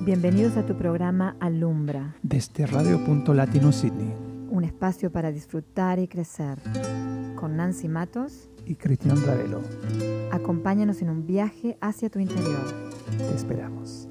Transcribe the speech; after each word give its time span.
Bienvenidos 0.00 0.56
a 0.56 0.64
tu 0.66 0.76
programa 0.76 1.36
Alumbra, 1.40 2.14
Desde 2.22 2.66
Radio 2.66 3.04
Punto 3.04 3.34
Latino 3.34 3.72
Sydney 3.72 4.14
un 4.50 4.64
espacio 4.64 5.12
para 5.12 5.30
disfrutar 5.30 6.00
y 6.00 6.08
crecer. 6.08 6.58
Con 7.36 7.56
Nancy 7.56 7.86
Matos, 7.88 8.48
y 8.66 8.74
Cristian 8.74 9.24
Ravelo. 9.24 9.62
acompáñanos 10.32 11.00
en 11.02 11.10
un 11.10 11.24
viaje 11.24 11.78
hacia 11.80 12.10
tu 12.10 12.18
interior. 12.18 12.90
Te 13.16 13.32
esperamos. 13.36 14.08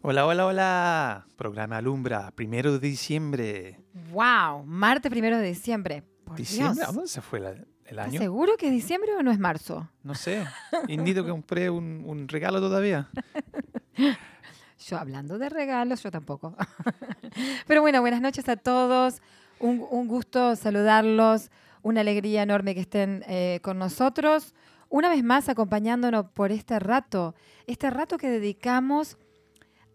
Hola, 0.00 0.24
hola, 0.26 0.46
hola. 0.46 1.26
Programa 1.36 1.76
Alumbra, 1.76 2.30
primero 2.34 2.72
de 2.72 2.78
diciembre. 2.88 3.80
¡Wow! 4.10 4.64
Martes 4.64 5.10
primero 5.10 5.36
de 5.36 5.48
diciembre. 5.48 6.02
Por 6.24 6.36
¿Diciembre? 6.38 6.76
Dios. 6.76 6.88
¿A 6.88 6.92
dónde 6.92 7.08
se 7.08 7.20
fue 7.20 7.40
la- 7.40 7.54
el 7.88 8.10
seguro 8.18 8.56
que 8.56 8.66
es 8.66 8.72
diciembre 8.72 9.12
o 9.16 9.22
no 9.22 9.30
es 9.30 9.38
marzo? 9.38 9.88
No 10.02 10.14
sé. 10.14 10.44
Ni 10.86 11.14
que 11.14 11.24
compré 11.24 11.70
un, 11.70 12.02
un 12.06 12.28
regalo 12.28 12.60
todavía. 12.60 13.08
Yo 14.86 14.96
hablando 14.96 15.38
de 15.38 15.48
regalos, 15.48 16.02
yo 16.02 16.10
tampoco. 16.10 16.56
Pero 17.66 17.80
bueno, 17.80 18.00
buenas 18.00 18.20
noches 18.20 18.48
a 18.48 18.56
todos. 18.56 19.20
Un, 19.58 19.84
un 19.90 20.06
gusto 20.06 20.54
saludarlos. 20.54 21.50
Una 21.82 22.02
alegría 22.02 22.42
enorme 22.42 22.74
que 22.74 22.82
estén 22.82 23.24
eh, 23.26 23.58
con 23.62 23.78
nosotros. 23.78 24.54
Una 24.88 25.08
vez 25.08 25.24
más 25.24 25.48
acompañándonos 25.48 26.26
por 26.32 26.52
este 26.52 26.78
rato. 26.78 27.34
Este 27.66 27.90
rato 27.90 28.18
que 28.18 28.30
dedicamos 28.30 29.18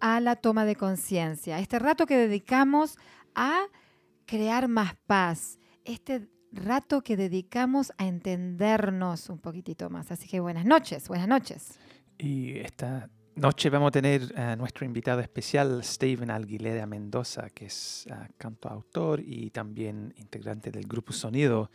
a 0.01 0.20
la 0.20 0.35
toma 0.35 0.65
de 0.65 0.75
conciencia. 0.75 1.59
Este 1.59 1.79
rato 1.79 2.05
que 2.05 2.17
dedicamos 2.17 2.98
a 3.35 3.67
crear 4.25 4.67
más 4.67 4.95
paz. 5.07 5.59
Este 5.85 6.27
rato 6.53 7.02
que 7.02 7.17
dedicamos 7.17 7.91
a 7.98 8.05
entendernos 8.07 9.29
un 9.29 9.40
poquitito 9.40 9.90
más. 9.90 10.12
Así 10.12 10.27
que 10.27 10.40
buenas 10.40 10.65
noches, 10.65 11.07
buenas 11.07 11.27
noches. 11.27 11.79
Y 12.18 12.57
esta 12.59 13.09
noche 13.35 13.70
vamos 13.70 13.87
a 13.87 13.91
tener 13.91 14.37
a 14.40 14.55
nuestro 14.55 14.85
invitado 14.85 15.20
especial, 15.21 15.84
Steven 15.84 16.29
Aguilera 16.29 16.85
Mendoza, 16.85 17.49
que 17.49 17.65
es 17.65 18.05
ah, 18.12 18.27
cantautor 18.37 19.20
y 19.20 19.49
también 19.49 20.13
integrante 20.18 20.70
del 20.71 20.87
grupo 20.87 21.12
Sonido, 21.13 21.71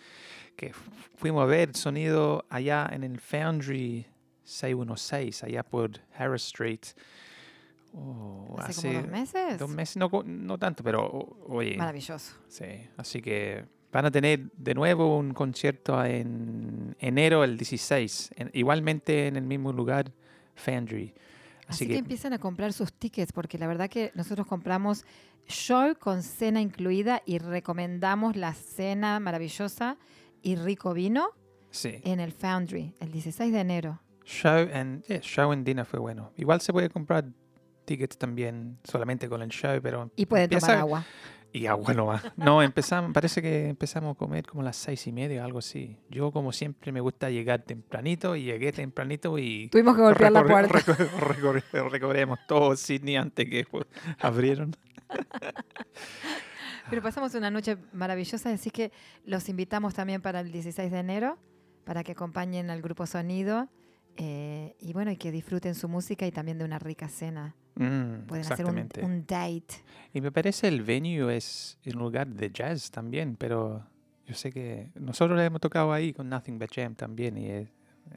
que 0.56 0.72
fu- 0.72 0.90
fuimos 1.16 1.42
a 1.42 1.46
ver 1.46 1.74
Sonido 1.76 2.44
allá 2.48 2.88
en 2.92 3.02
el 3.04 3.18
Foundry 3.20 4.06
616, 4.44 5.44
allá 5.44 5.62
por 5.64 5.90
Harris 6.16 6.46
Street. 6.46 6.80
Oh, 7.92 8.54
Hace, 8.58 8.88
como 8.88 9.02
dos 9.02 9.10
meses. 9.10 9.58
Dos 9.58 9.70
meses, 9.70 9.96
no, 9.96 10.10
no 10.24 10.58
tanto, 10.58 10.84
pero 10.84 11.08
oye, 11.48 11.76
Maravilloso. 11.76 12.34
sí. 12.46 12.64
Así 12.96 13.20
que 13.20 13.64
van 13.92 14.04
a 14.06 14.10
tener 14.10 14.50
de 14.56 14.74
nuevo 14.74 15.16
un 15.16 15.32
concierto 15.34 16.04
en 16.04 16.96
enero 16.98 17.44
el 17.44 17.56
16, 17.56 18.30
en- 18.36 18.50
igualmente 18.52 19.26
en 19.26 19.36
el 19.36 19.44
mismo 19.44 19.72
lugar, 19.72 20.12
Foundry. 20.54 21.14
Así, 21.66 21.86
que, 21.86 21.96
empiezan 21.98 22.32
a 22.32 22.38
comprar 22.38 22.72
sus 22.72 22.92
tickets, 22.92 23.32
porque 23.32 23.58
la 23.58 23.66
verdad 23.66 23.90
que 23.90 24.10
nosotros 24.14 24.46
compramos 24.46 25.04
show 25.46 25.94
con 25.98 26.22
cena 26.22 26.60
incluida 26.60 27.22
y 27.26 27.38
recomendamos 27.38 28.36
la 28.36 28.54
cena 28.54 29.20
maravillosa 29.20 29.96
y 30.42 30.56
rico 30.56 30.94
vino 30.94 31.28
sí. 31.70 32.00
en 32.04 32.20
el 32.20 32.32
Foundry 32.32 32.94
el 33.00 33.12
16 33.12 33.52
de 33.52 33.60
enero. 33.60 34.00
Show 34.24 34.68
and, 34.72 35.02
yeah, 35.04 35.20
show 35.20 35.50
and 35.52 35.64
dinner 35.64 35.84
fue 35.86 35.98
bueno. 36.00 36.32
Igual 36.36 36.60
se 36.60 36.72
puede 36.72 36.90
comprar 36.90 37.24
tickets 37.86 38.18
también 38.18 38.78
solamente 38.84 39.28
con 39.28 39.40
el 39.42 39.48
show, 39.48 39.80
pero 39.82 40.10
Y 40.16 40.26
pueden 40.26 40.50
tomar 40.50 40.76
agua. 40.76 41.04
Y 41.52 41.66
agua 41.66 41.94
nomás. 41.94 42.22
No, 42.36 42.62
empezamos, 42.62 43.12
parece 43.12 43.40
que 43.40 43.68
empezamos 43.70 44.14
a 44.14 44.18
comer 44.18 44.46
como 44.46 44.60
a 44.60 44.64
las 44.66 44.76
seis 44.76 45.06
y 45.06 45.12
media, 45.12 45.44
algo 45.44 45.58
así. 45.60 45.96
Yo, 46.10 46.30
como 46.30 46.52
siempre, 46.52 46.92
me 46.92 47.00
gusta 47.00 47.30
llegar 47.30 47.62
tempranito 47.62 48.36
y 48.36 48.44
llegué 48.44 48.70
tempranito 48.72 49.38
y 49.38 49.68
Tuvimos 49.68 49.96
que 49.96 50.02
golpear 50.02 50.30
la 50.32 50.44
puerta. 50.44 50.78
recorre- 50.78 51.08
recorre- 51.72 51.88
recorremos 51.90 52.38
todo 52.46 52.76
Sydney 52.76 53.16
antes 53.16 53.48
que 53.48 53.64
pues, 53.70 53.86
abrieron. 54.20 54.76
Pero 56.90 57.02
pasamos 57.02 57.34
una 57.34 57.50
noche 57.50 57.76
maravillosa, 57.92 58.50
así 58.50 58.70
que 58.70 58.92
los 59.24 59.48
invitamos 59.48 59.94
también 59.94 60.22
para 60.22 60.40
el 60.40 60.50
16 60.52 60.90
de 60.90 60.98
enero, 60.98 61.38
para 61.84 62.02
que 62.02 62.12
acompañen 62.12 62.70
al 62.70 62.80
grupo 62.82 63.06
Sonido. 63.06 63.68
Eh, 64.18 64.76
y 64.80 64.92
bueno, 64.92 65.10
y 65.10 65.16
que 65.16 65.30
disfruten 65.32 65.74
su 65.74 65.88
música 65.88 66.26
y 66.26 66.30
también 66.32 66.58
de 66.58 66.64
una 66.64 66.78
rica 66.78 67.08
cena. 67.08 67.54
Mm, 67.76 68.26
Pueden 68.26 68.44
hacer 68.52 68.66
un, 68.66 68.88
un 69.02 69.24
date. 69.26 69.82
Y 70.12 70.20
me 70.20 70.32
parece 70.32 70.66
el 70.68 70.82
venue 70.82 71.36
es 71.36 71.78
un 71.86 71.92
lugar 72.00 72.26
de 72.26 72.50
jazz 72.50 72.90
también, 72.90 73.36
pero 73.36 73.86
yo 74.26 74.34
sé 74.34 74.50
que 74.50 74.90
nosotros 74.96 75.38
le 75.38 75.44
hemos 75.44 75.60
tocado 75.60 75.92
ahí 75.92 76.12
con 76.12 76.28
Nothing 76.28 76.58
But 76.58 76.70
Jam 76.74 76.94
también 76.96 77.38
y 77.38 77.46
es, 77.48 77.68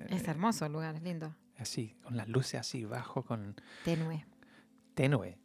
Es 0.10 0.24
eh, 0.24 0.32
hermoso 0.32 0.66
el 0.66 0.74
lugar, 0.74 0.96
es 0.96 1.04
lindo. 1.04 1.34
así, 1.58 1.96
con 2.04 2.18
las 2.18 2.28
luces 2.28 2.60
así 2.60 2.84
bajo, 2.84 3.24
con 3.24 3.56
Tenue. 3.86 4.26
tenue. 4.96 5.38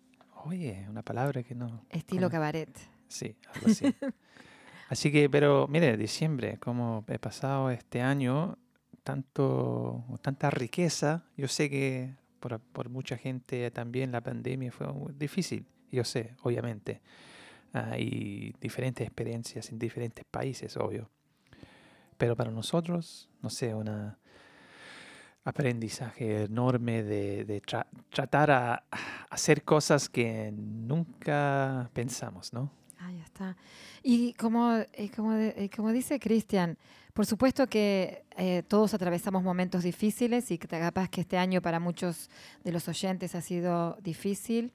Oye, 0.46 0.86
una 0.88 1.02
palabra 1.02 1.42
que 1.42 1.54
no... 1.54 1.84
Estilo 1.90 2.30
cabaret. 2.30 2.70
Sí, 3.08 3.36
algo 3.54 3.66
así. 3.68 3.94
así 4.88 5.12
que, 5.12 5.28
pero 5.28 5.66
mire, 5.68 5.96
diciembre, 5.96 6.56
como 6.58 7.04
he 7.08 7.18
pasado 7.18 7.70
este 7.70 8.00
año, 8.00 8.56
tanto, 9.06 10.04
tanta 10.20 10.50
riqueza, 10.50 11.22
yo 11.36 11.46
sé 11.46 11.70
que 11.70 12.16
por, 12.40 12.58
por 12.58 12.88
mucha 12.88 13.16
gente 13.16 13.70
también 13.70 14.10
la 14.10 14.20
pandemia 14.20 14.72
fue 14.72 14.88
difícil, 15.16 15.64
yo 15.92 16.02
sé, 16.02 16.34
obviamente. 16.42 17.00
Hay 17.72 18.52
diferentes 18.60 19.06
experiencias 19.06 19.70
en 19.70 19.78
diferentes 19.78 20.24
países, 20.28 20.76
obvio. 20.76 21.08
Pero 22.18 22.34
para 22.34 22.50
nosotros, 22.50 23.30
no 23.42 23.48
sé, 23.48 23.76
una 23.76 24.18
aprendizaje 25.44 26.42
enorme 26.42 27.04
de, 27.04 27.44
de 27.44 27.62
tra- 27.62 27.86
tratar 28.10 28.50
a, 28.50 28.84
hacer 29.30 29.62
cosas 29.62 30.08
que 30.08 30.50
nunca 30.52 31.90
pensamos, 31.92 32.52
¿no? 32.52 32.72
Ahí 32.98 33.20
está. 33.20 33.56
Y 34.02 34.32
como, 34.32 34.78
y 34.98 35.10
como, 35.10 35.38
y 35.38 35.68
como 35.68 35.92
dice 35.92 36.18
Cristian, 36.18 36.76
por 37.16 37.24
supuesto 37.24 37.66
que 37.66 38.26
eh, 38.36 38.62
todos 38.68 38.92
atravesamos 38.92 39.42
momentos 39.42 39.82
difíciles 39.82 40.50
y 40.50 40.58
capaz 40.58 41.08
que 41.08 41.22
este 41.22 41.38
año 41.38 41.62
para 41.62 41.80
muchos 41.80 42.28
de 42.62 42.72
los 42.72 42.88
oyentes 42.88 43.34
ha 43.34 43.40
sido 43.40 43.96
difícil, 44.02 44.70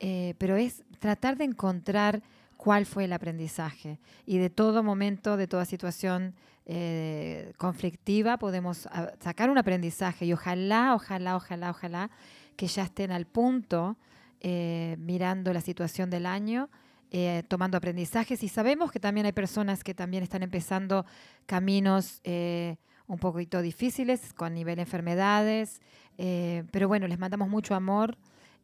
eh, 0.00 0.34
pero 0.38 0.56
es 0.56 0.82
tratar 0.98 1.36
de 1.36 1.44
encontrar 1.44 2.24
cuál 2.56 2.86
fue 2.86 3.04
el 3.04 3.12
aprendizaje. 3.12 4.00
Y 4.26 4.38
de 4.38 4.50
todo 4.50 4.82
momento, 4.82 5.36
de 5.36 5.46
toda 5.46 5.64
situación 5.64 6.34
eh, 6.66 7.52
conflictiva, 7.56 8.36
podemos 8.36 8.88
ah, 8.90 9.12
sacar 9.20 9.48
un 9.48 9.56
aprendizaje 9.56 10.26
y 10.26 10.32
ojalá, 10.32 10.96
ojalá, 10.96 11.36
ojalá, 11.36 11.70
ojalá 11.70 12.10
que 12.56 12.66
ya 12.66 12.82
estén 12.82 13.12
al 13.12 13.26
punto 13.26 13.96
mirando 14.42 15.52
la 15.52 15.60
situación 15.60 16.10
del 16.10 16.24
año 16.26 16.68
eh, 17.10 17.42
tomando 17.48 17.76
aprendizajes 17.76 18.42
y 18.42 18.48
sabemos 18.48 18.92
que 18.92 19.00
también 19.00 19.26
hay 19.26 19.32
personas 19.32 19.82
que 19.82 19.94
también 19.94 20.22
están 20.22 20.42
empezando 20.42 21.04
caminos 21.46 22.20
eh, 22.24 22.76
un 23.06 23.18
poquito 23.18 23.60
difíciles 23.62 24.32
con 24.32 24.54
nivel 24.54 24.76
de 24.76 24.82
enfermedades, 24.82 25.80
eh, 26.18 26.62
pero 26.70 26.86
bueno, 26.86 27.08
les 27.08 27.18
mandamos 27.18 27.48
mucho 27.48 27.74
amor 27.74 28.16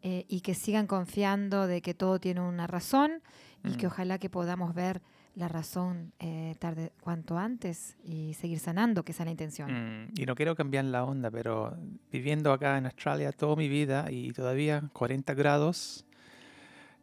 eh, 0.03 0.25
y 0.29 0.41
que 0.43 0.55
sigan 0.55 0.87
confiando 0.87 1.67
de 1.67 1.83
que 1.83 1.95
todo 1.95 2.21
tiene 2.21 2.41
una 2.41 2.67
razón 2.69 3.23
y 3.65 3.73
que 3.77 3.87
Mm. 3.87 3.91
ojalá 3.91 4.19
que 4.19 4.31
podamos 4.31 4.75
ver 4.75 5.03
la 5.35 5.49
razón 5.49 6.13
tarde 6.59 6.93
cuanto 7.01 7.37
antes 7.37 7.97
y 8.03 8.33
seguir 8.35 8.59
sanando, 8.59 9.05
que 9.05 9.13
esa 9.13 9.23
es 9.23 9.27
la 9.27 9.31
intención. 9.33 10.07
Mm, 10.07 10.13
y 10.17 10.25
no 10.25 10.35
quiero 10.35 10.55
cambiar 10.55 10.85
la 10.87 11.05
onda, 11.05 11.31
pero 11.31 11.77
viviendo 12.11 12.53
acá 12.53 12.79
en 12.79 12.87
Australia 12.87 13.33
toda 13.33 13.55
mi 13.57 13.69
vida 13.69 14.07
y 14.11 14.33
todavía 14.33 14.85
40 14.95 15.35
grados, 15.35 16.07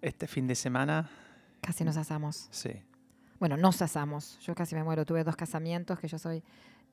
este 0.02 0.26
fin 0.28 0.48
de 0.48 0.56
semana, 0.56 1.10
Casi 1.64 1.84
nos 1.84 1.98
asamos. 1.98 2.48
sí. 2.52 2.72
Bueno, 3.40 3.58
nos 3.58 3.82
asamos. 3.82 4.40
Yo 4.40 4.56
casi 4.56 4.74
me 4.74 4.86
muero. 4.86 5.06
Tuve 5.06 5.26
dos 5.26 5.36
casamientos, 5.36 6.00
que 6.00 6.08
yo 6.08 6.18
soy 6.18 6.42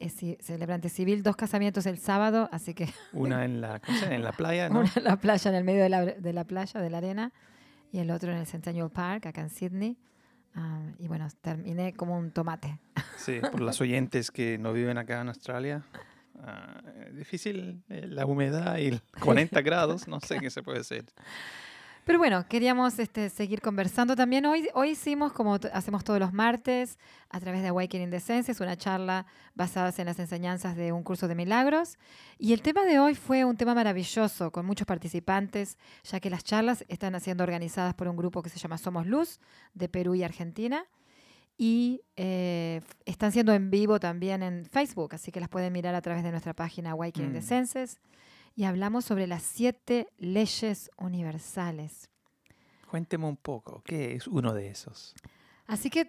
eh, 0.01 0.37
celebrante 0.41 0.89
civil, 0.89 1.23
dos 1.23 1.37
casamientos 1.37 1.87
el 1.87 1.99
sábado, 1.99 2.49
así 2.51 2.75
que 2.75 2.89
Una 3.13 3.45
en 3.45 3.61
la, 3.61 3.79
playa, 4.37 4.69
¿no? 4.69 4.81
Uno 4.81 4.89
en 4.97 5.05
la 5.05 5.17
playa, 5.17 5.49
en 5.49 5.55
el 5.55 5.63
medio 5.63 5.83
de 5.83 5.89
la, 5.89 6.05
de 6.05 6.33
la 6.33 6.43
playa, 6.45 6.81
de 6.81 6.91
la 6.91 6.99
arena, 6.99 7.33
y 7.93 7.99
el 8.01 8.11
otro 8.11 8.33
en 8.33 8.39
el 8.39 8.47
Centennial 8.47 8.91
Park, 8.91 9.27
acá 9.27 9.43
en 9.43 9.51
Sydney. 9.51 9.97
Ah, 10.57 10.81
y 10.99 11.07
bueno, 11.07 11.29
terminé 11.41 11.93
como 11.93 12.19
un 12.19 12.33
tomate. 12.33 12.79
Sí, 13.17 13.41
por 13.53 13.61
los 13.61 13.81
oyentes 13.81 14.31
que 14.31 14.59
no 14.59 14.73
viven 14.73 14.99
acá 14.99 15.21
en 15.21 15.29
Australia. 15.29 15.85
ah, 16.43 16.81
es 17.07 17.17
difícil 17.17 17.83
eh, 17.91 18.07
la 18.09 18.27
humedad 18.27 18.79
y 18.79 18.87
el 18.87 19.03
40 19.23 19.61
grados, 19.61 20.09
no 20.09 20.19
sé 20.21 20.41
qué 20.41 20.51
se 20.51 20.63
puede 20.63 20.81
hacer. 20.81 21.05
Pero 22.05 22.19
bueno, 22.19 22.47
queríamos 22.49 22.99
este, 22.99 23.29
seguir 23.31 23.61
conversando 23.61 24.17
también. 24.17 24.45
Hoy, 24.47 24.69
hoy 24.75 24.91
hicimos, 24.91 25.33
como 25.33 25.59
hacemos 25.73 26.03
todos 26.03 26.19
los 26.19 26.33
martes, 26.33 26.99
a 27.29 27.39
través 27.39 27.63
de 27.63 27.69
Awakening 27.69 28.11
the 28.11 28.21
Senses, 28.21 28.61
una 28.61 28.77
charla 28.77 29.27
basada 29.55 29.93
en 29.97 30.07
las 30.07 30.19
enseñanzas 30.19 30.77
de 30.77 30.93
un 30.93 31.03
curso 31.05 31.29
de 31.29 31.35
milagros. 31.35 31.99
Y 32.39 32.53
el 32.53 32.63
tema 32.63 32.85
de 32.85 32.99
hoy 32.99 33.15
fue 33.15 33.45
un 33.45 33.57
tema 33.57 33.75
maravilloso, 33.75 34.51
con 34.51 34.67
muchos 34.67 34.87
participantes, 34.87 35.77
ya 36.03 36.19
que 36.21 36.31
las 36.31 36.43
charlas 36.43 36.85
están 36.89 37.19
siendo 37.21 37.45
organizadas 37.45 37.95
por 37.95 38.09
un 38.09 38.17
grupo 38.17 38.43
que 38.43 38.49
se 38.51 38.59
llama 38.59 38.79
Somos 38.79 39.07
Luz, 39.07 39.39
de 39.75 39.89
Perú 39.89 40.15
y 40.15 40.25
Argentina. 40.25 40.85
Y 41.59 42.01
eh, 42.17 42.81
están 43.05 43.31
siendo 43.31 43.53
en 43.53 43.71
vivo 43.71 44.01
también 44.01 44.43
en 44.43 44.65
Facebook, 44.65 45.15
así 45.15 45.31
que 45.31 45.39
las 45.41 45.51
pueden 45.51 45.73
mirar 45.75 45.95
a 45.95 46.01
través 46.01 46.25
de 46.25 46.31
nuestra 46.31 46.55
página 46.55 46.93
Awakening 46.93 47.33
the 47.35 47.41
Mm. 47.41 47.43
Senses. 47.43 48.01
Y 48.55 48.65
hablamos 48.65 49.05
sobre 49.05 49.27
las 49.27 49.43
siete 49.43 50.09
leyes 50.19 50.91
universales. 50.97 52.11
Cuénteme 52.91 53.27
un 53.27 53.37
poco, 53.37 53.83
¿qué 53.85 54.15
es 54.15 54.27
uno 54.27 54.53
de 54.53 54.69
esos? 54.69 55.15
Así 55.71 55.89
que 55.89 56.09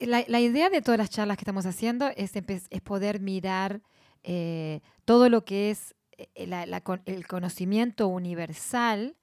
la, 0.00 0.40
idea 0.40 0.68
de 0.68 0.82
todas 0.82 0.98
las 0.98 1.10
charlas 1.10 1.36
que 1.36 1.42
estamos 1.42 1.64
haciendo 1.64 2.08
es, 2.16 2.32
es 2.34 2.82
poder 2.82 3.20
mirar 3.20 3.80
eh, 4.24 4.80
todo 5.04 5.28
lo 5.28 5.44
que 5.44 5.70
es 5.70 5.94
eh, 6.18 6.80
el 7.04 7.26
conocimiento 7.28 8.08
universal 8.08 9.16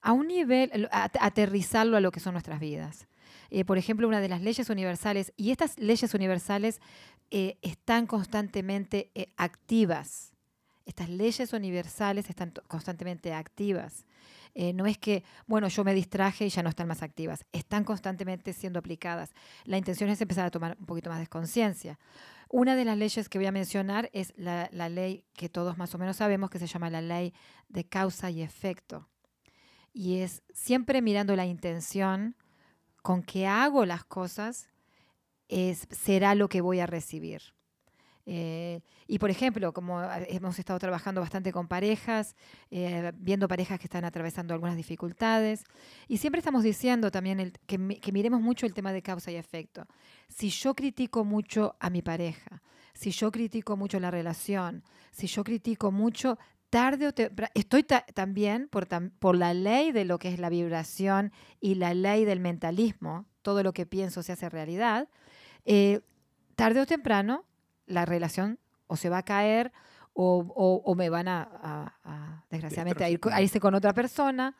a 0.00 0.10
un 0.12 0.26
nivel, 0.26 0.88
aterrizarlo 0.90 1.96
a 1.96 2.00
lo 2.00 2.10
que 2.10 2.18
son 2.18 2.32
nuestras 2.34 2.58
vidas. 2.58 3.06
Eh, 3.50 3.64
por 3.64 3.78
ejemplo, 3.78 4.08
una 4.08 4.20
de 4.20 4.28
las 4.28 4.42
leyes 4.42 4.68
universales, 4.70 5.32
y 5.36 5.52
estas 5.52 5.78
leyes 5.78 6.12
universales 6.14 6.80
están 7.30 8.06
constantemente 8.06 9.12
activas. 9.36 10.32
Estas 10.88 11.10
leyes 11.10 11.52
universales 11.52 12.30
están 12.30 12.50
constantemente 12.66 13.34
activas. 13.34 14.06
Eh, 14.54 14.72
no 14.72 14.86
es 14.86 14.96
que, 14.96 15.22
bueno, 15.46 15.68
yo 15.68 15.84
me 15.84 15.92
distraje 15.92 16.46
y 16.46 16.48
ya 16.48 16.62
no 16.62 16.70
están 16.70 16.88
más 16.88 17.02
activas. 17.02 17.44
Están 17.52 17.84
constantemente 17.84 18.54
siendo 18.54 18.78
aplicadas. 18.78 19.34
La 19.64 19.76
intención 19.76 20.08
es 20.08 20.18
empezar 20.22 20.46
a 20.46 20.50
tomar 20.50 20.78
un 20.80 20.86
poquito 20.86 21.10
más 21.10 21.20
de 21.20 21.26
conciencia. 21.26 21.98
Una 22.48 22.74
de 22.74 22.86
las 22.86 22.96
leyes 22.96 23.28
que 23.28 23.36
voy 23.36 23.46
a 23.46 23.52
mencionar 23.52 24.08
es 24.14 24.32
la, 24.38 24.70
ley 24.88 25.26
que 25.34 25.50
todos 25.50 25.76
más 25.76 25.94
o 25.94 25.98
menos 25.98 26.16
sabemos, 26.16 26.48
que 26.48 26.58
se 26.58 26.66
llama 26.66 26.88
la 26.88 27.02
ley 27.02 27.34
de 27.68 27.84
causa 27.84 28.30
y 28.30 28.40
efecto. 28.40 29.10
Y 29.92 30.20
es 30.20 30.42
siempre 30.54 31.02
mirando 31.02 31.36
la 31.36 31.44
intención 31.44 32.34
con 33.02 33.22
que 33.22 33.46
hago 33.46 33.84
las 33.84 34.06
cosas, 34.06 34.70
será 35.90 36.34
lo 36.34 36.48
que 36.48 36.62
voy 36.62 36.80
a 36.80 36.86
recibir. 36.86 37.57
Eh, 38.30 38.82
y 39.06 39.18
por 39.18 39.30
ejemplo, 39.30 39.72
como 39.72 40.02
hemos 40.28 40.58
estado 40.58 40.78
trabajando 40.78 41.22
bastante 41.22 41.50
con 41.50 41.66
parejas, 41.66 42.36
eh, 42.70 43.10
viendo 43.16 43.48
parejas 43.48 43.78
que 43.80 43.86
están 43.86 44.04
atravesando 44.04 44.52
algunas 44.52 44.76
dificultades, 44.76 45.64
y 46.08 46.18
siempre 46.18 46.40
estamos 46.40 46.62
diciendo 46.62 47.10
también 47.10 47.54
que, 47.66 47.78
miremos 47.78 48.42
mucho 48.42 48.66
el 48.66 48.74
tema 48.74 48.92
de 48.92 49.00
causa 49.00 49.30
y 49.30 49.36
efecto. 49.36 49.86
Si 50.28 50.50
yo 50.50 50.74
critico 50.74 51.24
mucho 51.24 51.74
a 51.80 51.88
mi 51.88 52.02
pareja, 52.02 52.60
si 52.92 53.12
yo 53.12 53.32
critico 53.32 53.78
mucho 53.78 53.98
la 53.98 54.10
relación, 54.10 54.84
si 55.10 55.26
yo 55.26 55.42
critico 55.42 55.90
mucho, 55.90 56.38
tarde 56.68 57.06
o 57.06 57.14
temprano, 57.14 57.50
estoy 57.54 57.82
también 57.82 58.68
por, 58.68 58.88
por 59.18 59.36
la 59.36 59.54
ley 59.54 59.90
de 59.90 60.04
lo 60.04 60.18
que 60.18 60.28
es 60.28 60.38
la 60.38 60.50
vibración 60.50 61.32
y 61.62 61.76
la 61.76 61.94
ley 61.94 62.26
del 62.26 62.40
mentalismo, 62.40 63.24
todo 63.40 63.62
lo 63.62 63.72
que 63.72 63.86
pienso 63.86 64.22
se 64.22 64.32
hace 64.32 64.50
realidad, 64.50 65.08
eh, 65.64 66.02
tarde 66.56 66.82
o 66.82 66.86
temprano 66.86 67.46
la 67.88 68.04
relación 68.04 68.58
o 68.86 68.96
se 68.96 69.08
va 69.08 69.18
a 69.18 69.24
caer 69.24 69.72
o, 70.20 70.94
me 70.96 71.10
van 71.10 71.28
a, 71.28 72.44
desgraciadamente, 72.50 73.04
a, 73.04 73.10
ir, 73.10 73.20
irse 73.40 73.60
con 73.60 73.74
otra 73.74 73.92
persona 73.92 74.56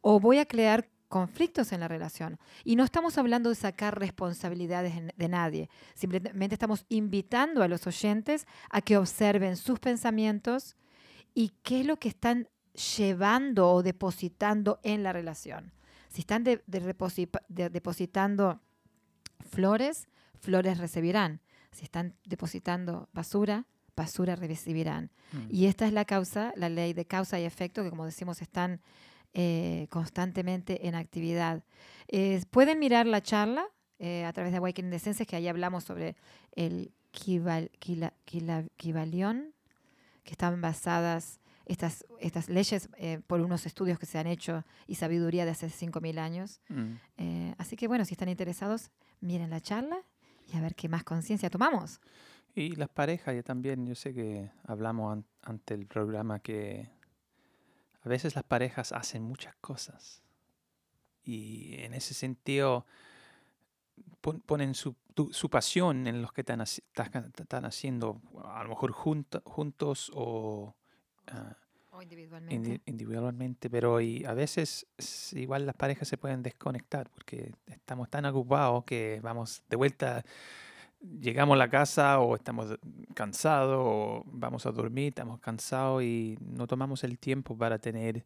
o 0.00 0.18
voy 0.20 0.38
a 0.38 0.46
crear 0.46 0.88
conflictos 1.08 1.72
en 1.72 1.80
la 1.80 1.88
relación. 1.88 2.38
Y 2.64 2.76
no 2.76 2.84
estamos 2.84 3.18
hablando 3.18 3.50
de 3.50 3.54
sacar 3.54 3.98
responsabilidades 3.98 4.94
de 5.14 5.28
nadie, 5.28 5.68
simplemente 5.94 6.54
estamos 6.54 6.86
invitando 6.88 7.62
a 7.62 7.68
los 7.68 7.86
oyentes 7.86 8.46
a 8.70 8.80
que 8.80 8.96
observen 8.96 9.58
sus 9.58 9.78
pensamientos 9.78 10.76
y 11.34 11.50
qué 11.62 11.80
es 11.80 11.86
lo 11.86 11.98
que 11.98 12.08
están 12.08 12.48
llevando 12.96 13.70
o 13.70 13.82
depositando 13.82 14.80
en 14.82 15.02
la 15.02 15.12
relación. 15.12 15.72
Si 16.08 16.20
están 16.20 16.44
depositando 17.48 18.60
flores, 19.50 20.08
flores 20.40 20.78
recibirán 20.78 21.40
si 21.72 21.84
están 21.84 22.14
depositando 22.24 23.08
basura, 23.12 23.66
basura 23.96 24.36
recibirán. 24.36 25.10
Mm. 25.32 25.46
Y 25.50 25.66
esta 25.66 25.86
es 25.86 25.92
la 25.92 26.04
causa, 26.04 26.52
la 26.56 26.68
ley 26.68 26.92
de 26.92 27.04
causa 27.06 27.40
y 27.40 27.44
efecto, 27.44 27.82
que 27.82 27.90
como 27.90 28.04
decimos 28.04 28.42
están 28.42 28.80
eh, 29.34 29.86
constantemente 29.90 30.86
en 30.86 30.94
actividad. 30.94 31.64
pueden 32.50 32.78
mirar 32.78 33.06
la 33.06 33.22
charla 33.22 33.64
eh, 33.98 34.24
a 34.24 34.32
través 34.32 34.52
de 34.52 34.58
Awakening 34.58 34.90
de 34.90 34.96
Esencias, 34.96 35.26
que 35.26 35.36
ahí 35.36 35.48
hablamos 35.48 35.84
sobre 35.84 36.16
el 36.54 36.92
Kibalión, 37.10 37.70
que 40.24 40.32
están 40.32 40.60
basadas 40.60 41.40
estas, 41.64 42.04
estas 42.20 42.48
leyes 42.48 42.90
eh, 42.98 43.20
por 43.26 43.40
unos 43.40 43.64
estudios 43.64 43.98
que 43.98 44.06
se 44.06 44.18
han 44.18 44.26
hecho 44.26 44.64
y 44.86 44.96
sabiduría 44.96 45.44
de 45.44 45.52
hace 45.52 45.68
5.000 45.68 46.18
años. 46.18 46.60
Mm. 46.68 47.52
así 47.56 47.76
que 47.76 47.88
bueno, 47.88 48.04
si 48.04 48.12
están 48.14 48.28
interesados, 48.28 48.90
miren 49.20 49.50
la 49.50 49.60
charla 49.60 50.04
y 50.52 50.56
a 50.56 50.60
ver 50.60 50.74
qué 50.74 50.88
más 50.88 51.04
conciencia 51.04 51.50
tomamos. 51.50 52.00
Y 52.54 52.76
las 52.76 52.88
parejas, 52.90 53.34
yo 53.34 53.42
también, 53.42 53.86
yo 53.86 53.94
sé 53.94 54.12
que 54.12 54.50
hablamos 54.64 55.24
ante 55.42 55.74
el 55.74 55.86
programa 55.86 56.40
que 56.40 56.90
a 58.02 58.08
veces 58.08 58.34
las 58.34 58.44
parejas 58.44 58.92
hacen 58.92 59.22
muchas 59.22 59.54
cosas 59.56 60.22
y 61.24 61.76
en 61.78 61.94
ese 61.94 62.14
sentido 62.14 62.86
ponen 64.46 64.74
su, 64.74 64.94
su, 65.30 65.50
pasión 65.50 66.06
en 66.06 66.22
los 66.22 66.32
que 66.32 66.42
están, 66.42 66.60
haciendo, 67.64 68.20
a 68.44 68.62
lo 68.62 68.68
mejor 68.68 68.92
juntos 68.92 70.12
o, 70.14 70.76
ah, 72.02 72.04
individualmente. 72.04 72.80
individualmente, 72.86 73.70
pero 73.70 74.00
y 74.00 74.24
a 74.24 74.34
veces 74.34 74.86
igual 75.32 75.66
las 75.66 75.76
parejas 75.76 76.08
se 76.08 76.18
pueden 76.18 76.42
desconectar 76.42 77.08
porque 77.10 77.54
estamos 77.66 78.08
tan 78.10 78.24
ocupados 78.26 78.84
que 78.84 79.20
vamos 79.22 79.62
de 79.68 79.76
vuelta, 79.76 80.24
llegamos 81.00 81.54
a 81.54 81.58
la 81.58 81.70
casa 81.70 82.20
o 82.20 82.34
estamos 82.34 82.78
cansados 83.14 83.78
o 83.78 84.24
vamos 84.26 84.66
a 84.66 84.72
dormir, 84.72 85.08
estamos 85.08 85.40
cansados 85.40 86.02
y 86.02 86.36
no 86.40 86.66
tomamos 86.66 87.04
el 87.04 87.18
tiempo 87.18 87.56
para 87.56 87.78
tener 87.78 88.24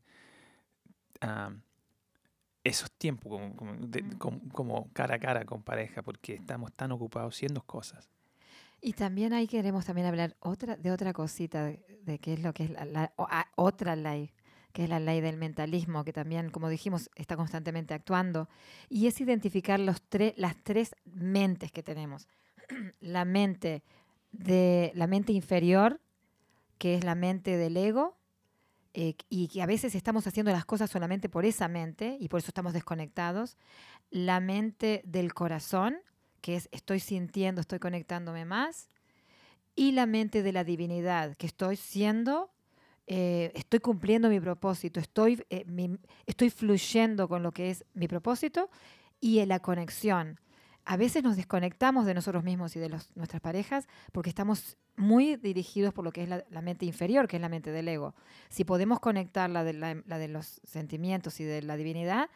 esos 2.65 2.91
tiempos 2.93 3.41
como, 4.19 4.41
como 4.53 4.91
cara 4.93 5.17
a 5.17 5.19
cara 5.19 5.45
con 5.45 5.63
pareja 5.63 6.03
porque 6.03 6.35
estamos 6.35 6.73
tan 6.73 6.93
ocupados 6.93 7.35
haciendo 7.35 7.63
cosas. 7.63 8.16
Y 8.81 8.93
también 8.93 9.33
ahí 9.33 9.47
queremos 9.47 9.85
también 9.87 10.07
hablar 10.07 10.37
otra, 10.41 10.77
de 10.77 10.91
otra 10.91 11.13
cosita, 11.13 11.65
de, 11.65 12.19
qué 12.21 12.35
es 12.35 12.43
lo 12.43 12.53
que 12.53 12.65
es 12.65 12.71
la, 12.71 13.13
ah, 13.19 13.47
otra 13.57 13.97
ley, 13.97 14.33
que 14.73 14.85
es 14.85 14.89
la 14.89 15.01
ley 15.01 15.21
del 15.21 15.39
mentalismo, 15.39 16.05
que 16.05 16.13
también, 16.13 16.51
como 16.51 16.69
dijimos, 16.69 17.11
está 17.17 17.37
constantemente 17.37 17.95
actuando, 17.95 18.49
y 18.89 19.07
es 19.07 19.21
identificar 19.21 19.81
los 19.81 20.03
las 20.37 20.57
tres 20.63 20.95
mentes 21.05 21.73
que 21.73 21.83
tenemos. 21.83 22.29
la 23.01 23.25
mente 23.25 23.83
de 24.33 24.93
la 24.95 25.07
mente 25.07 25.33
inferior, 25.33 26.01
que 26.79 26.95
es 26.95 27.05
la 27.05 27.15
mente 27.15 27.57
del 27.57 27.77
ego, 27.77 28.17
eh, 28.93 29.15
y 29.29 29.49
que 29.49 29.63
a 29.63 29.67
veces 29.67 29.95
estamos 29.95 30.27
haciendo 30.27 30.53
las 30.53 30.65
cosas 30.65 30.91
solamente 30.91 31.29
por 31.29 31.45
esa 31.45 31.69
mente, 31.69 32.17
y 32.21 32.29
por 32.29 32.39
eso 32.39 32.49
estamos 32.49 32.73
desconectados. 32.73 33.57
La 34.11 34.41
mente 34.41 35.03
del 35.05 35.35
corazón, 35.35 35.97
que 36.47 36.55
es 36.55 36.69
estoy 36.71 37.01
sintiendo, 37.01 37.61
estoy 37.61 37.81
conectándome 37.81 38.45
más, 38.45 38.89
y 39.75 39.91
la 39.91 40.07
mente 40.07 40.45
de 40.45 40.53
la 40.53 40.63
divinidad, 40.63 41.35
que 41.35 41.45
estoy 41.49 41.75
siendo, 41.75 42.53
eh, 43.09 43.51
estoy 43.57 43.81
cumpliendo 43.81 44.29
mi 44.29 44.39
propósito, 44.39 45.01
estoy, 45.01 45.45
eh, 45.51 45.67
estoy 46.25 46.51
fluyendo 46.51 47.27
con 47.27 47.43
lo 47.43 47.51
que 47.51 47.71
es 47.71 47.85
mi 47.95 48.07
propósito 48.07 48.71
y 49.21 49.41
en 49.41 49.49
la 49.49 49.59
conexión. 49.59 50.39
A 50.85 50.97
veces 50.97 51.25
nos 51.25 51.35
desconectamos 51.35 52.07
de 52.07 52.15
nosotros 52.15 52.45
mismos 52.45 52.77
y 52.77 52.79
de 52.79 52.91
nuestras 52.91 53.43
parejas 53.43 53.89
porque 54.13 54.31
estamos 54.31 54.77
muy 54.95 55.35
dirigidos 55.35 55.93
por 55.93 56.05
lo 56.05 56.13
que 56.13 56.23
es 56.23 56.29
la, 56.29 56.63
mente 56.63 56.87
inferior, 56.87 57.27
que 57.27 57.39
es 57.39 57.43
la 57.43 57.49
mente 57.49 57.73
del 57.73 57.89
ego. 57.89 58.15
Si 58.51 58.63
podemos 58.63 59.01
conectar 59.01 59.51
la 59.51 59.65
de, 59.65 59.73
la 59.73 60.19
de 60.19 60.29
los 60.29 60.61
sentimientos 60.63 61.41
y 61.41 61.45
de 61.45 61.63
la 61.63 61.77
divinidad, 61.77 62.31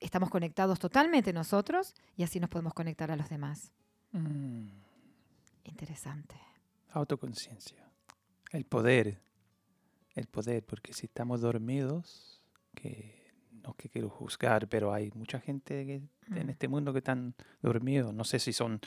estamos 0.00 0.30
conectados 0.30 0.78
totalmente 0.78 1.32
nosotros 1.32 1.94
y 2.16 2.22
así 2.22 2.40
nos 2.40 2.50
podemos 2.50 2.74
conectar 2.74 3.10
a 3.10 3.16
los 3.16 3.28
demás. 3.28 3.72
Mm. 4.12 4.68
Interesante. 5.64 6.36
Autoconciencia. 6.92 7.88
El 8.50 8.64
poder. 8.64 9.20
El 10.14 10.26
poder, 10.26 10.64
porque 10.64 10.92
si 10.92 11.06
estamos 11.06 11.40
dormidos, 11.40 12.42
que 12.74 13.32
no 13.50 13.74
que 13.74 13.88
quiero 13.88 14.10
juzgar, 14.10 14.68
pero 14.68 14.92
hay 14.92 15.10
mucha 15.14 15.40
gente 15.40 15.86
que, 15.86 15.94
en 16.36 16.46
mm. 16.46 16.50
este 16.50 16.68
mundo 16.68 16.92
que 16.92 16.98
están 16.98 17.34
dormidos. 17.62 18.14
No 18.14 18.24
sé 18.24 18.38
si 18.38 18.52
son 18.52 18.80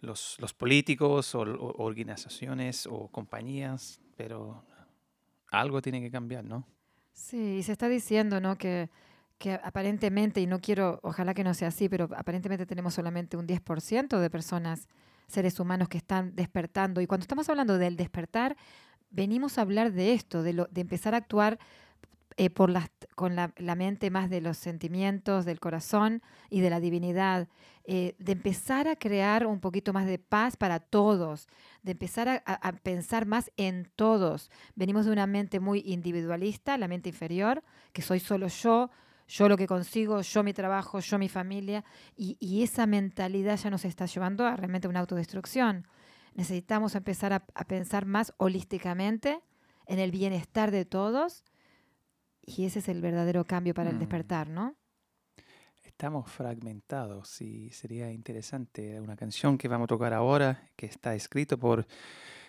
los, 0.00 0.36
los 0.40 0.54
políticos 0.54 1.34
o, 1.34 1.40
o 1.40 1.84
organizaciones 1.84 2.86
o 2.86 3.08
compañías, 3.08 4.00
pero 4.16 4.64
algo 5.50 5.82
tiene 5.82 6.00
que 6.00 6.10
cambiar, 6.10 6.44
¿no? 6.44 6.66
Sí, 7.12 7.56
y 7.58 7.62
se 7.62 7.72
está 7.72 7.88
diciendo, 7.88 8.40
¿no? 8.40 8.56
Que 8.56 8.90
que 9.44 9.60
aparentemente, 9.62 10.40
y 10.40 10.46
no 10.46 10.58
quiero, 10.58 11.00
ojalá 11.02 11.34
que 11.34 11.44
no 11.44 11.52
sea 11.52 11.68
así, 11.68 11.90
pero 11.90 12.08
aparentemente 12.16 12.64
tenemos 12.64 12.94
solamente 12.94 13.36
un 13.36 13.46
10% 13.46 14.18
de 14.18 14.30
personas, 14.30 14.88
seres 15.26 15.60
humanos 15.60 15.90
que 15.90 15.98
están 15.98 16.34
despertando. 16.34 17.02
Y 17.02 17.06
cuando 17.06 17.24
estamos 17.24 17.46
hablando 17.50 17.76
del 17.76 17.94
despertar, 17.94 18.56
venimos 19.10 19.58
a 19.58 19.60
hablar 19.60 19.92
de 19.92 20.14
esto, 20.14 20.42
de, 20.42 20.54
lo, 20.54 20.64
de 20.70 20.80
empezar 20.80 21.12
a 21.12 21.18
actuar 21.18 21.58
eh, 22.38 22.48
por 22.48 22.70
las, 22.70 22.90
con 23.16 23.36
la, 23.36 23.52
la, 23.58 23.74
mente 23.74 24.08
más 24.08 24.30
de 24.30 24.40
los 24.40 24.56
sentimientos, 24.56 25.44
del 25.44 25.60
corazón 25.60 26.22
y 26.48 26.62
de 26.62 26.70
la 26.70 26.80
divinidad, 26.80 27.46
eh, 27.84 28.14
de 28.18 28.32
empezar 28.32 28.88
a 28.88 28.96
crear 28.96 29.46
un 29.46 29.60
poquito 29.60 29.92
más 29.92 30.06
de 30.06 30.18
paz 30.18 30.56
para 30.56 30.80
todos, 30.80 31.48
de 31.82 31.92
empezar 31.92 32.30
a, 32.30 32.36
a, 32.46 32.72
pensar 32.72 33.26
más 33.26 33.52
en 33.58 33.92
todos. 33.94 34.50
Venimos 34.74 35.04
de 35.04 35.12
una 35.12 35.26
mente 35.26 35.60
muy 35.60 35.82
individualista, 35.84 36.78
la 36.78 36.88
mente 36.88 37.10
inferior, 37.10 37.62
que 37.92 38.00
soy 38.00 38.20
solo 38.20 38.48
yo, 38.48 38.90
yo 39.26 39.48
lo 39.48 39.56
que 39.56 39.66
consigo, 39.66 40.20
yo 40.20 40.42
mi 40.42 40.52
trabajo, 40.52 41.00
yo 41.00 41.18
mi 41.18 41.28
familia, 41.28 41.84
y, 42.16 42.36
y 42.40 42.62
esa 42.62 42.86
mentalidad 42.86 43.56
ya 43.56 43.70
nos 43.70 43.84
está 43.84 44.06
llevando 44.06 44.46
a 44.46 44.56
realmente 44.56 44.88
una 44.88 45.00
autodestrucción. 45.00 45.86
Necesitamos 46.34 46.94
empezar 46.94 47.32
a, 47.32 47.44
a 47.54 47.64
pensar 47.64 48.06
más 48.06 48.34
holísticamente 48.38 49.40
en 49.86 49.98
el 49.98 50.10
bienestar 50.10 50.70
de 50.70 50.84
todos 50.84 51.44
y 52.42 52.64
ese 52.66 52.80
es 52.80 52.88
el 52.88 53.00
verdadero 53.00 53.44
cambio 53.44 53.72
para 53.74 53.90
el 53.90 53.96
Mm. 53.96 54.00
despertar, 54.00 54.48
¿no? 54.48 54.74
Estamos 55.82 56.30
fragmentados 56.30 57.40
y 57.40 57.70
sería 57.70 58.10
interesante 58.10 59.00
una 59.00 59.16
canción 59.16 59.56
que 59.56 59.68
vamos 59.68 59.84
a 59.84 59.88
tocar 59.88 60.12
ahora, 60.12 60.68
que 60.76 60.86
está 60.86 61.14
escrito 61.14 61.58
por 61.58 61.86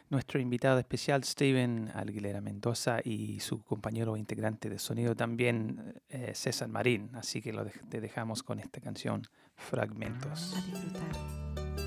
nuestro 0.10 0.40
invitado 0.40 0.80
especial 0.80 1.24
Steven 1.24 1.92
Aguilera 1.94 2.42
Mendoza 2.42 3.00
y 3.04 3.40
su 3.40 3.62
compañero 3.62 4.18
integrante 4.18 4.70
de 4.70 4.80
sonido 4.80 5.16
también 5.16 6.02
eh, 6.10 6.32
César 6.34 6.68
Marín. 6.68 7.10
Así 7.16 7.42
que 7.42 7.54
lo 7.54 7.66
te 7.66 8.02
dejamos 8.02 8.44
con 8.44 8.60
esta 8.60 8.82
canción, 8.82 9.24
Fragmentos. 9.56 10.54
A 10.56 10.62
disfrutar. 10.62 11.85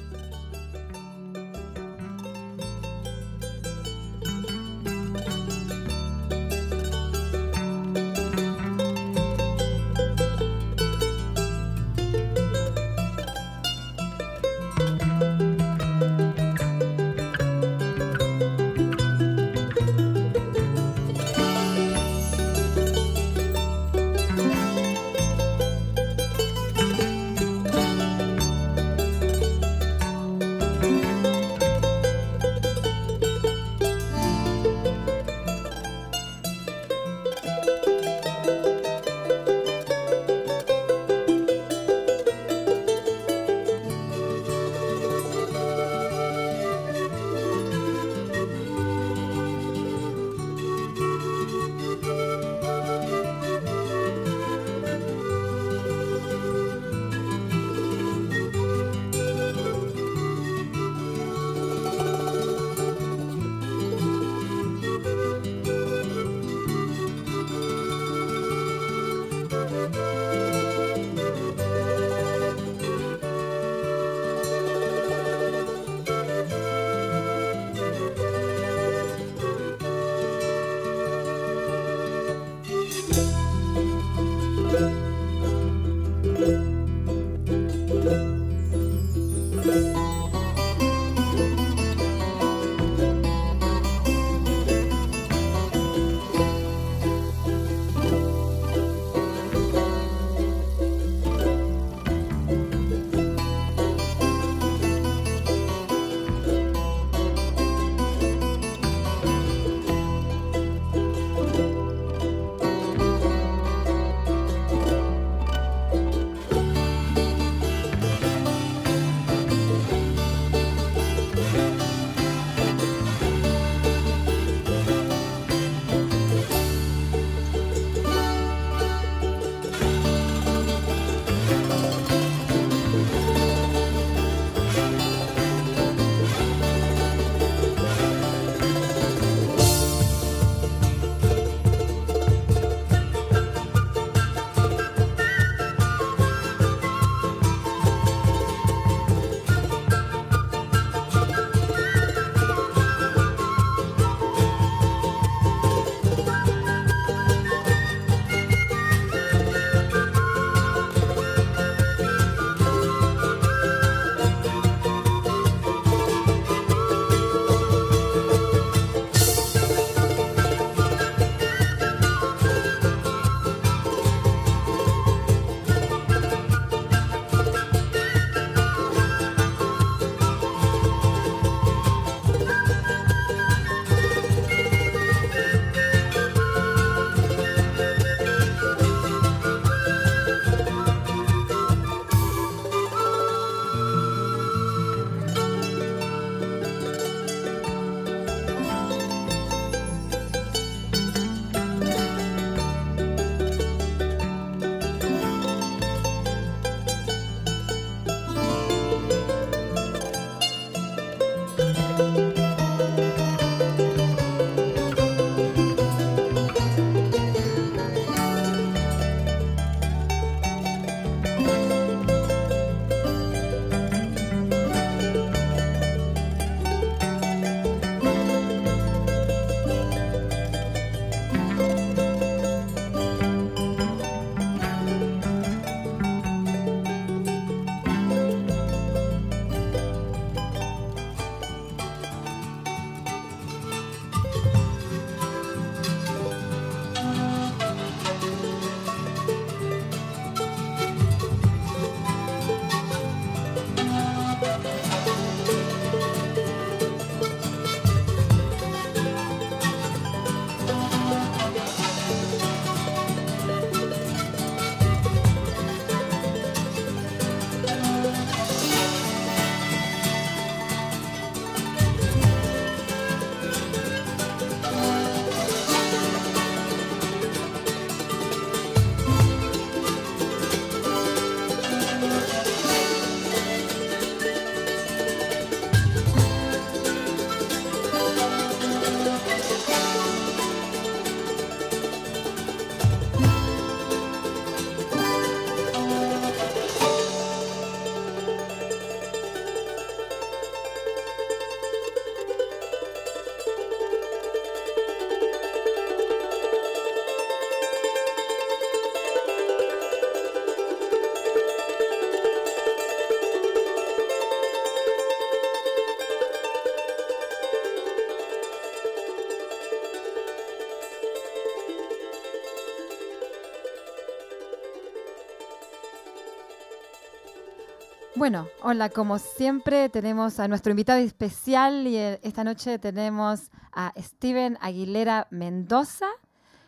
Bueno, 328.31 328.47
hola, 328.61 328.91
como 328.91 329.19
siempre 329.19 329.89
tenemos 329.89 330.39
a 330.39 330.49
nuestro 330.49 330.71
invitado 330.71 330.99
especial 330.99 331.87
y 331.87 331.97
eh, 331.97 332.21
esta 332.23 332.45
noche 332.45 332.79
tenemos 332.79 333.51
a 333.73 333.95
Steven 333.97 334.59
Aguilera 334.61 335.29
Mendoza, 335.31 336.05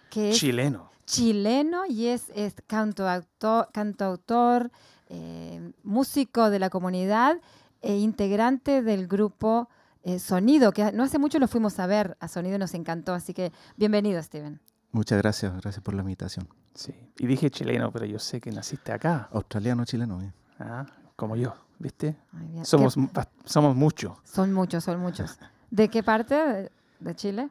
que 0.09 0.31
es 0.31 0.39
Chileno. 0.39 0.91
chileno 1.05 1.85
y 1.85 2.07
es, 2.07 2.31
es 2.35 2.55
cantautor, 2.67 3.69
cantautor 3.75 4.71
eh, 5.11 5.71
músico 5.83 6.49
de 6.49 6.61
la 6.61 6.71
comunidad 6.71 7.37
e 7.83 7.99
integrante 7.99 8.81
del 8.81 9.07
grupo 9.07 9.69
eh, 10.03 10.19
Sonido, 10.19 10.73
que 10.73 10.93
no 10.93 11.03
hace 11.03 11.19
mucho 11.19 11.39
lo 11.39 11.47
fuimos 11.47 11.79
a 11.79 11.87
ver 11.87 12.17
a 12.21 12.29
Sonido 12.29 12.57
y 12.57 12.59
nos 12.59 12.73
encantó, 12.73 13.13
así 13.13 13.35
que 13.35 13.53
bienvenido 13.77 14.23
Steven. 14.23 14.63
Muchas 14.93 15.19
gracias, 15.19 15.53
gracias 15.61 15.83
por 15.85 15.93
la 15.93 16.01
invitación. 16.01 16.49
Sí. 16.75 16.95
Y 17.19 17.27
dije 17.27 17.51
chileno, 17.51 17.93
pero 17.93 18.07
yo 18.07 18.19
sé 18.19 18.41
que 18.41 18.51
naciste 18.51 18.93
acá. 18.93 19.29
Australiano, 19.31 19.85
chileno. 19.85 20.23
eh. 20.23 20.33
Ah, 20.59 20.87
como 21.21 21.37
yo, 21.37 21.55
¿viste? 21.79 22.17
Bien. 22.33 22.65
Somos, 22.65 22.95
¿Qué- 22.95 23.01
bast- 23.03 23.29
somos 23.45 23.77
muchos. 23.77 24.17
son 24.25 24.53
muchos, 24.55 24.83
son 24.83 24.99
muchos. 25.01 25.39
¿De 25.71 25.89
qué 25.89 26.03
parte 26.03 26.35
de, 26.35 26.73
de 26.99 27.15
Chile? 27.15 27.49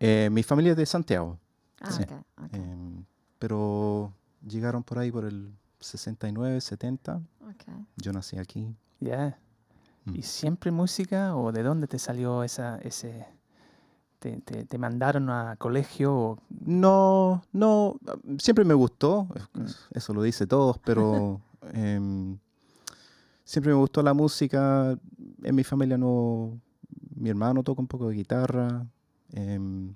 Eh, 0.00 0.28
mi 0.32 0.42
familia 0.42 0.72
es 0.72 0.76
de 0.78 0.86
Santiago, 0.86 1.38
Ah, 1.82 1.90
Sí. 1.92 2.02
ok, 2.02 2.12
ok, 2.44 2.54
em, 2.54 3.04
pero 3.38 4.12
llegaron 4.46 4.82
por 4.82 4.98
ahí 4.98 5.12
por 5.12 5.24
el 5.26 5.52
69, 5.80 6.60
70. 6.60 7.20
ok. 7.42 7.64
Yo 7.96 8.12
nací 8.12 8.38
aquí. 8.38 8.74
Ya. 9.00 9.38
Mm. 10.06 10.14
¿Y 10.16 10.22
siempre 10.22 10.70
música 10.70 11.36
o 11.36 11.52
de 11.52 11.62
dónde 11.62 11.86
te 11.86 11.98
salió 11.98 12.42
esa, 12.42 12.78
ese... 12.78 13.26
Te, 14.18 14.38
te, 14.42 14.64
te 14.66 14.76
mandaron 14.78 15.30
a 15.30 15.56
colegio 15.56 16.14
o... 16.14 16.38
No, 16.50 17.42
no, 17.52 17.96
siempre 18.38 18.64
me 18.66 18.74
gustó, 18.74 19.26
Mm. 19.54 19.64
eso 19.92 20.12
lo 20.14 20.22
dice 20.22 20.46
todos, 20.46 20.76
pero 20.78 21.40
em, 21.72 22.36
siempre 23.50 23.72
me 23.72 23.78
gustó 23.80 24.00
la 24.02 24.14
música. 24.14 24.96
En 25.42 25.54
mi 25.56 25.64
familia 25.64 25.98
no, 25.98 26.60
mi 27.16 27.30
hermano 27.30 27.64
toca 27.64 27.80
un 27.82 27.88
poco 27.88 28.08
de 28.08 28.14
guitarra. 28.14 28.86
em, 29.32 29.94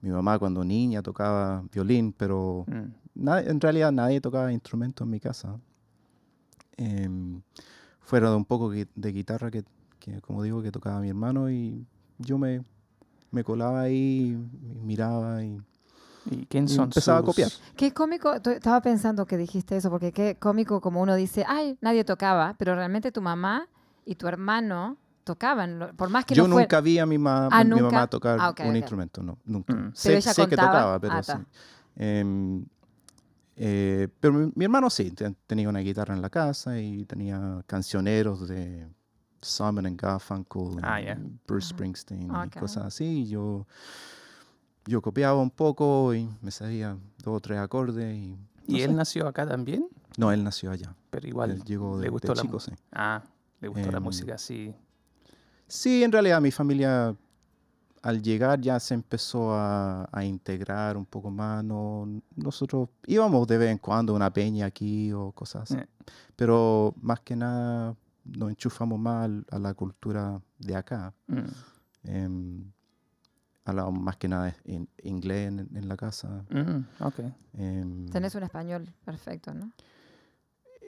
mi 0.00 0.10
mamá 0.10 0.38
cuando 0.38 0.64
niña 0.64 1.00
tocaba 1.02 1.62
violín, 1.72 2.12
pero 2.12 2.64
Mm. 2.68 2.92
Nadie- 3.14 3.48
en 3.50 3.60
realidad 3.60 3.90
nadie 3.92 4.20
tocaba 4.20 4.52
instrumentos 4.52 5.04
en 5.04 5.10
mi 5.10 5.20
casa. 5.20 5.58
Em, 6.76 7.40
fuera 8.00 8.30
de 8.30 8.36
un 8.36 8.44
poco 8.44 8.70
de 8.70 9.12
guitarra 9.12 9.50
que, 9.50 9.64
que, 9.98 10.20
como 10.20 10.42
digo, 10.42 10.62
que 10.62 10.70
tocaba 10.70 11.00
mi 11.00 11.08
hermano 11.08 11.50
y 11.50 11.86
yo 12.18 12.38
me, 12.38 12.62
me 13.30 13.42
colaba 13.44 13.80
ahí, 13.82 14.36
y 14.62 14.78
miraba 14.84 15.42
y 15.44 15.60
¿Y 16.30 16.46
quién 16.46 16.64
Y 16.64 16.68
son 16.68 16.84
empezaba 16.84 17.18
a 17.18 17.20
sus- 17.22 17.26
copiar. 17.30 17.50
Qué 17.76 17.92
cómico, 17.92 18.32
estaba 18.34 18.80
pensando 18.80 19.26
que 19.26 19.36
dijiste 19.36 19.76
eso, 19.76 19.90
porque 19.90 20.12
qué 20.12 20.36
cómico 20.38 20.80
como 20.80 21.00
uno 21.02 21.14
dice, 21.14 21.44
ay, 21.46 21.78
nadie 21.80 22.04
tocaba, 22.04 22.54
pero 22.58 22.74
realmente 22.74 23.12
tu 23.12 23.22
mamá 23.22 23.68
y 24.04 24.14
tu 24.16 24.26
hermano 24.28 24.96
tocaban, 25.24 25.92
por 25.96 26.08
más 26.10 26.24
que 26.24 26.34
yo 26.34 26.44
no 26.46 26.54
fuera- 26.54 26.64
nunca 26.66 26.80
vi 26.80 26.98
a 26.98 27.06
mi, 27.06 27.18
ma- 27.18 27.48
Ah, 27.50 27.64
mi 27.64 27.70
¿nunca? 27.70 27.84
mamá 27.84 28.06
tocar 28.06 28.38
Ah, 28.40 28.50
ok, 28.50 28.60
un 28.64 28.70
ok. 28.70 28.76
instrumento, 28.76 29.22
no, 29.22 29.38
nunca. 29.44 29.72
Mm. 29.74 29.92
Sé, 29.94 30.08
Pero 30.08 30.18
ella 30.18 30.34
sé 30.34 30.42
que 30.42 30.48
contaba. 30.56 30.70
tocaba, 30.70 31.00
pero 31.00 31.14
Ah, 31.16 31.22
sí. 31.22 31.32
Em, 31.96 32.64
eh, 33.56 34.08
pero 34.20 34.34
mi, 34.34 34.52
mi 34.54 34.64
hermano 34.66 34.90
sí, 34.90 35.10
te- 35.12 35.34
tenía 35.46 35.68
una 35.68 35.80
guitarra 35.80 36.14
en 36.14 36.22
la 36.22 36.30
casa 36.30 36.78
y 36.78 37.04
tenía 37.06 37.62
cancioneros 37.66 38.46
de 38.48 38.86
Simon 39.40 39.86
and 39.86 40.00
Garfunkel, 40.00 40.78
Ah, 40.82 41.00
y 41.00 41.04
ya. 41.06 41.18
Bruce. 41.46 41.68
Springsteen 41.68 42.30
Ah, 42.34 42.46
y 42.46 42.50
cosas 42.58 42.84
así. 42.86 43.04
y 43.22 43.26
yo, 43.28 43.66
yo 44.86 45.02
copiaba 45.02 45.40
un 45.40 45.50
poco 45.50 46.14
y 46.14 46.28
me 46.42 46.50
sabía 46.50 46.96
dos 47.22 47.36
o 47.36 47.40
tres 47.40 47.58
acordes. 47.58 48.14
Y, 48.16 48.36
¿Y 48.66 48.72
no 48.72 48.78
él 48.78 48.90
sé. 48.90 48.94
nació 48.94 49.28
acá 49.28 49.46
también? 49.46 49.86
No, 50.16 50.32
él 50.32 50.42
nació 50.44 50.70
allá. 50.70 50.94
Pero 51.10 51.26
igual 51.28 51.50
él 51.50 51.62
llegó 51.64 51.96
de, 51.96 52.02
le 52.02 52.06
de 52.06 52.10
gustó 52.10 52.34
la 52.34 52.42
chico, 52.42 52.54
mu- 52.54 52.60
sí. 52.60 52.72
Ah, 52.92 53.22
le 53.60 53.68
gustó 53.68 53.90
la 53.90 53.98
Em, 53.98 54.02
música 54.02 54.34
así. 54.34 54.74
Sí, 55.68 56.02
en 56.04 56.12
realidad 56.12 56.40
mi 56.40 56.50
familia 56.50 57.14
al 58.02 58.22
llegar 58.22 58.60
ya 58.60 58.78
se 58.78 58.94
empezó 58.94 59.52
a, 59.52 60.08
a 60.12 60.24
integrar 60.24 60.96
un 60.96 61.04
poco 61.04 61.30
más. 61.30 61.64
No, 61.64 62.06
nosotros 62.36 62.88
íbamos 63.06 63.46
de 63.48 63.58
vez 63.58 63.70
en 63.72 63.78
cuando 63.78 64.12
a 64.12 64.16
una 64.16 64.32
peña 64.32 64.66
aquí 64.66 65.12
o 65.12 65.32
cosas 65.32 65.62
así. 65.70 65.74
Eh. 65.80 65.86
Pero 66.36 66.94
más 67.02 67.20
que 67.20 67.34
nada 67.34 67.96
nos 68.24 68.50
enchufamos 68.50 68.98
más 68.98 69.28
a 69.50 69.58
la 69.58 69.74
cultura 69.74 70.40
de 70.58 70.76
acá. 70.76 71.12
Mm. 71.26 71.38
Em, 72.04 72.72
hablamos 73.66 74.00
más 74.00 74.16
que 74.16 74.28
nada 74.28 74.54
en 74.64 74.88
inglés 75.02 75.48
en, 75.48 75.68
en 75.76 75.88
la 75.88 75.96
casa. 75.96 76.44
Mm, 76.50 76.84
ok. 77.04 77.18
em, 77.54 78.06
Tenés 78.08 78.34
un 78.34 78.42
español 78.44 78.88
perfecto, 79.04 79.52
¿no? 79.52 79.70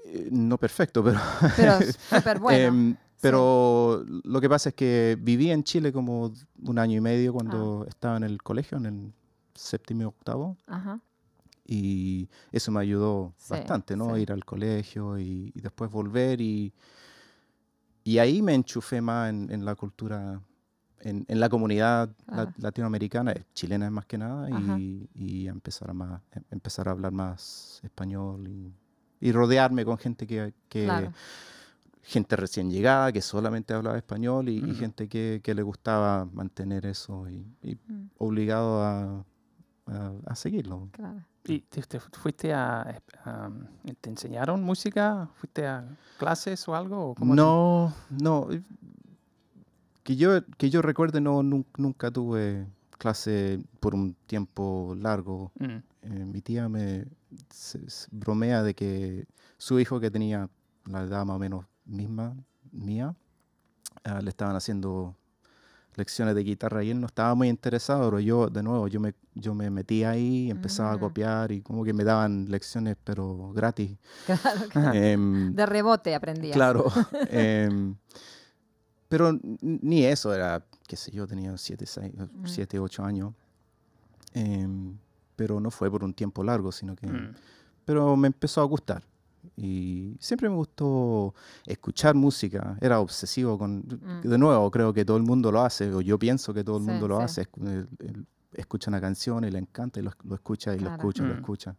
eh, 0.05 0.29
no 0.31 0.57
perfecto, 0.59 1.03
pero 1.05 1.19
Pero 1.57 1.73
súper 2.11 2.38
bueno. 2.41 2.59
Em, 2.59 2.97
pero 3.21 4.05
lo 4.25 4.41
que 4.41 4.49
pasa 4.49 4.69
es 4.69 4.75
que 4.77 5.19
viví 5.21 5.51
en 5.51 5.64
Chile 5.64 5.93
como 5.93 6.33
un 6.62 6.79
año 6.79 6.97
y 6.97 7.01
medio 7.01 7.33
cuando 7.33 7.83
Ah. 7.85 7.88
estaba 7.88 8.17
en 8.17 8.23
el 8.23 8.41
colegio, 8.43 8.79
en 8.79 8.87
el 8.87 9.12
séptimo 9.55 10.03
y 10.03 10.05
octavo, 10.05 10.57
Ajá. 10.69 11.01
y 11.67 12.29
eso 12.53 12.71
me 12.71 12.81
ayudó 12.81 13.35
Sí, 13.37 13.51
bastante, 13.55 13.97
¿no? 13.97 14.14
sí. 14.14 14.23
Ir 14.23 14.31
al 14.33 14.45
colegio 14.45 15.19
y, 15.19 15.51
y 15.53 15.61
después 15.61 15.91
volver 15.91 16.41
y, 16.41 16.73
y 18.05 18.19
ahí 18.19 18.41
me 18.41 18.55
enchufé 18.55 19.01
más 19.01 19.31
en, 19.31 19.51
en 19.51 19.64
la 19.64 19.75
cultura, 19.75 20.41
en, 21.01 21.25
en 21.29 21.41
la 21.41 21.49
comunidad 21.49 22.09
la- 22.27 22.35
Claro. 22.35 22.53
latinoamericana, 22.59 23.35
chilena 23.55 23.91
más 23.91 24.07
que 24.07 24.19
nada, 24.19 24.51
y, 24.51 25.47
empezar 25.49 25.91
a, 25.91 25.95
más, 25.95 26.21
em- 26.33 26.45
empezar 26.51 26.89
a 26.89 26.93
hablar 26.93 27.13
más 27.13 27.81
español 27.83 28.47
y, 28.49 28.73
y 29.21 29.33
rodearme 29.33 29.85
con 29.85 29.99
gente 29.99 30.27
que, 30.27 30.53
que 30.69 30.85
Claro. 30.85 31.13
gente 32.03 32.37
recién 32.37 32.71
llegada 32.71 33.13
que 33.13 33.21
solamente 33.21 33.75
hablaba 33.75 33.97
español 33.99 34.49
y, 34.49 34.75
gente 34.75 35.09
que, 35.09 35.41
que 35.43 35.55
le 35.55 35.63
gustaba 35.63 36.25
mantener 36.25 36.87
eso 36.87 37.29
y, 37.29 37.45
y 37.63 37.77
Mm, 37.89 38.09
obligado 38.19 38.83
a, 38.83 39.25
a- 39.87 40.13
a 40.27 40.35
seguirlo. 40.35 40.89
claro. 40.93 41.21
¿Y 41.45 41.61
te, 41.61 41.81
te 41.83 41.99
fuiste 41.99 42.53
a, 42.53 43.01
a- 43.25 43.51
¿Te 44.03 44.11
enseñaron 44.11 44.63
música? 44.63 45.29
¿Fuiste 45.37 45.67
a 45.67 45.85
clases 46.19 46.69
o 46.69 46.75
algo? 46.75 47.11
o 47.11 47.15
cómo 47.15 47.33
te- 47.35 47.37
No, 47.37 47.95
no. 48.11 48.49
Que 50.09 50.16
yo, 50.16 50.40
que 50.57 50.71
yo 50.71 50.81
recuerde, 50.81 51.21
no, 51.21 51.42
nun- 51.42 51.66
nunca 51.77 52.11
tuve 52.11 52.66
clase 52.97 53.61
por 53.79 53.94
un 53.94 54.16
tiempo 54.27 54.97
largo. 54.99 55.53
Mm, 55.59 55.83
Eh, 56.01 56.25
mi 56.25 56.40
tía 56.40 56.66
me 56.71 57.05
se- 57.51 57.90
se 57.90 58.07
bromea 58.11 58.62
de 58.62 58.73
que 58.73 59.27
su 59.59 59.79
hijo 59.79 60.01
que 60.01 60.11
tenía 60.11 60.49
la 60.87 61.03
edad 61.03 61.27
más 61.27 61.37
o 61.37 61.38
menos 61.38 61.66
misma 61.85 62.35
mía, 62.73 63.14
ah, 64.05 64.23
le 64.23 64.31
estaban 64.31 64.57
haciendo 64.57 65.14
lecciones 65.97 66.35
de 66.35 66.42
guitarra 66.44 66.83
y 66.85 66.90
él 66.90 67.01
no 67.01 67.07
estaba 67.09 67.35
muy 67.35 67.49
interesado, 67.49 68.09
pero 68.09 68.21
yo, 68.21 68.49
de 68.49 68.62
nuevo, 68.62 68.88
yo 68.88 69.01
me, 69.01 69.12
yo 69.35 69.53
me 69.55 69.68
metí 69.68 70.05
ahí, 70.05 70.51
empezaba 70.51 70.92
a 70.92 70.97
Mm. 70.97 71.01
copiar 71.01 71.53
y 71.53 71.61
como 71.61 71.85
que 71.85 71.92
me 71.92 72.05
daban 72.05 72.47
lecciones, 72.51 72.97
pero 73.05 73.53
gratis. 73.53 73.99
Claro, 74.27 74.68
claro. 74.71 74.99
Em, 74.99 75.53
De 75.55 75.66
rebote 75.66 76.14
aprendías. 76.14 76.55
Claro. 76.55 76.85
em, 79.11 79.11
pero 79.11 79.38
ni 79.62 80.05
eso 80.05 80.33
era, 80.35 80.64
qué 80.87 80.97
sé 80.97 81.11
yo, 81.11 81.27
tenía 81.27 81.57
7, 81.57 81.85
7 82.44 82.79
8 82.79 83.05
años. 83.05 83.33
Em, 84.35 84.97
pero 85.37 85.61
no 85.61 85.71
fue 85.71 85.90
por 85.90 86.05
un 86.05 86.12
tiempo 86.14 86.42
largo, 86.44 86.73
sino 86.73 86.94
que... 86.97 87.07
mm, 87.07 87.35
Pero 87.85 88.16
me 88.16 88.27
empezó 88.27 88.61
a 88.61 88.64
gustar. 88.64 89.03
Y 89.57 90.14
siempre 90.21 90.49
me 90.51 90.57
gustó 90.57 91.35
escuchar 91.64 92.14
música. 92.14 92.77
Era 92.81 93.01
obsesivo 93.01 93.57
con... 93.57 93.79
Mm. 93.79 94.29
De 94.29 94.37
nuevo, 94.38 94.71
creo 94.71 94.92
que 94.92 95.05
todo 95.05 95.16
el 95.16 95.23
mundo 95.23 95.51
lo 95.51 95.62
hace, 95.62 95.92
o 95.94 96.01
yo 96.03 96.18
pienso 96.18 96.53
que 96.53 96.62
todo 96.64 96.77
el 96.77 96.83
Sí, 96.85 96.90
mundo 96.90 97.09
lo 97.09 97.16
sí. 97.18 97.23
hace. 97.25 97.49
Escucha 98.53 98.90
una 98.90 99.01
canción 99.01 99.44
y 99.44 99.51
le 99.51 99.59
encanta 99.59 100.01
y 100.01 100.03
lo, 100.03 100.12
lo 100.25 100.35
escucha 100.35 100.75
y 100.75 100.79
lo 100.81 100.87
Claro. 100.88 100.97
escucha 100.97 101.23
y 101.23 101.27
lo 101.29 101.35
Mm. 101.35 101.37
escucha. 101.38 101.77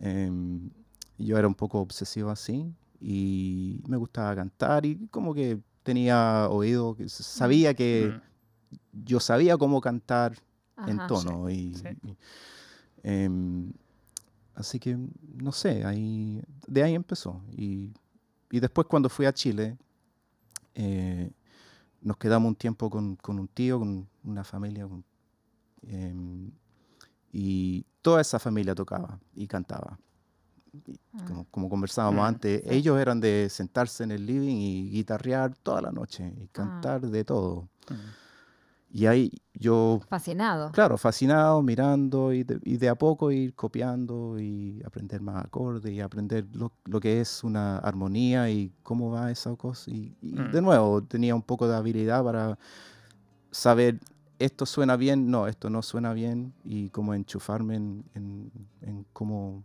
Em, 0.00 0.70
yo 1.18 1.36
era 1.38 1.46
un 1.46 1.54
poco 1.54 1.80
obsesivo 1.80 2.30
así 2.30 2.72
y 3.00 3.80
me 3.86 3.96
gustaba 3.96 4.34
cantar 4.34 4.86
y 4.86 5.06
como 5.10 5.34
que 5.34 5.60
tenía 5.88 6.48
oído, 6.50 6.94
sabía 7.06 7.72
que 7.72 8.20
yo 8.92 9.20
sabía 9.20 9.56
cómo 9.56 9.80
cantar 9.80 10.36
en 10.86 10.98
tono. 11.06 11.48
Y, 11.48 11.74
sí. 11.76 11.86
y, 12.02 12.16
em, 13.02 13.72
así 14.54 14.78
que, 14.78 14.98
no 15.42 15.50
sé, 15.50 15.86
ahí, 15.86 16.42
de 16.66 16.82
ahí 16.82 16.94
empezó. 16.94 17.40
Y, 17.56 17.90
y 18.50 18.60
después 18.60 18.86
cuando 18.86 19.08
fui 19.08 19.24
a 19.24 19.32
Chile, 19.32 19.78
eh, 20.74 21.30
nos 22.02 22.18
quedamos 22.18 22.48
un 22.50 22.54
tiempo 22.56 22.90
con, 22.90 23.16
con 23.16 23.38
un 23.38 23.48
tío, 23.48 23.78
con 23.78 24.06
una 24.24 24.44
familia, 24.44 24.86
con- 24.86 25.02
em, 25.86 26.50
y 27.32 27.86
toda 28.02 28.20
esa 28.20 28.38
familia 28.38 28.74
tocaba 28.74 29.18
y 29.34 29.46
cantaba. 29.46 29.98
Ah. 31.14 31.24
como, 31.26 31.44
como 31.50 31.68
conversábamos 31.68 32.22
Mm, 32.22 32.28
antes, 32.28 32.62
sí. 32.62 32.68
ellos 32.74 32.98
eran 33.00 33.20
de 33.20 33.48
sentarse 33.50 34.04
en 34.04 34.12
el 34.12 34.24
living 34.26 34.56
y 34.56 34.90
guitarrear 34.90 35.54
toda 35.62 35.80
la 35.82 35.90
noche 35.92 36.32
Ah. 36.36 36.40
y 36.42 36.48
cantar 36.48 37.00
de 37.02 37.24
todo. 37.24 37.68
Mm. 37.90 37.94
y 38.90 39.04
ahí 39.06 39.30
yo, 39.52 40.00
Fascinado. 40.08 40.72
claro, 40.72 40.96
fascinado, 40.96 41.60
mirando 41.60 42.32
y 42.32 42.42
de, 42.44 42.58
y 42.64 42.78
de 42.78 42.88
a 42.88 42.94
poco 42.94 43.30
ir 43.30 43.54
copiando 43.54 44.38
y 44.40 44.82
aprender 44.84 45.20
más 45.20 45.44
acordes 45.44 45.92
y 45.92 46.00
aprender 46.00 46.46
lo, 46.54 46.72
lo 46.86 46.98
que 46.98 47.20
es 47.20 47.44
una 47.44 47.76
armonía 47.78 48.48
y 48.50 48.72
cómo 48.82 49.10
va 49.10 49.30
esa 49.30 49.54
cosa. 49.56 49.90
Y, 49.90 50.16
y 50.22 50.32
Mm. 50.38 50.52
de 50.52 50.62
nuevo, 50.62 51.02
tenía 51.02 51.34
un 51.34 51.42
poco 51.42 51.68
de 51.68 51.76
habilidad 51.76 52.24
para 52.24 52.58
saber 53.50 53.98
esto 54.38 54.64
suena 54.66 54.96
bien, 54.96 55.30
no, 55.30 55.46
esto 55.48 55.68
no 55.68 55.82
suena 55.82 56.12
bien 56.12 56.54
y 56.64 56.90
cómo 56.90 57.12
enchufarme 57.12 57.74
en, 57.76 58.04
en, 58.14 58.50
en 58.82 59.06
cómo, 59.12 59.64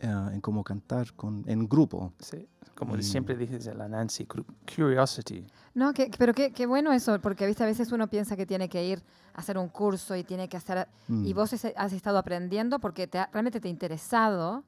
eh, 0.00 0.06
en 0.32 0.40
cómo 0.40 0.62
cantar 0.64 1.12
con, 1.14 1.44
en 1.46 1.68
grupo. 1.68 2.12
Sí, 2.18 2.48
como 2.74 2.96
Y- 2.96 3.02
siempre 3.02 3.36
dices 3.36 3.66
a 3.68 3.74
la 3.74 3.88
Nancy, 3.88 4.26
curiosity. 4.74 5.46
No, 5.74 5.92
que, 5.92 6.10
pero 6.18 6.34
qué, 6.34 6.52
qué 6.52 6.66
bueno 6.66 6.92
eso, 6.92 7.20
porque 7.20 7.46
¿viste? 7.46 7.62
a 7.62 7.66
veces 7.66 7.92
uno 7.92 8.08
piensa 8.08 8.36
que 8.36 8.46
tiene 8.46 8.68
que 8.68 8.84
ir 8.84 9.02
a 9.34 9.40
hacer 9.40 9.56
un 9.58 9.68
curso 9.68 10.14
y 10.16 10.24
tiene 10.24 10.48
que 10.48 10.56
hacer... 10.56 10.86
Y 11.08 11.12
Mm. 11.32 11.34
vos 11.34 11.52
ese- 11.52 11.74
has 11.76 11.92
estado 11.92 12.18
aprendiendo 12.18 12.78
porque 12.78 13.06
te 13.06 13.18
ha- 13.18 13.28
realmente 13.32 13.60
te 13.60 13.68
ha 13.68 13.70
interesado 13.70 14.64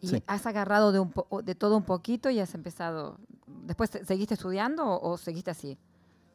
y 0.00 0.08
Sí. 0.08 0.22
has 0.26 0.44
agarrado 0.46 0.92
de, 0.92 0.98
un 1.00 1.10
po- 1.10 1.42
de 1.42 1.54
todo 1.54 1.76
un 1.76 1.84
poquito 1.84 2.28
y 2.30 2.38
has 2.40 2.54
empezado... 2.54 3.18
¿Después 3.46 3.90
te- 3.90 4.04
seguiste 4.04 4.34
estudiando 4.34 4.84
o, 4.86 5.12
o 5.12 5.16
seguiste 5.16 5.50
así? 5.50 5.78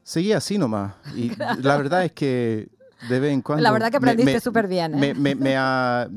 Seguí 0.03 0.33
así 0.33 0.57
nomás. 0.57 0.95
Y 1.15 1.29
la 1.61 1.77
verdad 1.77 2.03
es 2.05 2.11
que 2.13 2.69
de 3.09 3.19
vez 3.19 3.31
en 3.33 3.41
cuando... 3.41 3.63
La 3.63 3.71
verdad 3.71 3.89
que 3.91 3.97
aprendiste 3.97 4.39
súper 4.39 4.67
bien. 4.67 4.95
¿eh? 5.03 5.13
me, 5.13 5.35
me- 5.35 5.55
ha, 5.57 6.07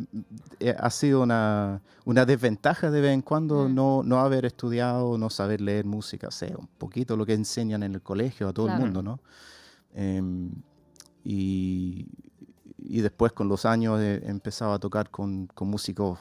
eh, 0.60 0.74
ha 0.78 0.90
sido 0.90 1.22
una, 1.22 1.80
una 2.04 2.24
desventaja 2.26 2.90
de 2.90 3.00
vez 3.00 3.12
en 3.14 3.22
cuando 3.22 3.68
Mm. 3.68 3.74
no, 3.74 4.02
no 4.02 4.20
haber 4.20 4.44
estudiado, 4.44 5.16
no 5.18 5.30
saber 5.30 5.60
leer 5.60 5.84
música, 5.84 6.28
o 6.28 6.30
sea, 6.30 6.54
un 6.58 6.66
poquito 6.78 7.16
lo 7.16 7.24
que 7.26 7.34
enseñan 7.34 7.82
en 7.82 7.94
el 7.94 8.02
colegio 8.02 8.48
a 8.48 8.52
todo 8.52 8.66
Claro. 8.66 8.78
el 8.84 8.84
mundo, 8.92 9.02
¿no? 9.02 9.20
Em, 9.94 10.50
y, 11.24 12.06
y 12.78 13.00
después 13.00 13.32
con 13.32 13.48
los 13.48 13.64
años 13.64 14.00
he 14.00 14.16
he 14.16 14.28
empezado 14.28 14.72
a 14.72 14.78
tocar 14.78 15.10
con, 15.10 15.46
con 15.48 15.68
músicos 15.68 16.18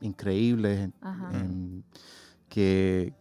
increíbles 0.00 0.90
em, 1.32 1.82
que, 2.48 3.12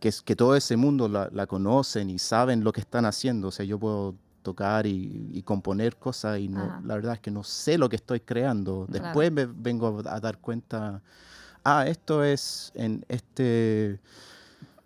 que, 0.00 0.10
que 0.24 0.36
todo 0.36 0.56
ese 0.56 0.76
mundo 0.76 1.08
la, 1.08 1.28
la 1.32 1.46
conocen 1.46 2.10
y 2.10 2.18
saben 2.18 2.64
lo 2.64 2.72
que 2.72 2.80
están 2.80 3.04
haciendo. 3.04 3.48
O 3.48 3.50
sea, 3.50 3.64
yo 3.64 3.78
puedo 3.78 4.14
tocar 4.50 4.86
y, 4.86 5.30
y 5.32 5.42
componer 5.42 5.96
cosas 5.96 6.38
y 6.38 6.48
no, 6.48 6.62
Ajá. 6.62 6.80
la 6.84 6.94
verdad 6.94 7.14
es 7.14 7.20
que 7.20 7.30
no 7.30 7.42
sé 7.42 7.76
lo 7.78 7.88
que 7.88 7.96
estoy 7.96 8.20
creando. 8.20 8.86
Claro. 8.86 9.04
Después 9.04 9.30
me 9.32 9.46
vengo 9.46 10.00
a 10.06 10.20
dar 10.20 10.38
cuenta, 10.38 11.02
ah, 11.64 11.86
esto 11.86 12.24
es 12.24 12.72
en 12.74 13.04
este, 13.08 14.00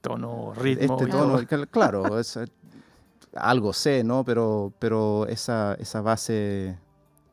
Tono, 0.01 0.53
ritmo. 0.55 0.96
este 0.98 1.07
tono. 1.11 1.38
todo. 1.46 1.66
Claro, 1.70 2.18
es, 2.18 2.37
eh, 2.37 2.46
algo 3.35 3.72
sé, 3.72 4.03
¿no? 4.05 4.25
Pero, 4.25 4.72
pero 4.79 5.27
esa, 5.27 5.75
esa 5.79 6.01
base 6.01 6.77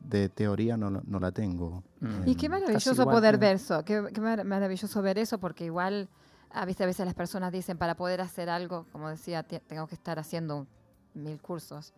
de 0.00 0.28
teoría 0.28 0.76
no, 0.76 0.88
la- 0.90 1.02
no 1.06 1.18
la 1.20 1.32
tengo. 1.32 1.82
Mm. 2.00 2.22
Y 2.26 2.34
qué 2.36 2.48
Casi 2.48 2.48
maravilloso 2.48 2.92
igual 3.02 3.14
poder 3.16 3.34
que- 3.34 3.40
ver 3.46 3.56
eso, 3.56 3.84
qué, 3.84 4.04
qué 4.14 4.20
mar- 4.20 4.44
maravilloso 4.44 5.02
ver 5.02 5.18
eso, 5.18 5.38
porque 5.38 5.64
igual, 5.66 6.08
a 6.52 6.64
veces, 6.64 6.80
a 6.82 6.86
veces 6.86 7.04
las 7.06 7.14
personas 7.14 7.52
dicen, 7.52 7.76
para 7.76 7.96
poder 7.96 8.20
hacer 8.20 8.48
algo, 8.48 8.86
como 8.92 9.08
decía, 9.10 9.42
te- 9.42 9.60
tengo 9.60 9.86
que 9.88 9.94
estar 9.96 10.18
haciendo 10.18 10.66
mil 11.12 11.38
cursos. 11.42 11.92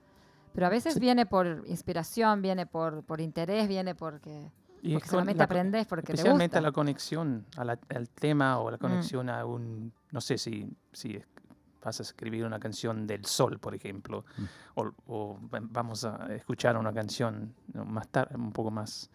Pero 0.55 0.67
a 0.67 0.71
veces 0.71 0.95
Sí. 0.95 1.01
viene 1.01 1.27
por 1.27 1.65
inspiración, 1.67 2.43
viene 2.43 2.67
por, 2.67 3.03
por 3.05 3.21
interés, 3.21 3.69
viene 3.69 3.95
porque, 3.95 4.51
Y 4.83 4.93
porque 4.93 4.97
es 4.97 5.03
con 5.03 5.11
solamente 5.11 5.39
la- 5.39 5.45
aprendes 5.45 5.87
porque 5.87 6.07
te 6.09 6.13
Especialmente 6.15 6.57
gusta. 6.57 6.61
la 6.69 6.73
conexión 6.73 7.47
a 7.57 7.65
la- 7.65 7.79
al 7.95 8.09
tema 8.11 8.59
o 8.59 8.71
la 8.71 8.77
Mm. 8.77 8.81
conexión 8.81 9.31
a 9.31 9.45
un, 9.47 9.93
no 10.11 10.21
sé 10.21 10.37
si, 10.39 10.69
si 10.93 11.19
vas 11.85 11.99
a 11.99 12.03
escribir 12.03 12.45
una 12.45 12.61
canción 12.61 13.07
del 13.07 13.25
sol, 13.25 13.59
por 13.59 13.75
ejemplo, 13.75 14.25
Mm. 14.37 14.43
o, 14.77 14.93
o 15.07 15.41
va- 15.53 15.61
vamos 15.63 16.05
a 16.05 16.33
escuchar 16.35 16.77
una 16.77 16.93
canción 16.93 17.55
más 17.73 18.09
tarde, 18.09 18.37
un 18.37 18.53
poco 18.53 18.71
más 18.71 19.11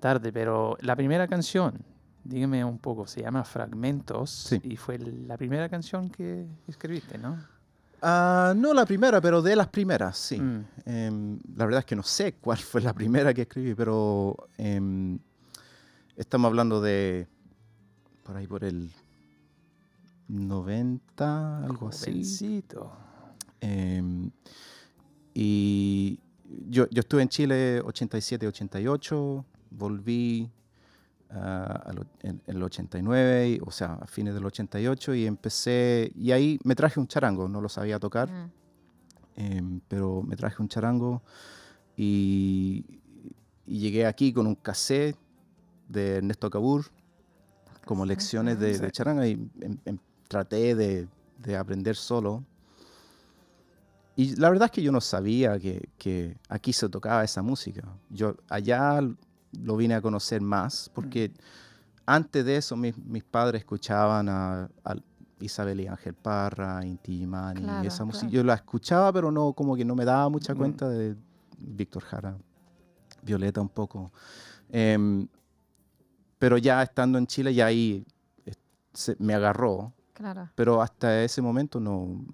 tarde, 0.00 0.32
pero 0.32 0.76
la 0.80 0.96
primera 0.96 1.26
canción, 1.28 1.84
dígame 2.22 2.64
un 2.64 2.78
poco, 2.78 3.06
se 3.06 3.20
llama 3.20 3.44
Fragmentos 3.44 4.30
Sí. 4.30 4.60
y 4.64 4.76
fue 4.76 4.96
la 4.98 5.36
primera 5.36 5.68
canción 5.68 6.08
que 6.08 6.46
escribiste, 6.68 7.18
¿no? 7.18 7.36
Ah, 8.06 8.52
no 8.54 8.74
la 8.74 8.84
primera, 8.84 9.18
pero 9.18 9.40
de 9.40 9.56
las 9.56 9.68
primeras, 9.68 10.18
sí. 10.18 10.38
Mm. 10.38 10.66
Em, 10.84 11.40
la 11.56 11.64
verdad 11.64 11.80
es 11.80 11.86
que 11.86 11.96
no 11.96 12.02
sé 12.02 12.34
cuál 12.40 12.58
fue 12.58 12.82
la 12.82 12.92
primera 12.92 13.32
que 13.32 13.42
escribí, 13.42 13.74
pero 13.74 14.36
em, 14.58 15.18
estamos 16.14 16.50
hablando 16.50 16.82
de 16.82 17.26
por 18.22 18.36
ahí 18.36 18.46
por 18.46 18.62
el 18.62 18.90
90, 20.28 21.64
algo 21.64 21.88
así. 21.88 22.22
Em, 23.62 24.30
y 25.32 26.20
yo, 26.68 26.86
yo 26.90 27.00
estuve 27.00 27.22
en 27.22 27.28
Chile 27.30 27.80
87, 27.80 28.46
88, 28.46 29.46
volví 29.70 30.50
ah, 31.34 31.92
o- 31.98 32.26
en, 32.26 32.40
el 32.46 32.62
89, 32.62 33.48
y- 33.50 33.60
o 33.64 33.70
sea, 33.70 33.94
a 33.94 34.06
fines 34.06 34.34
del 34.34 34.44
88, 34.46 35.14
y 35.14 35.26
empecé, 35.26 36.10
y 36.14 36.32
ahí 36.32 36.58
me 36.64 36.74
traje 36.74 36.98
un 37.00 37.06
charango, 37.08 37.48
no 37.48 37.60
lo 37.60 37.68
sabía 37.68 37.98
tocar. 37.98 38.30
Mm. 38.30 38.50
Em, 39.36 39.80
pero 39.88 40.22
me 40.22 40.36
traje 40.36 40.62
un 40.62 40.68
charango 40.68 41.22
y, 41.96 42.84
y 43.66 43.78
llegué 43.80 44.06
aquí 44.06 44.32
con 44.32 44.46
un 44.46 44.54
cassette 44.54 45.16
de 45.88 46.16
Ernesto 46.16 46.48
Cabur 46.50 46.84
como 47.84 48.06
lecciones 48.06 48.58
de, 48.60 48.78
de 48.78 48.90
charanga 48.92 49.26
y 49.26 49.32
em- 49.60 49.78
em- 49.84 49.98
traté 50.28 50.74
de, 50.74 51.08
de 51.38 51.56
aprender 51.56 51.96
solo. 51.96 52.44
Y 54.16 54.36
la 54.36 54.48
verdad 54.48 54.66
es 54.66 54.70
que 54.70 54.82
yo 54.82 54.92
no 54.92 55.00
sabía 55.00 55.58
que, 55.58 55.88
que 55.98 56.36
aquí 56.48 56.72
se 56.72 56.88
tocaba 56.88 57.24
esa 57.24 57.42
música. 57.42 57.82
Yo 58.10 58.36
allá 58.48 59.00
lo 59.62 59.76
vine 59.76 59.94
a 59.94 60.00
conocer 60.02 60.40
más 60.40 60.90
porque 60.94 61.32
antes 62.06 62.44
de 62.44 62.56
eso 62.56 62.76
mis, 62.76 62.96
mis 62.98 63.24
padres 63.24 63.60
escuchaban 63.60 64.28
a, 64.28 64.68
a 64.84 64.94
Isabel 65.40 65.80
y 65.80 65.86
Ángel 65.86 66.14
Parra, 66.14 66.84
Inti 66.86 67.12
Illimani, 67.12 67.60
y 67.60 67.64
Claro, 67.64 67.88
esa 67.88 68.04
música. 68.04 68.26
claro. 68.28 68.34
Yo 68.34 68.44
la 68.44 68.54
escuchaba, 68.54 69.12
pero 69.12 69.30
no 69.30 69.52
como 69.52 69.74
que 69.76 69.84
no 69.84 69.94
me 69.94 70.04
daba 70.04 70.28
mucha 70.28 70.54
Mm. 70.54 70.56
cuenta 70.58 70.88
de 70.88 71.16
Víctor 71.58 72.02
Jara, 72.04 72.36
Violeta 73.22 73.60
un 73.60 73.68
poco. 73.68 74.12
Em, 74.70 75.26
pero 76.38 76.58
ya 76.58 76.82
estando 76.82 77.18
en 77.18 77.26
Chile, 77.26 77.54
ya 77.54 77.66
ahí 77.66 78.04
se- 78.92 79.16
me 79.18 79.34
agarró. 79.34 79.92
Claro. 80.12 80.48
Pero 80.54 80.80
hasta 80.82 81.22
ese 81.24 81.42
momento 81.42 81.80
no 81.80 82.24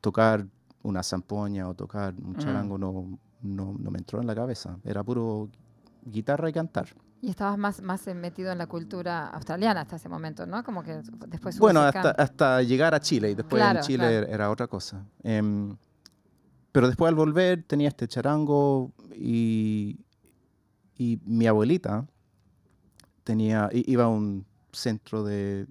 tocar 0.00 0.46
una 0.82 1.02
zampoña 1.02 1.68
o 1.68 1.74
tocar 1.74 2.14
un 2.14 2.32
Mm. 2.32 2.36
charango 2.38 2.78
no, 2.78 3.18
no, 3.42 3.74
no 3.78 3.90
me 3.90 3.98
entró 3.98 4.20
en 4.20 4.26
la 4.26 4.34
cabeza. 4.34 4.78
Era 4.84 5.02
puro 5.04 5.48
guitarra 6.04 6.48
y 6.48 6.52
cantar. 6.52 6.88
Y 7.22 7.30
estabas 7.30 7.58
más, 7.58 7.82
más 7.82 8.06
eh, 8.06 8.14
metido 8.14 8.50
en 8.50 8.58
la 8.58 8.66
cultura 8.66 9.28
australiana 9.28 9.82
hasta 9.82 9.96
ese 9.96 10.08
momento, 10.08 10.46
¿no? 10.46 10.64
Como 10.64 10.82
que 10.82 11.02
después 11.28 11.58
Bueno, 11.58 11.82
hasta, 11.82 12.10
hasta 12.12 12.62
llegar 12.62 12.94
a 12.94 13.00
Chile 13.00 13.30
y 13.30 13.34
después 13.34 13.60
Claro, 13.60 13.80
en 13.80 13.84
Chile 13.84 14.08
claro. 14.08 14.26
era 14.28 14.50
otra 14.50 14.66
cosa. 14.66 15.04
Em, 15.22 15.76
pero 16.72 16.86
después 16.86 17.08
al 17.08 17.14
volver 17.14 17.64
tenía 17.64 17.88
este 17.88 18.08
charango 18.08 18.92
y, 19.14 20.00
y 20.96 21.20
mi 21.24 21.46
abuelita 21.46 22.06
tenía, 23.24 23.68
iba 23.72 24.04
a 24.04 24.08
un 24.08 24.46
centro 24.72 25.22
de, 25.24 25.66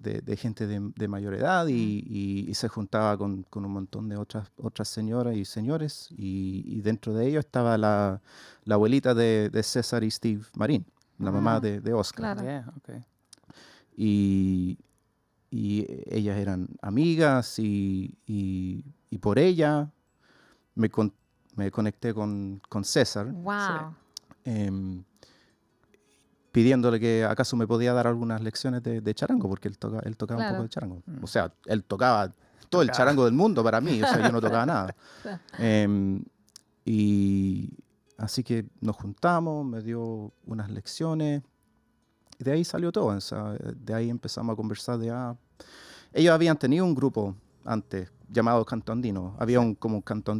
de- 0.00 0.20
de 0.22 0.36
gente 0.36 0.66
de, 0.66 0.80
de 0.96 1.08
mayor 1.08 1.34
edad 1.34 1.66
y, 1.68 1.74
y- 2.06 2.46
y 2.48 2.54
se 2.54 2.68
juntaba 2.68 3.16
con, 3.18 3.42
con 3.44 3.64
un 3.64 3.72
montón 3.72 4.08
de 4.08 4.16
otras, 4.16 4.50
otras 4.56 4.88
señoras 4.88 5.36
y 5.36 5.44
señores 5.44 6.08
y, 6.16 6.64
y 6.66 6.80
dentro 6.80 7.12
de 7.14 7.28
ellos 7.28 7.44
estaba 7.44 7.76
la, 7.78 8.20
la 8.64 8.74
abuelita 8.74 9.14
de, 9.14 9.50
de 9.50 9.62
César 9.62 10.02
y 10.02 10.10
Steve 10.10 10.42
Marín, 10.56 10.84
la 11.18 11.30
mamá 11.30 11.56
Ah, 11.56 11.60
de, 11.60 11.80
de 11.80 11.92
Oscar 11.92 12.34
Claro. 12.34 12.42
Yeah, 12.42 12.72
okay. 12.78 13.04
y, 13.96 14.78
y 15.50 15.86
ellas 16.06 16.38
eran 16.38 16.68
amigas 16.80 17.58
y, 17.58 18.16
y- 18.26 18.84
y 19.10 19.18
por 19.18 19.38
ella 19.38 19.90
me, 20.74 20.88
con- 20.88 21.12
me 21.56 21.70
conecté 21.70 22.14
con, 22.14 22.62
con 22.68 22.84
César 22.84 23.26
Wow. 23.32 23.94
em, 24.44 25.02
pidiéndole 26.52 26.98
que 27.00 27.24
acaso 27.24 27.56
me 27.56 27.66
podía 27.66 27.92
dar 27.92 28.06
algunas 28.06 28.40
lecciones 28.42 28.82
de, 28.82 29.00
de 29.00 29.14
charango 29.14 29.48
porque 29.48 29.68
él, 29.68 29.78
toca, 29.78 30.00
él 30.04 30.16
tocaba 30.16 30.38
un 30.40 30.42
Claro. 30.44 30.56
poco 30.56 30.62
de 30.64 30.68
charango. 30.68 31.02
Mm. 31.06 31.24
O 31.24 31.26
sea, 31.26 31.52
él 31.66 31.84
tocaba 31.84 32.32
todo 32.68 32.82
el 32.82 32.88
Tocaba. 32.88 32.96
charango 32.96 33.24
del 33.24 33.34
mundo 33.34 33.62
para 33.64 33.80
mí, 33.80 34.02
o 34.02 34.06
sea, 34.06 34.22
yo 34.24 34.32
no 34.32 34.40
tocaba 34.40 34.66
nada. 34.66 34.94
Em, 35.58 36.22
y 36.84 37.68
así 38.16 38.42
que 38.42 38.66
nos 38.80 38.96
juntamos, 38.96 39.64
me 39.64 39.80
dio 39.82 40.32
unas 40.46 40.70
lecciones 40.70 41.42
y 42.38 42.44
de 42.44 42.52
ahí 42.52 42.64
salió 42.64 42.90
todo. 42.92 43.06
o 43.06 43.20
sea, 43.20 43.52
de 43.52 43.94
ahí 43.94 44.08
empezamos 44.10 44.52
a 44.52 44.56
conversar 44.56 44.98
de, 44.98 45.10
ah, 45.10 45.36
ellos 46.12 46.32
habían 46.32 46.58
tenido 46.58 46.84
un 46.84 46.94
grupo 46.94 47.34
antes 47.64 48.10
llamado 48.28 48.64
Canto 48.64 48.92
Andino. 48.92 49.36
Había 49.38 49.60
un, 49.60 49.74
como 49.74 49.96
un 49.96 50.02
Canto 50.02 50.32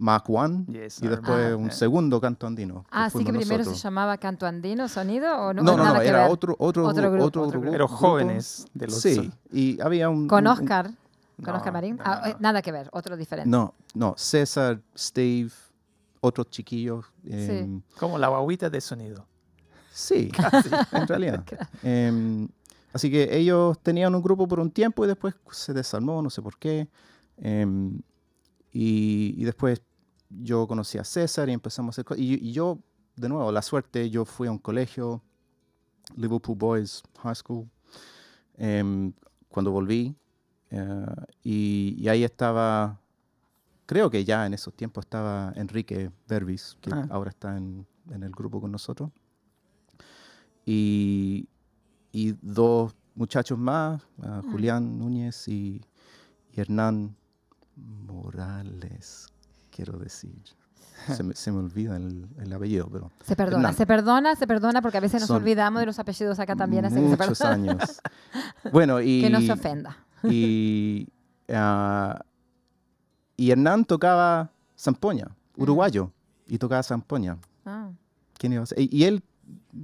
Andino 0.00 0.04
Mac 0.04 0.28
One 0.30 0.64
Yes, 0.66 1.02
y 1.02 1.08
después 1.08 1.54
un 1.54 1.64
yeah. 1.66 1.72
segundo 1.72 2.20
Canto 2.20 2.46
Andino. 2.46 2.84
Ah, 2.90 3.10
sí 3.10 3.18
que 3.18 3.32
primero 3.32 3.58
nosotros. 3.58 3.76
se 3.78 3.82
llamaba 3.84 4.16
canto 4.18 4.46
andino, 4.46 4.88
sonido 4.88 5.36
o 5.38 5.52
no. 5.52 5.62
No, 5.62 5.76
no, 5.76 5.84
nada 5.84 5.98
no, 5.98 6.02
era 6.02 6.28
otro, 6.28 6.56
otro, 6.58 6.86
Otro 6.86 7.02
gru- 7.08 7.10
grupo, 7.12 7.24
otro 7.26 7.42
otro 7.42 7.58
gru- 7.60 7.62
grupo. 7.62 7.72
Pero 7.72 7.88
jóvenes 7.88 8.66
de 8.74 8.86
los... 8.86 9.00
Sí, 9.00 9.30
y 9.52 9.80
había 9.80 10.08
un... 10.08 10.26
Con 10.26 10.46
un- 10.46 10.52
un- 10.52 10.58
Oscar. 10.58 10.90
con 11.36 11.52
No, 11.52 11.56
Oscar 11.56 11.72
Marín. 11.72 11.96
no, 11.96 12.02
Ah, 12.04 12.20
no, 12.22 12.26
eh, 12.28 12.32
no. 12.34 12.38
nada 12.40 12.62
que 12.62 12.72
ver, 12.72 12.88
otro 12.92 13.16
diferente. 13.16 13.48
No, 13.50 13.74
no, 13.94 14.14
César, 14.16 14.80
Steve, 14.96 15.50
otros 16.20 16.48
chiquillos. 16.50 17.04
em, 17.26 17.80
Como 17.98 18.18
la 18.18 18.28
guaguita 18.28 18.68
de 18.70 18.80
sonido. 18.80 19.26
Sí, 19.92 20.30
en 20.92 21.06
realidad. 21.08 21.44
Em, 21.82 22.48
así 22.92 23.10
que 23.10 23.36
ellos 23.36 23.78
tenían 23.82 24.14
un 24.14 24.22
grupo 24.22 24.46
por 24.48 24.60
un 24.60 24.70
tiempo 24.70 25.04
y 25.04 25.08
después 25.08 25.34
se 25.50 25.72
desarmó, 25.74 26.22
no 26.22 26.30
sé 26.30 26.40
por 26.42 26.56
qué. 26.58 26.88
Em, 27.38 28.00
y, 28.72 29.34
y 29.36 29.44
después 29.44 29.82
yo 30.30 30.66
conocí 30.66 30.96
a 30.98 31.04
César 31.04 31.48
y 31.48 31.52
empezamos 31.52 31.90
a 31.90 31.92
hacer 31.94 32.04
cosas. 32.04 32.22
Y, 32.22 32.34
y 32.48 32.52
yo, 32.52 32.78
de 33.16 33.28
nuevo, 33.28 33.50
la 33.52 33.62
suerte, 33.62 34.08
yo 34.10 34.24
fui 34.24 34.48
a 34.48 34.52
un 34.52 34.58
colegio, 34.58 35.22
Liverpool 36.16 36.56
Boys 36.56 37.02
High 37.22 37.34
School, 37.36 37.68
em, 38.56 39.12
cuando 39.48 39.70
volví. 39.72 40.14
eh, 40.72 41.06
y, 41.42 41.96
y 41.98 42.08
ahí 42.08 42.22
estaba, 42.22 43.00
creo 43.86 44.08
que 44.08 44.24
ya 44.24 44.46
en 44.46 44.54
esos 44.54 44.72
tiempos 44.74 45.04
estaba 45.04 45.52
Enrique 45.56 46.12
Berbis, 46.28 46.76
que 46.80 46.90
Ah. 46.92 47.06
ahora 47.10 47.30
está 47.30 47.56
en, 47.56 47.84
en 48.10 48.22
el 48.22 48.30
grupo 48.30 48.60
con 48.60 48.70
nosotros 48.70 49.10
y, 50.64 51.48
y 52.12 52.34
dos 52.40 52.94
muchachos 53.16 53.58
más, 53.58 54.00
ah, 54.22 54.42
Julián 54.50 54.98
Núñez 54.98 55.48
y, 55.48 55.80
y 56.52 56.60
Hernán 56.60 57.16
Morales, 57.76 59.26
quiero 59.70 59.98
decir. 59.98 60.34
Se 61.16 61.22
me, 61.22 61.34
se 61.34 61.50
me 61.50 61.60
olvida 61.60 61.96
el, 61.96 62.26
el 62.38 62.52
apellido, 62.52 62.86
pero 62.92 63.10
Se 63.24 63.34
perdona, 63.34 63.56
Hernán. 63.70 63.74
se 63.74 63.86
perdona, 63.86 64.36
se 64.36 64.46
perdona 64.46 64.82
porque 64.82 64.98
a 64.98 65.00
veces 65.00 65.22
nos 65.22 65.28
Son 65.28 65.38
olvidamos 65.38 65.80
de 65.80 65.86
los 65.86 65.98
apellidos 65.98 66.38
acá 66.38 66.54
también. 66.56 66.84
así 66.84 66.96
que 66.96 67.00
se 67.08 67.16
muchos 67.16 67.40
años. 67.40 68.02
Bueno, 68.70 69.00
y, 69.00 69.22
Que 69.22 69.30
no 69.30 69.40
se 69.40 69.50
ofenda. 69.50 69.96
y, 70.24 71.08
ah, 71.54 72.20
y 73.34 73.50
Hernán 73.50 73.86
tocaba 73.86 74.50
zampoña, 74.78 75.28
uruguayo, 75.56 76.12
y 76.46 76.58
tocaba 76.58 76.82
zampoña. 76.82 77.38
Ah. 77.64 77.88
¿Quién 78.36 78.52
iba 78.52 78.62
a 78.64 78.66
ser? 78.66 78.78
Y, 78.80 78.94
y 78.94 79.04
él, 79.04 79.22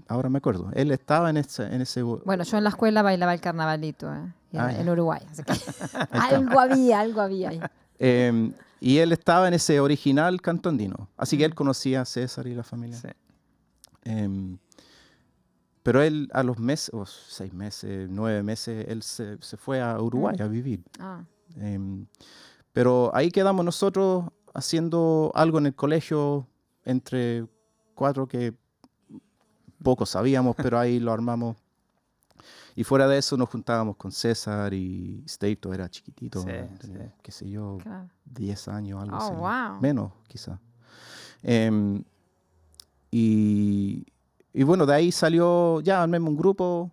ahora 0.08 0.28
me 0.28 0.36
acuerdo, 0.36 0.70
él 0.74 0.90
estaba 0.90 1.30
en 1.30 1.38
ese... 1.38 1.64
En 1.74 1.80
ese 1.80 2.02
Bueno, 2.02 2.44
yo 2.44 2.58
en 2.58 2.64
la 2.64 2.70
escuela 2.70 3.00
bailaba 3.00 3.32
el 3.32 3.40
carnavalito 3.40 4.12
eh, 4.12 4.18
Ah, 4.58 4.70
en, 4.70 4.76
ya. 4.76 4.80
en 4.82 4.88
Uruguay. 4.90 5.20
así 5.30 5.42
que 5.42 5.54
algo 6.12 6.60
había, 6.60 7.00
algo 7.00 7.20
había 7.22 7.48
ahí. 7.48 7.60
Eh, 7.98 8.52
y 8.80 8.98
él 8.98 9.12
estaba 9.12 9.48
en 9.48 9.54
ese 9.54 9.80
original 9.80 10.40
canto 10.40 10.68
andino. 10.68 11.08
Así 11.16 11.36
que 11.38 11.44
él 11.44 11.54
conocía 11.54 12.02
a 12.02 12.04
César 12.04 12.46
y 12.46 12.54
la 12.54 12.62
familia. 12.62 12.96
Sí. 12.96 13.08
Em, 14.04 14.58
pero 15.82 16.02
él 16.02 16.28
a 16.32 16.42
los 16.42 16.58
meses, 16.58 16.90
o 16.92 17.06
seis 17.06 17.52
meses, 17.52 18.08
nueve 18.10 18.42
meses, 18.42 18.86
él 18.88 19.02
se, 19.02 19.38
se 19.40 19.56
fue 19.56 19.80
a 19.80 20.00
Uruguay 20.00 20.36
Mm. 20.38 20.42
a 20.42 20.46
vivir. 20.48 20.84
Ah, 20.98 21.22
Em, 21.58 22.06
pero 22.72 23.10
ahí 23.14 23.30
quedamos 23.30 23.64
nosotros 23.64 24.24
haciendo 24.52 25.30
algo 25.34 25.58
en 25.58 25.66
el 25.66 25.74
colegio 25.74 26.46
entre 26.84 27.46
cuatro 27.94 28.26
que 28.26 28.52
poco 29.82 30.04
sabíamos, 30.06 30.56
pero 30.56 30.78
ahí 30.78 30.98
lo 30.98 31.12
armamos. 31.12 31.56
Y 32.76 32.84
fuera 32.84 33.08
de 33.08 33.16
eso 33.18 33.36
nos 33.38 33.48
juntábamos 33.48 33.96
con 33.96 34.12
César 34.12 34.72
y 34.74 35.24
Steve, 35.26 35.56
todo 35.56 35.72
era 35.72 35.88
chiquitito, 35.88 36.42
Sí, 36.42 36.48
tenía, 36.78 37.06
sí. 37.06 37.12
qué 37.22 37.32
sé 37.32 37.48
yo, 37.48 37.78
claro. 37.82 38.08
10 38.26 38.68
años, 38.68 39.02
algo 39.02 39.16
Oh, 39.16 39.20
así. 39.20 39.32
wow. 39.72 39.80
Menos, 39.80 40.12
quizá. 40.28 40.60
Em, 41.42 42.02
y, 43.10 44.04
y 44.52 44.62
bueno, 44.62 44.84
de 44.86 44.94
ahí 44.94 45.10
salió, 45.12 45.80
ya 45.80 46.02
armemos 46.02 46.30
un 46.30 46.36
grupo, 46.36 46.90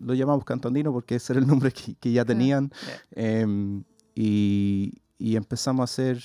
lo 0.00 0.14
llamamos 0.14 0.44
Cantandino 0.44 0.92
porque 0.92 1.16
ese 1.16 1.32
era 1.34 1.40
el 1.40 1.46
nombre 1.46 1.72
que, 1.72 1.94
que 1.94 2.12
ya 2.12 2.24
tenían. 2.24 2.70
Em, 3.10 3.84
y, 4.14 4.94
y 5.18 5.36
empezamos 5.36 5.80
a 5.82 5.84
hacer 5.84 6.24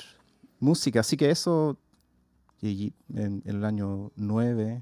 música. 0.59 1.01
Así 1.01 1.17
que 1.17 1.29
eso, 1.29 1.77
y 2.61 2.93
en, 3.13 3.41
en 3.45 3.55
el 3.57 3.65
año 3.65 4.11
9, 4.15 4.81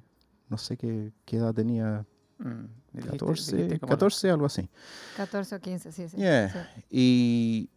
no 0.50 0.58
sé 0.58 0.78
qué, 0.78 1.12
qué 1.26 1.38
edad 1.38 1.54
tenía, 1.54 2.06
Mm, 2.44 2.66
dijiste- 2.94 3.12
14, 3.18 3.56
dijiste 3.56 3.80
como 3.80 3.90
14 3.92 4.30
algo 4.32 4.46
así. 4.46 4.70
14 5.18 5.56
o 5.56 5.60
15, 5.60 5.92
sí, 5.92 6.10
sí. 6.10 6.18
Yeah. 6.18 6.50
sí. 6.76 6.84
Y, 6.90 7.70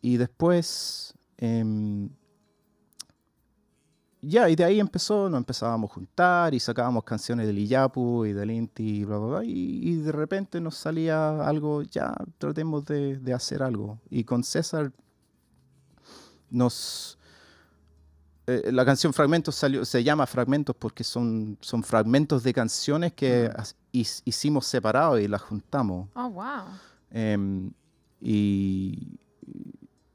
y 0.00 0.16
después, 0.16 1.14
em, 1.38 2.08
ya, 4.20 4.48
y 4.48 4.54
de 4.56 4.64
ahí 4.64 4.78
empezó, 4.80 5.28
nos 5.28 5.38
empezábamos 5.38 5.90
a 5.90 5.94
juntar 5.94 6.54
y 6.54 6.60
sacábamos 6.60 7.02
canciones 7.04 7.46
del 7.46 7.58
Iyapu 7.58 8.24
y 8.24 8.32
del 8.32 8.50
Inti 8.52 9.00
y 9.00 9.04
bla, 9.04 9.18
bla, 9.18 9.26
bla, 9.38 9.44
y, 9.44 9.80
y 9.82 9.96
de 9.96 10.12
repente 10.12 10.60
nos 10.60 10.76
salía 10.76 11.44
algo, 11.46 11.82
ya, 11.82 12.14
tratemos 12.38 12.84
de, 12.84 13.18
de 13.18 13.32
hacer 13.34 13.62
algo. 13.62 14.00
Y 14.10 14.24
con 14.24 14.44
César 14.44 14.92
nos... 16.50 17.18
eh, 18.46 18.70
la 18.72 18.84
canción 18.84 19.12
Fragmentos 19.12 19.54
salió, 19.54 19.84
se 19.84 20.02
llama 20.02 20.26
Fragmentos 20.26 20.74
porque 20.76 21.04
son, 21.04 21.56
son 21.60 21.82
fragmentos 21.82 22.42
de 22.42 22.52
canciones 22.52 23.12
que 23.12 23.48
Mm. 23.48 23.62
his- 23.92 24.22
hicimos 24.24 24.66
separados 24.66 25.20
y 25.20 25.28
las 25.28 25.42
juntamos. 25.42 26.08
Oh, 26.14 26.28
wow. 26.30 26.64
Em, 27.10 27.70
y, 28.20 29.18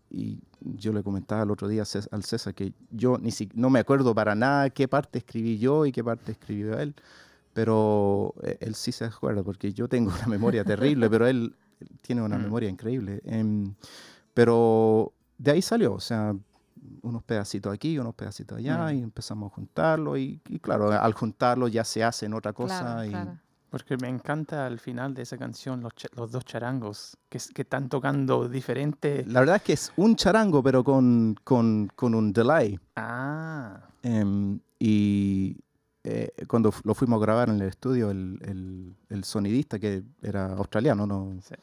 y 0.09 0.39
yo 0.61 0.91
le 0.93 1.03
comentaba 1.03 1.43
el 1.43 1.51
otro 1.51 1.67
día 1.67 1.83
al 2.11 2.23
César 2.23 2.53
que 2.53 2.73
yo 2.91 3.17
ni 3.17 3.31
si, 3.31 3.49
no 3.53 3.69
me 3.69 3.79
acuerdo 3.79 4.13
para 4.15 4.35
nada 4.35 4.69
qué 4.71 4.87
parte 4.87 5.19
escribí 5.19 5.57
yo 5.57 5.85
y 5.85 5.91
qué 5.91 6.03
parte 6.03 6.31
escribió 6.31 6.77
él, 6.79 6.95
pero 7.53 8.33
eh, 8.43 8.57
él 8.61 8.75
sí 8.75 8.91
se 8.91 9.05
acuerda 9.05 9.43
porque 9.43 9.73
yo 9.73 9.87
tengo 9.87 10.09
una 10.25 10.27
memoria 10.27 10.63
terrible, 10.63 11.09
pero 11.09 11.27
él, 11.27 11.55
tiene 12.01 12.21
una 12.23 12.37
Mm. 12.37 12.41
memoria 12.43 12.69
increíble. 12.69 13.21
Em, 13.25 13.73
pero 14.33 15.13
de 15.37 15.51
ahí 15.51 15.61
salió, 15.61 15.93
o 15.93 15.99
sea, 15.99 16.35
unos 17.01 17.23
pedacitos 17.23 17.73
aquí, 17.73 17.97
unos 17.99 18.15
pedacitos 18.15 18.57
allá, 18.57 18.87
Mm. 18.91 18.97
y 18.97 19.03
empezamos 19.03 19.51
a 19.51 19.55
juntarlo, 19.55 20.17
y, 20.17 20.41
y 20.49 20.59
claro, 20.59 20.91
al 20.91 21.13
juntarlo 21.13 21.67
ya 21.67 21.83
se 21.83 22.03
hacen 22.03 22.33
otra 22.33 22.53
cosa. 22.53 22.79
Claro, 22.79 23.05
y, 23.05 23.09
claro. 23.09 23.37
Porque 23.69 23.97
me 23.97 24.07
encanta 24.07 24.65
al 24.65 24.79
final 24.79 25.13
de 25.13 25.23
esa 25.23 25.37
canción 25.37 25.81
los, 25.81 25.91
los 26.15 26.31
dos 26.31 26.45
charangos 26.45 27.17
que, 27.27 27.37
que 27.53 27.63
están 27.63 27.89
tocando 27.89 28.47
diferente. 28.47 29.25
La 29.27 29.41
verdad 29.41 29.57
es 29.57 29.61
que 29.63 29.73
es 29.73 29.91
un 29.97 30.15
charango, 30.15 30.63
pero 30.63 30.83
con, 30.85 31.35
con, 31.43 31.89
con 31.95 32.15
un 32.15 32.31
delay. 32.31 32.79
Ah, 32.95 33.81
Em, 34.03 34.57
y 34.79 35.57
eh, 36.05 36.29
cuando 36.47 36.73
lo 36.85 36.93
fuimos 36.93 37.17
a 37.17 37.21
grabar 37.25 37.49
en 37.49 37.55
el 37.59 37.67
estudio, 37.67 38.09
el, 38.09 38.39
el- 38.43 38.95
el 39.09 39.23
sonidista, 39.25 39.77
que 39.79 40.01
era 40.21 40.53
australiano, 40.53 41.05
no, 41.05 41.37
Sí. 41.41 41.55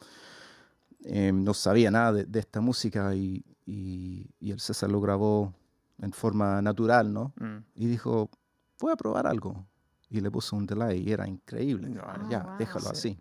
em, 1.04 1.42
no 1.42 1.54
sabía 1.54 1.90
nada 1.90 2.12
de, 2.12 2.24
de 2.26 2.40
esta 2.40 2.60
música 2.60 3.14
y, 3.14 3.42
y- 3.66 4.28
y 4.40 4.50
el 4.50 4.60
César 4.60 4.90
lo 4.90 5.00
grabó 5.00 5.52
en 5.98 6.12
forma 6.12 6.60
natural, 6.62 7.12
¿no? 7.12 7.32
mm. 7.40 7.58
Y 7.76 7.86
dijo, 7.86 8.30
voy 8.80 8.92
a 8.92 8.96
probar 8.96 9.26
algo. 9.26 9.66
Y 10.10 10.20
le 10.20 10.30
puso 10.30 10.54
un 10.56 10.66
delay 10.66 11.02
y 11.08 11.12
era 11.12 11.26
increíble. 11.26 11.92
Ah, 12.04 12.22
ya, 12.28 12.42
wow. 12.42 12.56
déjalo 12.58 12.84
Sí. 12.86 12.90
así. 12.92 13.18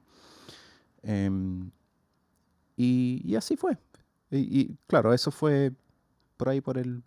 Em, 1.02 1.72
y, 2.78 3.22
y 3.24 3.36
así 3.36 3.56
fue. 3.58 3.78
Y, 4.32 4.38
y, 4.62 4.78
claro, 4.88 5.14
eso 5.14 5.32
fue 5.32 5.72
por 6.38 6.50
ahí 6.50 6.62
por 6.62 6.78
el, 6.78 7.04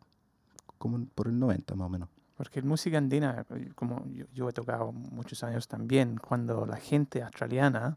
como 0.78 1.04
por 1.06 1.28
el 1.28 1.38
90 1.38 1.74
más 1.74 1.86
o 1.86 1.90
menos. 1.90 2.08
Porque 2.36 2.62
música 2.62 2.98
andina, 2.98 3.46
eh, 3.50 3.70
como 3.74 4.06
yo, 4.12 4.26
yo 4.32 4.48
he 4.48 4.52
tocado 4.52 4.92
muchos 4.92 5.42
años 5.42 5.66
también, 5.68 6.18
cuando 6.18 6.66
la 6.66 6.76
gente 6.76 7.22
australiana 7.22 7.96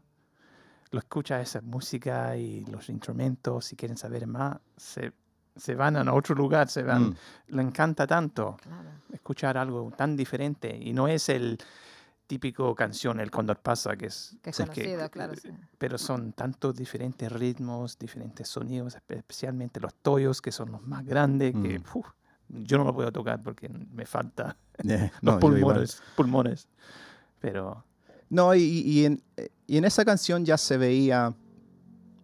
lo 0.90 0.98
escucha 0.98 1.40
esa 1.40 1.60
música 1.60 2.36
y 2.36 2.64
los 2.66 2.88
instrumentos 2.88 3.72
y 3.72 3.76
quieren 3.76 3.96
saber 3.96 4.26
más, 4.26 4.58
se, 4.76 5.12
se 5.56 5.74
van 5.74 5.96
a 5.96 6.12
otro 6.12 6.34
lugar, 6.34 6.68
se 6.68 6.82
van. 6.82 7.10
Mm. 7.10 7.16
Le 7.48 7.62
encanta 7.62 8.06
tanto 8.06 8.56
claro. 8.62 8.88
escuchar 9.12 9.58
algo 9.58 9.92
tan 9.96 10.16
diferente 10.16 10.76
y 10.76 10.92
no 10.92 11.08
es 11.08 11.28
el 11.28 11.58
típico 12.26 12.74
canción 12.76 13.18
El 13.18 13.30
Condor 13.30 13.58
Pasa, 13.58 13.96
que 13.96 14.06
es... 14.06 14.36
Que 14.42 14.50
es 14.50 14.62
claro. 15.10 15.34
sí. 15.34 15.50
Pero 15.78 15.98
son 15.98 16.32
tantos 16.32 16.76
diferentes 16.76 17.30
ritmos, 17.32 17.98
diferentes 17.98 18.46
sonidos, 18.48 18.96
espe- 18.96 19.16
especialmente 19.16 19.80
los 19.80 19.94
toyos, 19.96 20.40
que 20.40 20.52
son 20.52 20.70
los 20.70 20.82
más 20.82 21.04
grandes, 21.04 21.52
que 21.52 21.78
Mm. 21.80 21.84
uf, 21.94 22.06
yo 22.48 22.78
no 22.78 22.84
lo 22.84 22.94
puedo 22.94 23.10
tocar 23.10 23.42
porque 23.42 23.68
me 23.68 24.06
falta 24.06 24.56
Eh, 24.88 25.10
los 25.22 25.34
no, 25.34 25.40
pulmones, 25.40 26.00
pulmones. 26.16 26.68
Pero 27.40 27.84
No, 28.28 28.54
y, 28.54 28.62
y 28.62 29.04
en, 29.06 29.22
y 29.66 29.76
en 29.78 29.84
esa 29.84 30.04
canción 30.04 30.44
ya 30.44 30.56
se 30.56 30.76
veía 30.78 31.34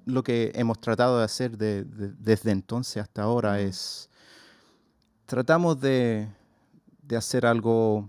lo 0.07 0.23
que 0.23 0.53
hemos 0.55 0.81
tratado 0.81 1.19
de 1.19 1.25
hacer 1.25 1.59
de- 1.59 1.85
de- 1.85 2.12
desde 2.19 2.51
entonces 2.53 3.03
hasta 3.03 3.23
ahora 3.23 3.55
Mm. 3.55 3.69
es 3.69 4.09
tratamos 5.27 5.81
de, 5.81 6.29
de 7.03 7.16
hacer 7.16 7.45
algo 7.47 8.09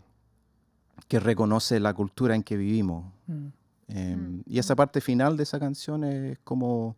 que 1.08 1.20
reconoce 1.20 1.80
la 1.80 1.94
cultura 1.94 2.36
en 2.36 2.44
que 2.44 2.56
vivimos. 2.58 3.06
mm, 3.28 3.48
Em, 3.90 4.20
Mm, 4.40 4.42
y 4.46 4.60
esa 4.60 4.76
parte 4.76 5.00
final 5.00 5.38
de 5.38 5.44
esa 5.44 5.60
canción 5.60 6.04
es 6.04 6.38
como, 6.44 6.98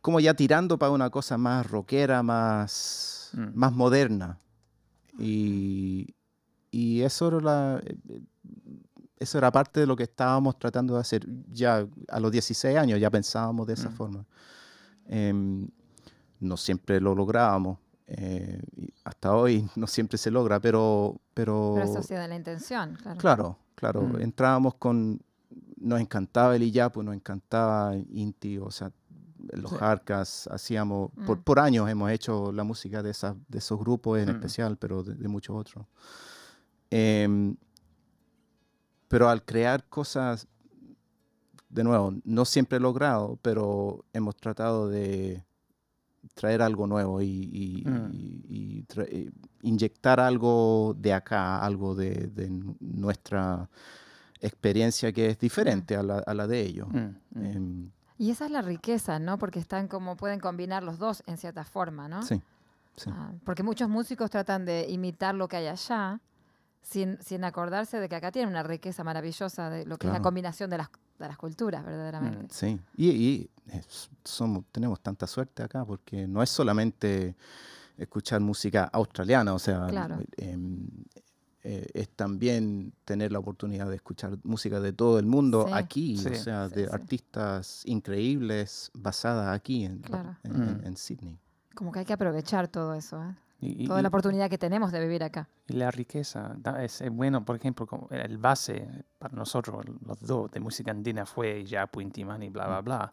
como 0.00 0.18
ya 0.18 0.34
tirando 0.34 0.76
para 0.76 0.90
una 0.90 1.08
cosa 1.08 1.38
más 1.38 1.70
rockera, 1.70 2.20
más, 2.24 3.30
Mm. 3.32 3.50
más 3.54 3.72
moderna. 3.72 4.38
Y, 5.20 6.14
y 6.72 7.02
eso, 7.02 7.28
era 7.28 7.40
la- 7.40 7.80
eh, 7.84 8.22
eso 9.18 9.38
era 9.38 9.50
parte 9.50 9.80
de 9.80 9.86
lo 9.86 9.96
que 9.96 10.02
estábamos 10.04 10.58
tratando 10.58 10.94
de 10.94 11.00
hacer. 11.00 11.26
Ya 11.52 11.86
a 12.08 12.20
los 12.20 12.30
16 12.32 12.76
años 12.76 13.00
ya 13.00 13.10
pensábamos 13.10 13.66
de 13.66 13.74
esa 13.74 13.88
Mm. 13.90 13.92
forma. 13.94 14.24
Em, 15.06 15.68
no 16.40 16.56
siempre 16.56 17.00
lo 17.00 17.14
lográbamos. 17.14 17.78
eh, 18.08 18.60
hasta 19.02 19.34
hoy 19.34 19.68
no 19.76 19.88
siempre 19.88 20.16
se 20.16 20.30
logra, 20.30 20.60
pero... 20.60 21.20
Pero, 21.34 21.72
Pero 21.74 21.90
eso 21.90 21.98
ha 21.98 22.02
sido 22.04 22.24
la 22.28 22.36
intención, 22.36 22.94
claro. 23.02 23.18
Claro, 23.18 23.58
claro. 23.74 24.02
Mm. 24.02 24.20
Entrábamos 24.20 24.74
con... 24.76 25.20
Nos 25.78 26.00
encantaba 26.00 26.54
el 26.54 26.62
Iyapu, 26.62 27.02
nos 27.02 27.16
encantaba 27.16 27.96
Inti, 27.96 28.58
o 28.58 28.70
sea, 28.70 28.92
los 29.54 29.70
Sí. 29.72 29.76
Jarcas, 29.76 30.48
hacíamos... 30.52 31.10
Por, 31.26 31.38
Mm. 31.38 31.42
por 31.42 31.58
años 31.58 31.90
hemos 31.90 32.10
hecho 32.12 32.52
la 32.52 32.62
música 32.62 33.02
de, 33.02 33.10
esas, 33.10 33.34
de 33.48 33.58
esos 33.58 33.76
grupos 33.76 34.20
en 34.20 34.28
especial, 34.28 34.76
pero 34.76 35.02
de, 35.02 35.14
de 35.14 35.26
muchos 35.28 35.56
otros. 35.56 35.84
Em, 36.90 37.56
pero 39.08 39.28
al 39.28 39.44
crear 39.44 39.84
cosas, 39.88 40.46
de 41.68 41.84
nuevo, 41.84 42.14
no 42.24 42.44
siempre 42.44 42.78
he 42.78 42.80
logrado, 42.80 43.38
pero 43.42 44.04
hemos 44.12 44.36
tratado 44.36 44.88
de 44.88 45.44
traer 46.34 46.60
algo 46.62 46.86
nuevo 46.86 47.22
y, 47.22 47.26
y- 47.52 47.84
Mm. 47.88 48.10
y- 48.12 48.44
y 48.48 48.82
tra- 48.84 49.06
eh, 49.08 49.30
inyectar 49.62 50.20
algo 50.20 50.94
de 50.98 51.12
acá, 51.12 51.58
algo 51.64 51.94
de, 51.94 52.30
nuestra 52.80 53.68
experiencia 54.40 55.12
que 55.12 55.30
es 55.30 55.38
diferente 55.38 55.96
a, 55.96 56.02
la, 56.02 56.18
a 56.18 56.34
la 56.34 56.46
de 56.46 56.60
ellos. 56.60 56.88
Mm, 56.88 56.98
mm. 57.40 57.44
Em, 57.44 57.90
Y 58.18 58.30
esa 58.30 58.46
es 58.46 58.50
la 58.50 58.62
riqueza, 58.62 59.18
¿no? 59.18 59.38
Porque 59.38 59.58
están 59.58 59.88
como 59.88 60.16
pueden 60.16 60.40
combinar 60.40 60.82
los 60.82 60.98
dos 60.98 61.22
en 61.26 61.36
cierta 61.38 61.64
forma, 61.64 62.08
¿no? 62.08 62.22
sí, 62.22 62.40
sí. 62.96 63.10
Ah, 63.12 63.32
porque 63.44 63.62
muchos 63.62 63.88
músicos 63.88 64.30
tratan 64.30 64.64
de 64.64 64.86
imitar 64.88 65.34
lo 65.34 65.48
que 65.48 65.56
hay 65.58 65.66
allá 65.66 66.20
sin, 66.88 67.18
sin 67.20 67.42
acordarse 67.42 67.98
de 67.98 68.08
que 68.08 68.14
acá 68.14 68.30
tienen 68.30 68.48
una 68.50 68.62
riqueza 68.62 69.02
maravillosa 69.02 69.70
de 69.70 69.84
lo 69.86 69.98
que 69.98 70.06
es 70.06 70.12
la 70.12 70.22
combinación 70.22 70.70
de 70.70 70.78
las, 70.78 70.88
de 71.18 71.26
las 71.26 71.36
culturas, 71.36 71.84
verdaderamente. 71.84 72.44
Mm. 72.44 72.48
Sí, 72.50 72.80
y, 72.96 73.08
y 73.10 73.50
es- 73.72 74.08
somos, 74.24 74.64
tenemos 74.70 75.00
tanta 75.00 75.26
suerte 75.26 75.64
acá 75.64 75.84
porque 75.84 76.28
no 76.28 76.42
es 76.44 76.50
solamente 76.50 77.34
escuchar 77.98 78.40
música 78.40 78.84
australiana, 78.92 79.52
o 79.54 79.58
sea, 79.58 79.86
Claro. 79.88 80.18
em, 80.36 80.86
eh, 81.64 81.88
es 81.94 82.08
también 82.10 82.92
tener 83.04 83.32
la 83.32 83.40
oportunidad 83.40 83.88
de 83.88 83.96
escuchar 83.96 84.38
música 84.44 84.78
de 84.78 84.92
todo 84.92 85.18
el 85.18 85.26
mundo 85.26 85.64
Sí. 85.66 85.72
aquí, 85.74 86.16
Sí. 86.18 86.28
o 86.28 86.34
sea, 86.36 86.68
Sí, 86.68 86.74
de 86.76 86.84
sí. 86.84 86.90
artistas 86.92 87.82
increíbles 87.86 88.92
basadas 88.94 89.48
aquí 89.52 89.84
en, 89.84 89.98
Claro. 89.98 90.36
en, 90.44 90.54
en- 90.54 90.76
Mm. 90.82 90.86
en 90.86 90.96
Sydney. 90.96 91.38
Como 91.74 91.90
que 91.90 91.98
hay 91.98 92.04
que 92.04 92.12
aprovechar 92.12 92.68
todo 92.68 92.94
eso, 92.94 93.20
¿eh? 93.24 93.34
Y- 93.60 93.84
y- 93.84 93.86
toda 93.86 94.02
la 94.02 94.08
oportunidad 94.08 94.50
que 94.50 94.58
tenemos 94.58 94.92
de 94.92 95.00
vivir 95.00 95.24
acá. 95.24 95.48
Y 95.66 95.74
la 95.74 95.90
riqueza, 95.90 96.56
es, 96.80 97.00
es 97.00 97.10
bueno, 97.10 97.44
por 97.44 97.56
ejemplo, 97.56 97.86
el 98.10 98.36
base 98.38 98.86
para 99.18 99.34
nosotros, 99.34 99.84
los 100.06 100.20
dos, 100.20 100.50
de 100.50 100.60
música 100.60 100.90
andina 100.90 101.24
fue 101.24 101.64
ya 101.64 101.86
Puintimani, 101.86 102.50
bla, 102.50 102.64
Mm. 102.64 102.68
bla, 102.68 102.80
bla. 102.82 103.12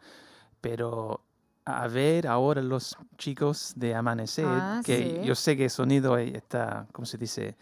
Pero 0.59 1.21
a 1.65 1.87
ver 1.87 2.27
ahora 2.27 2.61
los 2.61 2.97
chicos 3.17 3.73
de 3.77 3.95
Amanecer, 3.95 4.45
Ah, 4.45 4.81
que 4.83 4.97
sí. 5.21 5.25
yo 5.27 5.33
sé 5.35 5.55
que 5.55 5.69
Sonido 5.69 6.17
está, 6.17 6.87
¿cómo 6.91 7.05
se 7.05 7.17
dice? 7.17 7.55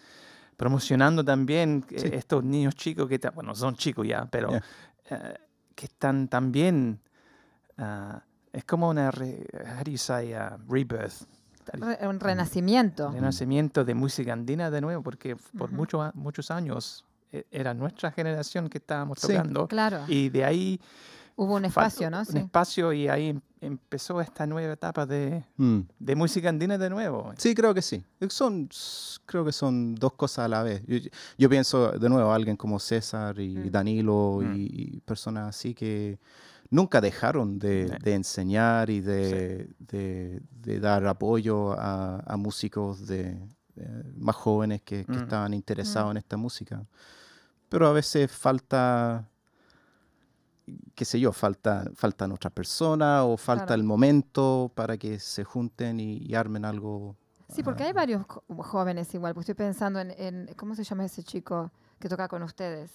Promocionando 0.58 1.24
también 1.24 1.86
eh, 1.92 2.00
Sí. 2.00 2.10
estos 2.12 2.44
niños 2.44 2.76
chicos 2.76 3.08
que, 3.08 3.20
bueno, 3.34 3.54
son 3.56 3.76
chicos 3.76 4.08
ya, 4.08 4.26
pero 4.26 4.50
Yeah. 4.50 4.64
eh, 5.12 5.38
que 5.76 5.86
están 5.86 6.28
también, 6.28 7.00
ah, 7.78 8.24
es 8.52 8.64
como 8.66 8.90
una, 8.90 9.12
re, 9.12 9.46
how 9.78 9.84
do 9.84 9.92
you 9.92 9.98
say, 9.98 10.34
ah, 10.34 10.58
rebirth, 10.68 11.22
Re- 11.22 11.28
un 12.08 12.20
renacimiento. 12.20 13.12
renacimiento 13.12 13.84
de 13.86 13.94
música 13.96 14.34
andina 14.34 14.70
de 14.72 14.82
nuevo, 14.82 15.02
porque 15.04 15.36
por 15.58 15.70
Ujú. 15.70 15.76
muchos 15.78 16.02
a- 16.02 16.12
muchos 16.16 16.52
años 16.52 17.06
eh, 17.34 17.46
era 17.52 17.74
nuestra 17.74 18.12
generación 18.12 18.68
que 18.70 18.78
estábamos 18.80 19.20
Sí. 19.20 19.28
tocando. 19.28 19.68
Claro. 19.68 20.02
Y 20.08 20.30
de 20.30 20.44
ahí... 20.44 20.80
Hubo 21.38 21.56
un 21.56 21.64
espacio, 21.64 22.10
¿no? 22.12 22.20
Un 22.20 22.26
Sí. 22.26 22.38
espacio 22.40 22.92
y 22.92 23.08
ahí 23.08 23.30
em- 23.30 23.42
empezó 23.62 24.20
esta 24.20 24.46
nueva 24.46 24.74
etapa 24.74 25.06
de, 25.06 25.44
Mm. 25.56 25.80
de 25.98 26.16
música 26.16 26.50
andina 26.50 26.78
de 26.78 26.90
nuevo. 26.90 27.32
Sí, 27.38 27.56
creo 27.56 27.74
que 27.74 27.82
sí. 27.82 28.04
Son, 28.28 28.68
creo 29.26 29.46
que 29.46 29.54
son 29.54 29.96
dos 29.96 30.12
cosas 30.14 30.46
a 30.46 30.48
la 30.50 30.62
vez. 30.62 30.84
Yo, 30.86 30.98
yo 31.38 31.50
pienso, 31.50 31.92
de 31.94 32.10
nuevo, 32.10 32.32
alguien 32.34 32.58
como 32.58 32.80
César 32.80 33.40
y 33.40 33.56
Mm. 33.56 33.72
Danilo 33.72 34.40
Mm. 34.44 34.56
y, 34.56 34.66
y 34.98 35.00
personas 35.00 35.48
así 35.56 35.74
que 35.74 36.20
nunca 36.72 37.00
dejaron 37.02 37.60
de, 37.60 37.88
Sí. 37.90 37.96
de 38.04 38.14
enseñar 38.16 38.90
y 38.90 39.02
de, 39.02 39.70
de- 39.78 40.42
de 40.52 40.80
dar 40.80 41.06
apoyo 41.06 41.74
a, 41.74 42.20
a 42.26 42.38
músicos 42.38 43.06
de, 43.06 43.36
de 43.76 44.04
más 44.18 44.36
jóvenes 44.36 44.82
que, 44.82 45.06
que 45.06 45.12
Mm. 45.12 45.24
estaban 45.24 45.54
interesados 45.54 46.08
Mm. 46.08 46.12
en 46.12 46.18
esta 46.18 46.38
música. 46.38 46.84
Pero 47.70 47.88
a 47.88 47.94
veces 47.94 48.32
falta, 48.32 49.28
qué 50.96 51.06
sé 51.06 51.20
yo, 51.20 51.32
falta, 51.32 51.86
faltan 51.96 52.32
otras 52.32 52.54
personas 52.54 53.24
o 53.26 53.38
falta 53.38 53.68
Claro. 53.68 53.82
el 53.82 53.84
momento 53.88 54.72
para 54.76 54.98
que 54.98 55.20
se 55.20 55.44
junten 55.44 56.00
y, 56.00 56.18
y 56.18 56.36
armen 56.36 56.66
algo 56.66 57.16
Sí, 57.54 57.64
porque 57.64 57.84
hay 57.84 57.92
varios 57.92 58.26
jóvenes 58.48 59.14
igual. 59.14 59.34
Pues 59.34 59.44
estoy 59.50 59.56
pensando 59.66 60.00
en, 60.00 60.12
en- 60.12 60.54
¿cómo 60.56 60.74
se 60.74 60.86
llama 60.86 61.04
ese 61.04 61.22
chico 61.22 61.70
que 62.00 62.08
toca 62.08 62.30
con 62.30 62.44
ustedes? 62.44 62.92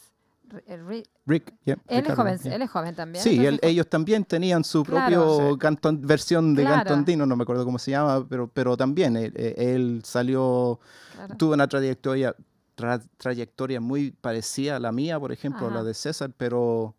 Ri- 0.48 1.04
Rick, 1.26 1.54
yeah, 1.64 1.74
él, 1.74 1.80
es 1.88 1.96
Ricardo, 2.02 2.22
joven, 2.22 2.38
yeah. 2.38 2.54
él 2.54 2.62
es 2.62 2.70
joven 2.70 2.94
también. 2.94 3.22
Sí, 3.24 3.44
él- 3.44 3.58
ellos 3.62 3.88
también 3.88 4.24
tenían 4.24 4.62
su 4.64 4.84
Claro. 4.84 5.06
propio 5.36 5.52
Sí. 5.54 5.58
canto- 5.58 5.92
versión 5.98 6.54
de 6.54 6.62
Claro. 6.62 6.76
canto 6.78 6.94
andino, 6.94 7.26
no 7.26 7.34
me 7.36 7.42
acuerdo 7.42 7.64
cómo 7.64 7.78
se 7.78 7.90
llama, 7.90 8.24
pero, 8.28 8.46
pero 8.48 8.76
también 8.76 9.16
él, 9.16 9.32
él 9.36 10.02
salió, 10.04 10.78
claro. 11.14 11.36
tuvo 11.36 11.54
una 11.54 11.66
trayectoria, 11.66 12.34
tra- 12.76 13.02
trayectoria 13.16 13.80
muy 13.80 14.12
parecida 14.12 14.76
a 14.76 14.80
la 14.80 14.92
mía, 14.92 15.18
por 15.18 15.32
ejemplo, 15.32 15.66
a 15.66 15.70
la 15.70 15.82
de 15.82 15.94
César, 15.94 16.30
pero 16.36 16.94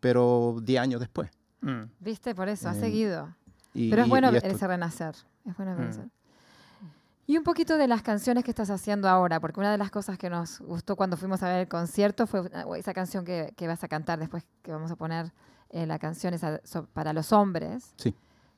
pero 0.00 0.58
10 0.62 0.80
años 0.80 1.00
después. 1.00 1.28
Mm. 1.60 1.82
¿Viste? 2.00 2.34
Por 2.34 2.48
eso, 2.48 2.68
ha 2.68 2.76
Eh, 2.76 2.80
seguido. 2.80 3.34
Y- 3.74 3.90
Pero 3.90 4.02
es 4.02 4.06
y- 4.06 4.10
bueno 4.10 4.28
y 4.28 4.32
ver 4.34 4.44
esto- 4.44 4.56
ese 4.56 4.66
renacer. 4.68 5.14
Es 5.44 5.56
bueno 5.56 5.74
ver 5.76 5.86
Mm. 5.86 5.90
ese- 5.90 6.08
Y 7.28 7.36
un 7.36 7.44
poquito 7.44 7.76
de 7.76 7.86
las 7.88 8.00
canciones 8.00 8.42
que 8.42 8.50
estás 8.50 8.70
haciendo 8.70 9.06
ahora, 9.06 9.38
porque 9.38 9.60
una 9.60 9.70
de 9.70 9.76
las 9.76 9.90
cosas 9.90 10.16
que 10.16 10.30
nos 10.30 10.60
gustó 10.60 10.96
cuando 10.96 11.18
fuimos 11.18 11.42
a 11.42 11.48
ver 11.48 11.60
el 11.60 11.68
concierto 11.68 12.26
fue 12.26 12.50
esa 12.78 12.94
canción 12.94 13.26
que, 13.26 13.52
que 13.54 13.66
vas 13.66 13.84
a 13.84 13.88
cantar 13.88 14.18
después, 14.18 14.44
que 14.62 14.72
vamos 14.72 14.90
a 14.90 14.96
poner 14.96 15.30
eh, 15.68 15.84
la 15.84 15.98
canción 15.98 16.32
esa 16.32 16.62
so- 16.64 16.86
para 16.86 17.12
los 17.12 17.30
hombres. 17.34 17.92
Sí. 17.96 18.14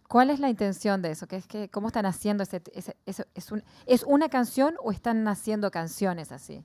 ¿Cuál 0.08 0.30
es 0.30 0.38
la 0.38 0.48
intención 0.48 1.02
de 1.02 1.10
eso? 1.10 1.26
¿Qué 1.26 1.34
es 1.34 1.48
que, 1.48 1.68
¿Cómo 1.68 1.88
están 1.88 2.06
haciendo 2.06 2.44
ese, 2.44 2.62
ese- 2.72 2.96
eso? 3.06 3.24
¿Es, 3.34 3.50
un- 3.50 3.64
¿Es 3.86 4.04
una 4.04 4.28
canción 4.28 4.76
o 4.84 4.92
están 4.92 5.26
haciendo 5.26 5.72
canciones 5.72 6.30
así? 6.30 6.62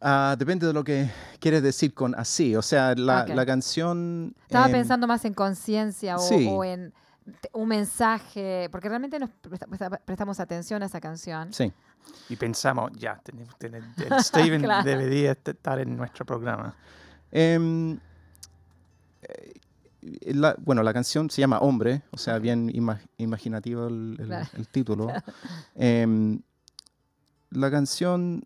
Ah, 0.00 0.36
depende 0.38 0.66
de 0.66 0.72
lo 0.72 0.84
que 0.84 1.10
quieres 1.38 1.62
decir 1.62 1.92
con 1.92 2.14
así. 2.14 2.56
O 2.56 2.62
sea, 2.62 2.94
la, 2.94 3.44
canción... 3.44 4.34
Estaba 4.40 4.64
em, 4.64 4.72
pensando 4.72 5.06
más 5.06 5.22
en 5.26 5.34
conciencia 5.34 6.16
o, 6.16 6.20
sí. 6.20 6.48
o 6.50 6.64
en 6.64 6.94
un 7.52 7.68
mensaje, 7.68 8.68
porque 8.70 8.88
realmente 8.88 9.18
nos 9.18 9.30
presta- 9.30 9.66
presta- 9.66 10.00
prestamos 10.04 10.40
atención 10.40 10.82
a 10.82 10.86
esa 10.86 11.00
canción. 11.00 11.52
Sí. 11.52 11.72
Y 12.28 12.36
pensamos, 12.36 12.92
ya, 12.96 13.20
tenemos, 13.22 13.54
el 13.60 13.84
Steven 14.22 14.62
Claro. 14.62 14.84
debería 14.88 15.32
estar 15.32 15.78
en 15.80 15.96
nuestro 15.96 16.24
programa. 16.24 16.74
Em, 17.30 17.98
eh, 19.22 19.60
la- 20.32 20.56
bueno, 20.58 20.82
la 20.82 20.92
canción 20.92 21.28
se 21.28 21.40
llama 21.40 21.58
Hombre, 21.58 22.02
o 22.12 22.16
sea, 22.18 22.38
bien 22.38 22.68
ima- 22.70 23.00
imaginativo 23.18 23.88
el, 23.88 24.16
el- 24.20 24.26
Claro. 24.26 24.48
el 24.54 24.68
título. 24.68 25.08
Em, 25.74 26.40
la 27.50 27.70
canción 27.70 28.44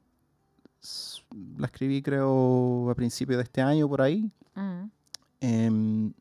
la 1.59 1.67
escribí 1.67 2.03
creo 2.03 2.91
a 2.91 2.95
principios 2.95 3.37
de 3.39 3.45
este 3.45 3.63
año 3.63 3.89
por 3.89 4.03
ahí. 4.03 4.31
Mm. 4.55 4.85
Em, 5.41 6.13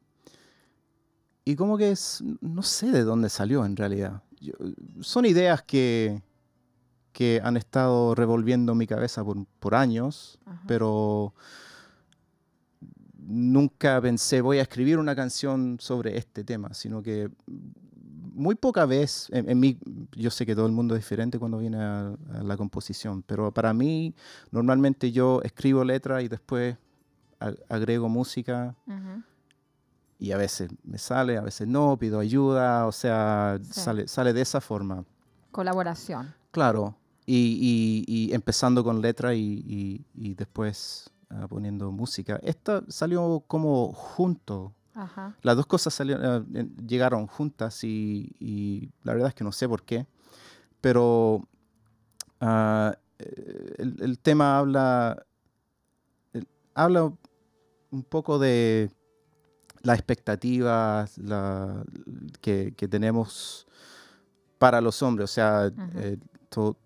y 1.51 1.55
como 1.55 1.77
que 1.77 1.91
es, 1.91 2.23
no 2.41 2.63
sé 2.63 2.91
de 2.91 3.03
dónde 3.03 3.29
salió 3.29 3.65
en 3.65 3.75
realidad. 3.75 4.21
Yo- 4.39 4.53
son 5.01 5.25
ideas 5.25 5.61
que, 5.63 6.21
que 7.11 7.39
han 7.43 7.57
estado 7.57 8.15
revolviendo 8.15 8.73
mi 8.75 8.87
cabeza 8.87 9.23
por, 9.23 9.45
por 9.59 9.75
años, 9.75 10.39
Ajá. 10.45 10.63
pero 10.67 11.33
nunca 13.27 14.01
pensé 14.01 14.41
voy 14.41 14.57
a 14.59 14.63
escribir 14.63 14.97
una 14.97 15.15
canción 15.15 15.77
sobre 15.79 16.17
este 16.17 16.43
tema, 16.43 16.73
sino 16.73 17.01
que 17.01 17.29
muy 18.33 18.55
poca 18.55 18.85
vez, 18.85 19.27
en, 19.31 19.49
en 19.49 19.59
mí, 19.59 19.77
yo 20.13 20.31
sé 20.31 20.45
que 20.45 20.55
todo 20.55 20.65
el 20.65 20.71
mundo 20.71 20.95
es 20.95 21.01
diferente 21.01 21.37
cuando 21.37 21.57
viene 21.57 21.77
a, 21.77 22.15
a 22.33 22.43
la 22.43 22.57
composición, 22.57 23.23
pero 23.23 23.51
para 23.53 23.73
mí 23.73 24.15
normalmente 24.51 25.11
yo 25.11 25.41
escribo 25.43 25.83
letra 25.83 26.21
y 26.21 26.27
después 26.27 26.77
agrego 27.69 28.07
música. 28.07 28.75
Y 30.21 30.31
a 30.33 30.37
veces 30.37 30.69
me 30.83 30.99
sale, 30.99 31.35
a 31.37 31.41
veces 31.41 31.67
no, 31.67 31.97
pido 31.97 32.19
ayuda, 32.19 32.85
o 32.85 32.91
sea, 32.91 33.57
Sí. 33.63 33.81
sale, 33.81 34.07
sale 34.07 34.33
de 34.33 34.41
esa 34.41 34.61
forma. 34.61 35.03
Colaboración. 35.51 36.33
Claro, 36.51 36.95
y, 37.25 38.05
y- 38.07 38.29
y 38.29 38.33
empezando 38.35 38.83
con 38.83 39.01
letra 39.01 39.33
y, 39.33 40.05
y- 40.13 40.33
después 40.35 41.09
ah, 41.31 41.47
poniendo 41.47 41.91
música. 41.91 42.39
Esta 42.43 42.83
salió 42.87 43.43
como 43.47 43.91
junto. 43.93 44.73
Ajá. 44.93 45.35
Las 45.41 45.55
dos 45.55 45.65
cosas 45.65 45.93
salieron, 45.93 46.23
ah, 46.25 46.45
llegaron 46.85 47.25
juntas 47.25 47.83
y, 47.83 48.91
la 49.03 49.13
verdad 49.13 49.29
es 49.29 49.33
que 49.35 49.43
no 49.43 49.51
sé 49.51 49.67
por 49.67 49.81
qué. 49.83 50.05
Pero 50.81 51.47
ah, 52.41 52.95
eh, 53.19 53.75
el, 53.79 53.95
el 54.01 54.19
tema 54.19 54.57
habla, 54.59 55.25
el- 56.33 56.47
habla 56.75 57.11
un 57.91 58.03
poco 58.03 58.37
de 58.39 58.91
las 59.83 59.97
expectativas 59.99 61.17
la- 61.17 61.83
que, 62.41 62.73
que 62.75 62.87
tenemos 62.87 63.67
para 64.57 64.79
los 64.81 65.01
hombres, 65.01 65.25
o 65.31 65.33
sea, 65.33 65.71
eh, 65.95 66.17
to- 66.49 66.77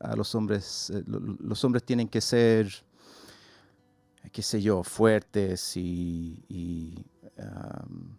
a 0.00 0.14
los 0.16 0.34
hombres, 0.34 0.90
eh, 0.90 1.02
lo- 1.06 1.20
lo- 1.20 1.36
los 1.38 1.64
hombres 1.64 1.84
tienen 1.84 2.08
que 2.08 2.20
ser, 2.20 2.68
qué 4.32 4.42
sé 4.42 4.60
yo, 4.60 4.82
fuertes 4.82 5.76
y, 5.76 6.44
y, 6.48 7.06
am, 7.38 8.16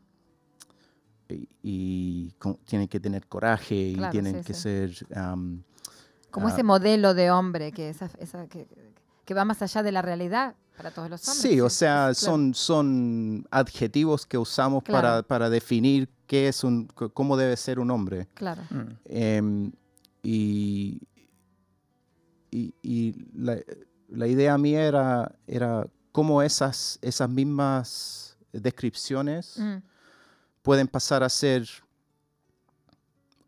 y- 1.29 1.49
y 1.61 2.31
con- 2.39 2.55
tienen 2.65 2.87
que 2.87 2.99
tener 2.99 3.27
coraje 3.27 3.75
y 3.75 3.99
tienen 4.11 4.37
sí, 4.39 4.43
que 4.45 4.53
sí. 4.53 4.61
ser, 4.61 5.07
Como 6.31 6.47
Ah. 6.47 6.51
ese 6.51 6.63
modelo 6.63 7.13
de 7.13 7.31
hombre 7.31 7.71
que, 7.71 7.89
esa, 7.89 8.09
esa- 8.19 8.47
que, 8.47 8.67
que 9.25 9.33
va 9.33 9.43
más 9.45 9.61
allá 9.61 9.81
de 9.83 9.91
la 9.91 10.01
realidad 10.01 10.55
para 10.77 10.91
todos 10.91 11.09
los 11.09 11.27
hombres. 11.27 11.41
sí, 11.41 11.59
o 11.59 11.69
sea, 11.69 11.95
claro. 12.11 12.13
son, 12.15 12.53
son 12.53 13.47
adjetivos 13.51 14.25
que 14.25 14.37
usamos 14.37 14.83
para, 14.83 14.99
Claro. 14.99 15.27
para 15.27 15.49
definir 15.49 16.07
qué 16.27 16.47
es 16.47 16.63
un, 16.63 16.85
cómo 16.87 17.35
debe 17.35 17.57
ser 17.57 17.79
un 17.79 17.89
hombre. 17.91 18.27
Claro. 18.35 18.61
Mm. 18.69 18.91
Em, 19.05 19.71
y 20.23 21.01
y, 22.51 22.73
y 22.81 23.13
la, 23.35 23.57
la 24.09 24.27
idea 24.27 24.57
mía 24.57 24.85
era, 24.87 25.35
era 25.47 25.85
cómo 26.13 26.41
esas, 26.41 26.97
esas 27.01 27.29
mismas 27.29 28.37
descripciones 28.53 29.55
Mm, 29.59 29.77
pueden 30.61 30.87
pasar 30.87 31.23
a 31.23 31.29
ser 31.29 31.67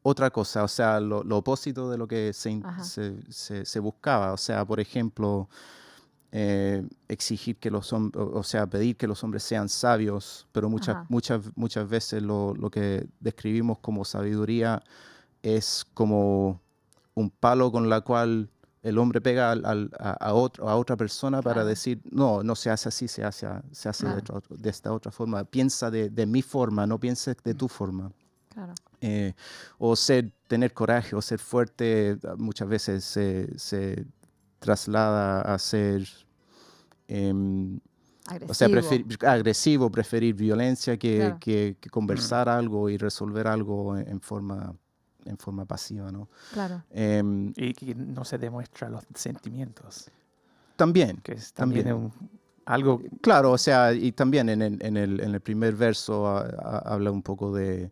otra 0.01 0.29
cosa, 0.29 0.63
o 0.63 0.67
sea, 0.67 0.99
lo, 0.99 1.23
lo 1.23 1.37
opósito 1.37 1.89
de 1.89 1.97
lo 1.97 2.07
que 2.07 2.31
se, 2.33 2.61
se- 3.29 3.65
se 3.65 3.79
buscaba. 3.79 4.33
O 4.33 4.37
sea, 4.37 4.65
por 4.65 4.79
ejemplo, 4.79 5.49
eh, 6.31 6.87
exigir 7.07 7.57
que 7.57 7.71
los 7.71 7.91
hombres, 7.91 8.23
o 8.33 8.43
sea, 8.43 8.67
pedir 8.67 8.95
que 8.97 9.07
los 9.07 9.23
hombres 9.23 9.43
sean 9.43 9.67
sabios, 9.69 10.47
pero 10.51 10.69
muchas, 10.69 10.95
Ajá. 10.97 11.05
muchas, 11.09 11.41
muchas 11.55 11.89
veces 11.89 12.21
lo, 12.21 12.53
lo 12.55 12.69
que 12.69 13.07
describimos 13.19 13.79
como 13.79 14.05
sabiduría 14.05 14.83
es 15.41 15.85
como 15.93 16.61
un 17.15 17.29
palo 17.29 17.71
con 17.71 17.89
la 17.89 18.01
cual 18.01 18.49
el 18.83 18.97
hombre 18.97 19.19
pega 19.21 19.51
al- 19.51 19.65
al- 19.65 19.91
a, 19.99 20.11
a 20.11 20.33
otro, 20.33 20.69
a 20.69 20.75
otra 20.77 20.95
persona 20.95 21.41
para 21.41 21.55
Claro. 21.55 21.67
decir, 21.69 22.01
no, 22.11 22.43
no 22.43 22.55
se 22.55 22.69
hace 22.69 22.89
así, 22.89 23.07
se 23.07 23.23
hace, 23.23 23.47
se 23.71 23.89
hace 23.89 24.05
de, 24.07 24.21
Claro. 24.21 24.37
otra- 24.37 24.55
de 24.57 24.69
esta 24.69 24.93
otra 24.93 25.11
forma. 25.11 25.43
Piensa 25.43 25.89
de, 25.91 26.09
de 26.09 26.25
mi 26.25 26.41
forma, 26.41 26.85
no 26.87 26.99
pienses 26.99 27.35
de 27.43 27.53
tu 27.55 27.67
forma. 27.67 28.11
claro. 28.53 28.73
Eh, 29.01 29.33
o 29.77 29.95
ser, 29.95 30.31
tener 30.47 30.73
coraje 30.73 31.15
o 31.15 31.21
ser 31.21 31.39
fuerte 31.39 32.17
muchas 32.37 32.67
veces 32.67 33.03
se, 33.05 33.49
se 33.57 34.05
traslada 34.59 35.41
a 35.41 35.57
ser 35.57 36.07
em, 37.07 37.79
Agresivo. 38.27 38.51
o 38.51 38.53
sea, 38.53 38.67
prefer- 38.69 39.25
agresivo, 39.27 39.89
preferir 39.89 40.35
violencia 40.35 40.97
que, 40.97 41.17
Claro. 41.17 41.37
que- 41.39 41.77
que 41.79 41.89
conversar 41.89 42.47
algo 42.49 42.89
y 42.89 42.97
resolver 42.97 43.47
algo 43.47 43.97
en, 43.97 44.07
en 44.07 44.21
forma, 44.21 44.75
en 45.25 45.37
forma 45.37 45.65
pasiva, 45.65 46.11
¿no? 46.11 46.29
Claro. 46.53 46.83
Em, 46.91 47.51
Y 47.55 47.73
que 47.73 47.95
no 47.95 48.23
se 48.25 48.37
demuestra 48.37 48.89
los 48.89 49.03
sentimientos, 49.15 50.11
también, 50.75 51.17
que 51.23 51.33
es 51.33 51.51
también, 51.53 51.85
También. 51.87 52.11
un- 52.21 52.29
algo 52.65 53.01
claro, 53.21 53.51
o 53.53 53.57
sea, 53.57 53.91
y 53.93 54.11
también 54.11 54.47
en, 54.49 54.61
el- 54.61 54.77
en 54.85 54.95
el, 54.97 55.19
en 55.21 55.33
el 55.33 55.41
primer 55.41 55.73
verso 55.75 56.27
ah, 56.27 56.47
ah, 56.59 56.83
habla 56.85 57.09
un 57.09 57.23
poco 57.23 57.51
de 57.51 57.91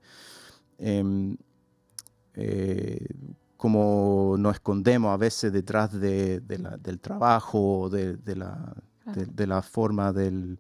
em, 0.77 1.35
eh, 2.35 3.07
cómo 3.57 4.35
nos 4.37 4.53
escondemos 4.55 5.11
a 5.13 5.17
veces 5.17 5.51
detrás 5.51 5.91
de, 5.91 6.39
de 6.39 6.57
la- 6.59 6.77
del 6.77 6.99
trabajo, 6.99 7.89
de, 7.89 8.15
de 8.17 8.35
la, 8.35 8.73
Claro. 9.03 9.19
de, 9.21 9.25
de 9.27 9.47
la 9.47 9.61
forma 9.61 10.11
del, 10.13 10.57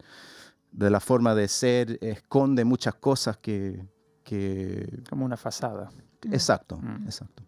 de 0.71 0.89
la 0.89 0.99
forma 0.99 1.35
de 1.35 1.47
ser, 1.47 1.97
esconde 2.01 2.63
muchas 2.65 2.95
cosas 2.95 3.37
que, 3.37 3.85
que 4.23 5.01
como 5.09 5.25
una 5.25 5.37
fachada. 5.37 5.89
Mm. 6.25 6.33
exacto, 6.33 6.77
Mm. 6.77 7.05
exacto. 7.05 7.43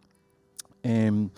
Em, 0.83 1.29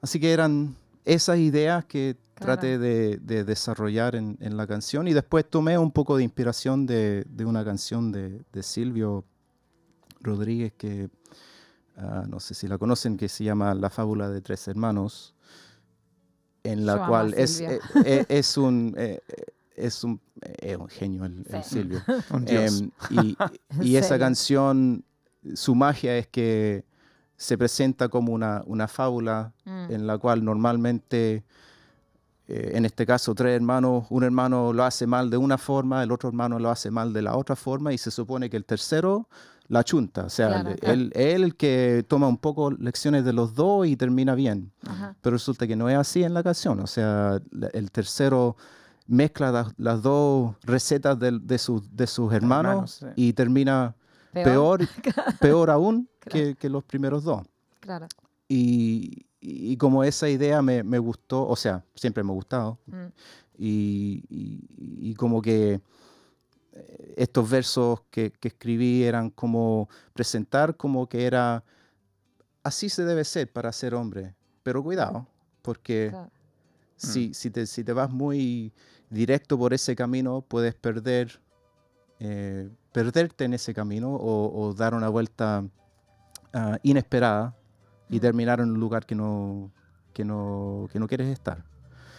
así 0.00 0.18
que 0.18 0.32
eran 0.32 0.74
esas 1.04 1.38
ideas 1.38 1.84
que 1.84 2.16
Claro. 2.34 2.54
traté 2.60 2.78
de, 2.78 3.18
de 3.18 3.44
desarrollar 3.44 4.16
en, 4.16 4.36
en 4.40 4.56
la 4.56 4.66
canción 4.66 5.06
y 5.06 5.12
después 5.12 5.48
tomé 5.48 5.78
un 5.78 5.92
poco 5.92 6.16
de 6.16 6.24
inspiración 6.24 6.86
de, 6.86 7.24
de 7.28 7.44
una 7.44 7.64
canción 7.64 8.10
de, 8.10 8.42
de 8.52 8.62
Silvio 8.64 9.24
Rodríguez 10.20 10.72
que 10.76 11.08
ah, 11.96 12.24
no 12.28 12.40
sé 12.40 12.54
si 12.54 12.68
la 12.68 12.78
conocen, 12.78 13.16
que 13.16 13.28
se 13.28 13.44
llama 13.44 13.74
La 13.74 13.90
fábula 13.90 14.28
de 14.28 14.40
tres 14.40 14.66
hermanos, 14.68 15.34
en 16.64 16.86
la 16.86 16.96
Yo 16.96 17.06
cual 17.06 17.34
es, 17.34 17.60
eh, 17.60 17.80
eh, 18.04 18.24
es 18.28 18.56
un... 18.56 18.94
eh, 18.96 19.20
es 19.74 20.04
un, 20.04 20.20
es 20.60 20.76
un 20.76 20.88
genio 20.88 21.24
el, 21.24 21.46
el. 21.48 21.64
Silvio. 21.64 22.02
Un 22.30 22.44
dios. 22.44 22.80
Em, 22.80 22.90
y 23.10 23.36
¿En 23.70 23.82
y 23.82 23.96
esa 23.96 24.18
canción, 24.18 25.02
su 25.54 25.74
magia 25.74 26.18
es 26.18 26.28
que 26.28 26.84
se 27.36 27.56
presenta 27.56 28.08
como 28.08 28.32
una, 28.32 28.62
una 28.66 28.86
fábula 28.86 29.54
Mm, 29.64 29.92
en 29.92 30.06
la 30.06 30.18
cual 30.18 30.44
normalmente, 30.44 31.44
eh, 32.48 32.72
en 32.74 32.84
este 32.84 33.06
caso, 33.06 33.34
tres 33.34 33.56
hermanos, 33.56 34.06
un 34.10 34.24
hermano 34.24 34.72
lo 34.72 34.84
hace 34.84 35.06
mal 35.06 35.30
de 35.30 35.36
una 35.36 35.56
forma, 35.56 36.02
el 36.02 36.12
otro 36.12 36.28
hermano 36.28 36.58
lo 36.58 36.70
hace 36.70 36.90
mal 36.90 37.12
de 37.12 37.22
la 37.22 37.36
otra 37.36 37.56
forma 37.56 37.92
y 37.92 37.98
se 37.98 38.10
supone 38.10 38.50
que 38.50 38.56
el 38.56 38.64
tercero 38.64 39.28
la 39.68 39.84
chunta. 39.84 40.24
O 40.24 40.30
sea, 40.30 40.48
Claro, 40.48 40.70
él, 40.70 40.76
claro. 40.78 41.10
él 41.14 41.56
que 41.56 42.04
toma 42.08 42.28
un 42.28 42.38
poco 42.38 42.70
lecciones 42.70 43.24
de 43.24 43.32
los 43.32 43.54
dos 43.54 43.86
y 43.86 43.96
termina 43.96 44.34
bien. 44.34 44.72
Ajá. 44.86 45.16
Pero 45.20 45.34
resulta 45.36 45.66
que 45.66 45.76
no 45.76 45.88
es 45.88 45.96
así 45.96 46.22
en 46.24 46.34
la 46.34 46.42
canción. 46.42 46.80
O 46.80 46.86
sea, 46.86 47.40
la- 47.50 47.68
el 47.68 47.90
tercero 47.90 48.56
mezcla 49.06 49.50
las, 49.52 49.68
las 49.78 50.02
dos 50.02 50.54
recetas 50.62 51.18
de, 51.18 51.58
sus- 51.58 51.94
de 51.94 52.06
sus 52.06 52.32
hermanos, 52.32 53.00
hermanos, 53.02 53.16
sí. 53.16 53.28
y 53.28 53.32
termina 53.32 53.94
peor, 54.32 54.80
peor 55.40 55.70
aún 55.70 56.08
que, 56.20 56.54
que 56.54 56.68
los 56.68 56.84
primeros 56.84 57.24
dos. 57.24 57.42
Claro. 57.80 58.06
Y, 58.48 59.26
y 59.40 59.76
como 59.76 60.04
esa 60.04 60.28
idea 60.28 60.62
me, 60.62 60.82
me 60.84 60.98
gustó, 60.98 61.46
o 61.48 61.56
sea, 61.56 61.84
siempre 61.94 62.22
me 62.22 62.30
ha 62.30 62.34
gustado, 62.34 62.78
Mm, 62.86 63.06
y, 63.58 64.24
y- 64.30 65.10
y 65.10 65.14
como 65.14 65.42
que 65.42 65.80
estos 67.16 67.48
versos 67.48 68.00
que, 68.10 68.32
que 68.32 68.48
escribí 68.48 69.04
eran 69.04 69.30
como 69.30 69.88
presentar 70.12 70.76
como 70.76 71.08
que 71.08 71.26
era, 71.26 71.64
así 72.62 72.88
se 72.88 73.04
debe 73.04 73.24
ser 73.24 73.52
para 73.52 73.72
ser 73.72 73.94
hombre, 73.94 74.34
pero 74.62 74.82
cuidado, 74.82 75.26
porque 75.62 76.08
claro. 76.10 76.30
si, 76.96 77.34
si, 77.34 77.50
te, 77.50 77.66
si 77.66 77.84
te 77.84 77.92
vas 77.92 78.10
muy 78.10 78.72
directo 79.10 79.58
por 79.58 79.74
ese 79.74 79.94
camino, 79.94 80.42
puedes 80.42 80.74
perder, 80.74 81.40
eh, 82.20 82.70
perderte 82.92 83.44
en 83.44 83.54
ese 83.54 83.74
camino 83.74 84.14
o, 84.14 84.60
o 84.62 84.74
dar 84.74 84.94
una 84.94 85.08
vuelta 85.08 85.64
ah, 86.54 86.78
inesperada 86.82 87.54
y 88.08 88.16
Mm. 88.16 88.20
terminar 88.20 88.60
en 88.60 88.70
un 88.70 88.80
lugar 88.80 89.06
que 89.06 89.14
no, 89.14 89.70
que 90.12 90.24
no, 90.24 90.88
que 90.92 90.98
no 90.98 91.08
quieres 91.08 91.28
estar. 91.28 91.64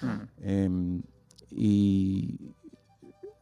Mm. 0.02 0.22
Em, 0.42 1.04
y 1.52 2.52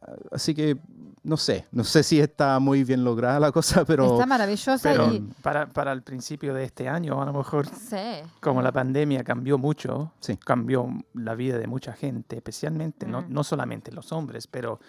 ah, 0.02 0.16
así 0.32 0.54
que 0.54 0.76
no 1.24 1.36
sé, 1.36 1.66
no 1.72 1.84
sé 1.84 2.02
si 2.02 2.18
está 2.20 2.58
muy 2.58 2.82
bien 2.84 3.04
lograda 3.04 3.38
la 3.38 3.52
cosa, 3.52 3.84
pero 3.86 4.12
Está 4.14 4.26
maravillosa 4.26 4.90
Pero 4.90 5.12
y... 5.12 5.20
para, 5.42 5.66
para 5.72 5.92
el 5.92 6.02
principio 6.02 6.52
de 6.54 6.64
este 6.64 6.88
año, 6.88 7.22
a 7.22 7.24
lo 7.26 7.32
mejor, 7.32 7.66
Sí. 7.68 7.96
como 8.40 8.60
la 8.62 8.72
pandemia 8.72 9.22
cambió 9.22 9.56
mucho, 9.58 10.12
Sí. 10.20 10.36
cambió 10.36 10.88
la 11.14 11.34
vida 11.34 11.58
de 11.58 11.66
mucha 11.66 11.92
gente, 11.92 12.36
especialmente, 12.36 13.06
no, 13.06 13.22
Mm. 13.22 13.32
no 13.32 13.44
solamente 13.44 13.92
los 13.92 14.10
hombres, 14.12 14.46
pero 14.46 14.80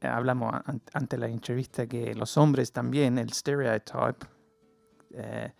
eh, 0.00 0.06
hablamos 0.06 0.54
an- 0.64 0.80
ante 0.92 1.18
la 1.18 1.26
entrevista 1.26 1.86
que 1.88 2.14
los 2.14 2.36
hombres 2.36 2.70
también, 2.70 3.18
el 3.18 3.32
stereotype, 3.32 4.26
eh, 5.12 5.52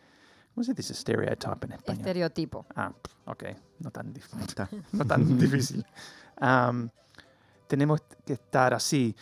¿cómo 0.55 0.62
se 0.62 0.74
dice 0.74 0.94
stereotype 0.94 1.66
en 1.66 1.72
español? 1.72 1.99
Estereotipo. 2.01 2.66
Ah, 2.76 2.92
ok, 3.24 3.44
no 3.80 3.90
tan, 3.90 4.14
dif- 4.14 4.28
no 4.92 5.05
tan 5.05 5.38
difícil. 5.38 5.84
Tenemos 7.66 8.01
que 8.24 8.32
estar 8.34 8.72
así. 8.74 9.14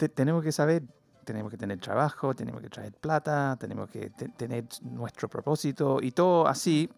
Te- 0.00 0.08
tenemos 0.08 0.42
que 0.42 0.50
saber, 0.50 0.82
tenemos 1.26 1.50
que 1.50 1.58
tener 1.58 1.78
trabajo, 1.78 2.32
tenemos 2.34 2.62
que 2.62 2.70
traer 2.70 2.92
plata, 2.94 3.54
tenemos 3.60 3.90
que 3.90 4.08
te- 4.10 4.30
tener 4.30 4.64
nuestro 4.82 5.28
propósito 5.28 5.98
y 6.00 6.10
todo 6.12 6.46
así 6.48 6.88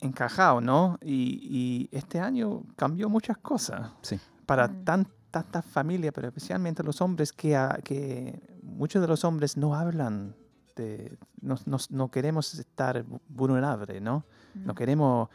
encajado, 0.00 0.62
¿no? 0.62 0.98
Y, 1.02 1.88
y 1.92 1.96
este 1.96 2.18
año 2.20 2.62
cambió 2.76 3.10
muchas 3.10 3.36
cosas 3.38 3.90
Sí. 4.00 4.18
para 4.46 4.68
Mm. 4.68 4.84
tan- 4.84 5.08
tantas 5.30 5.64
familias, 5.66 6.12
pero 6.14 6.28
especialmente 6.28 6.82
los 6.82 7.00
hombres, 7.02 7.30
que, 7.32 7.54
a- 7.56 7.78
que 7.84 8.40
muchos 8.62 9.02
de 9.02 9.08
los 9.08 9.22
hombres 9.24 9.56
no 9.58 9.74
hablan 9.74 10.34
de, 10.76 11.16
no, 11.42 11.56
no- 11.66 11.76
no 11.90 12.10
queremos 12.10 12.54
estar 12.54 13.04
vu- 13.04 13.20
vulnerables, 13.28 14.00
¿no? 14.00 14.24
No 14.54 14.72
Mm. 14.72 14.76
queremos 14.76 15.28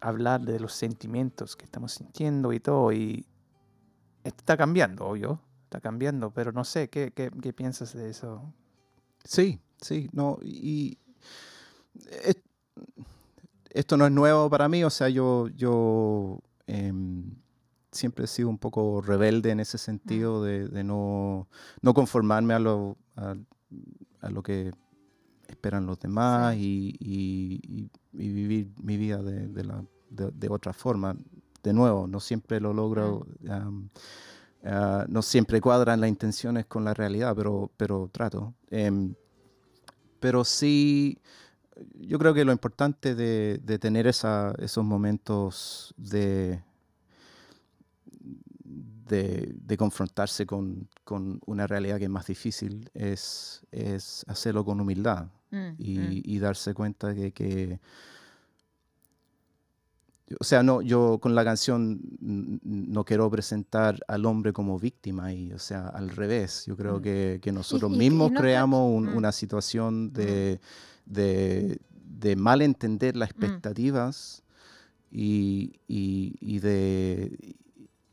hablar 0.00 0.40
de 0.40 0.58
los 0.58 0.72
sentimientos 0.72 1.54
que 1.56 1.64
estamos 1.66 1.92
sintiendo 1.92 2.52
y 2.54 2.60
todo. 2.60 2.92
Y 2.92 3.26
esto 4.24 4.38
está 4.40 4.56
cambiando, 4.56 5.06
obvio. 5.06 5.40
Está 5.68 5.82
cambiando, 5.82 6.30
pero 6.30 6.50
no 6.50 6.64
sé, 6.64 6.88
¿qué, 6.88 7.12
qué, 7.14 7.30
qué 7.42 7.52
piensas 7.52 7.92
de 7.92 8.08
eso? 8.08 8.54
Sí, 9.22 9.60
sí, 9.82 10.08
no, 10.14 10.38
y 10.42 10.96
es- 12.24 12.38
esto 13.68 13.98
no 13.98 14.06
es 14.06 14.12
nuevo 14.12 14.48
para 14.48 14.66
mí, 14.66 14.82
o 14.82 14.88
sea, 14.88 15.10
yo, 15.10 15.48
yo 15.48 16.40
em, 16.66 17.34
siempre 17.92 18.24
he 18.24 18.28
sido 18.28 18.48
un 18.48 18.56
poco 18.56 19.02
rebelde 19.02 19.50
en 19.50 19.60
ese 19.60 19.76
sentido 19.76 20.42
de, 20.42 20.68
de 20.68 20.82
no, 20.84 21.48
no 21.82 21.92
conformarme 21.92 22.54
a 22.54 22.58
lo, 22.60 22.96
a, 23.16 23.34
a 24.22 24.30
lo 24.30 24.42
que 24.42 24.72
esperan 25.48 25.84
los 25.84 26.00
demás 26.00 26.56
y, 26.56 26.96
y- 26.98 27.60
y- 27.62 27.90
y 28.14 28.32
vivir 28.32 28.72
mi 28.82 28.96
vida 28.96 29.22
de, 29.22 29.48
de 29.48 29.64
la- 29.64 29.84
de- 30.08 30.30
de 30.30 30.48
otra 30.48 30.72
forma. 30.72 31.14
De 31.62 31.74
nuevo, 31.74 32.06
no 32.06 32.20
siempre 32.20 32.58
lo 32.58 32.72
logro, 32.72 33.26
am, 33.50 33.90
ah, 34.64 35.04
no 35.08 35.22
siempre 35.22 35.60
cuadran 35.60 36.00
las 36.00 36.08
intenciones 36.08 36.66
con 36.66 36.84
la 36.84 36.94
realidad, 36.94 37.34
pero, 37.36 37.70
pero 37.76 38.08
trato. 38.12 38.54
Em, 38.70 39.14
pero 40.20 40.44
sí, 40.44 41.18
yo 42.00 42.18
creo 42.18 42.34
que 42.34 42.44
lo 42.44 42.52
importante 42.52 43.14
de, 43.14 43.58
de 43.62 43.78
tener 43.78 44.06
esa- 44.06 44.54
esos 44.58 44.84
momentos 44.84 45.94
de, 45.96 46.62
de, 49.08 49.54
de 49.54 49.76
confrontarse 49.76 50.46
con, 50.46 50.88
con 51.04 51.40
una 51.46 51.66
realidad 51.66 51.98
que 51.98 52.04
es 52.04 52.10
más 52.10 52.26
difícil 52.26 52.90
es, 52.94 53.62
es 53.70 54.24
hacerlo 54.28 54.64
con 54.64 54.80
humildad 54.80 55.28
Mm, 55.50 55.68
y, 55.78 55.98
mm. 55.98 56.22
y 56.24 56.38
darse 56.40 56.74
cuenta 56.74 57.14
de 57.14 57.32
que... 57.32 57.80
O 60.40 60.44
sea, 60.44 60.62
no, 60.62 60.82
yo 60.82 61.18
con 61.22 61.34
la 61.34 61.42
canción 61.44 62.00
no 62.20 63.04
quiero 63.04 63.30
presentar 63.30 63.98
al 64.08 64.26
hombre 64.26 64.52
como 64.52 64.78
víctima 64.78 65.32
y, 65.32 65.52
o 65.52 65.58
sea, 65.58 65.88
al 65.88 66.10
revés. 66.10 66.64
Yo 66.66 66.76
creo 66.76 66.98
Mm. 66.98 67.02
que, 67.02 67.38
que 67.40 67.50
nosotros 67.52 67.90
y- 67.92 67.94
y 67.94 67.98
mismos 67.98 68.30
no 68.32 68.36
cach- 68.36 68.40
creamos 68.42 68.94
un- 68.94 69.12
mm. 69.12 69.16
una 69.16 69.32
situación 69.32 70.12
de, 70.12 70.60
de, 71.06 71.78
de 72.20 72.36
malentender 72.36 73.14
Mm. 73.14 73.18
las 73.18 73.30
expectativas 73.30 74.42
y, 75.10 75.80
y- 75.88 76.34
y 76.40 76.58
de, 76.58 77.54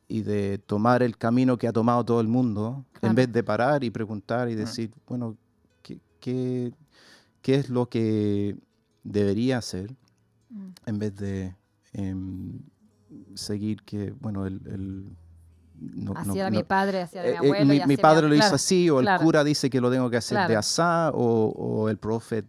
y 0.08 0.22
de 0.22 0.58
tomar 0.60 1.04
el 1.04 1.18
camino 1.18 1.58
que 1.58 1.68
ha 1.68 1.74
tomado 1.74 2.06
todo 2.06 2.22
el 2.22 2.28
mundo, 2.30 2.86
Claro. 2.94 3.08
en 3.10 3.16
vez 3.16 3.34
de 3.34 3.44
parar 3.44 3.84
y 3.84 3.90
preguntar 3.90 4.50
y 4.50 4.54
Mm. 4.54 4.58
decir, 4.58 4.92
bueno, 5.08 5.36
¿qué, 5.82 6.00
qué, 6.22 6.72
qué 7.42 7.56
es 7.56 7.70
lo 7.70 7.90
que 7.90 8.56
debería 9.04 9.58
hacer? 9.58 9.94
Mm. 10.50 10.70
en 10.86 11.00
vez 11.00 11.16
de 11.18 11.56
em, 11.98 12.60
seguir 13.36 13.82
que, 13.84 14.12
bueno, 14.20 14.46
el... 14.46 14.62
el- 14.68 15.06
no- 15.78 16.14
era 16.34 16.50
no- 16.50 16.58
mi 16.58 16.64
padre, 16.64 17.02
así 17.02 17.18
era 17.18 17.28
eh, 17.28 17.32
mi 17.32 17.36
eh, 17.36 17.38
abuelo. 17.40 17.66
mi, 17.66 17.82
mi 17.86 17.98
padre 17.98 18.24
mi- 18.24 18.30
lo 18.30 18.36
hizo 18.36 18.42
claro, 18.44 18.56
así, 18.56 18.90
o 18.90 19.00
el 19.02 19.08
cura 19.20 19.44
dice 19.44 19.70
que 19.70 19.82
lo 19.82 19.92
tengo 19.92 20.10
que 20.10 20.18
hacer 20.18 20.48
de 20.48 20.56
asá, 20.56 21.12
o, 21.14 21.48
o 21.50 21.90
el 21.90 21.98
profe 21.98 22.46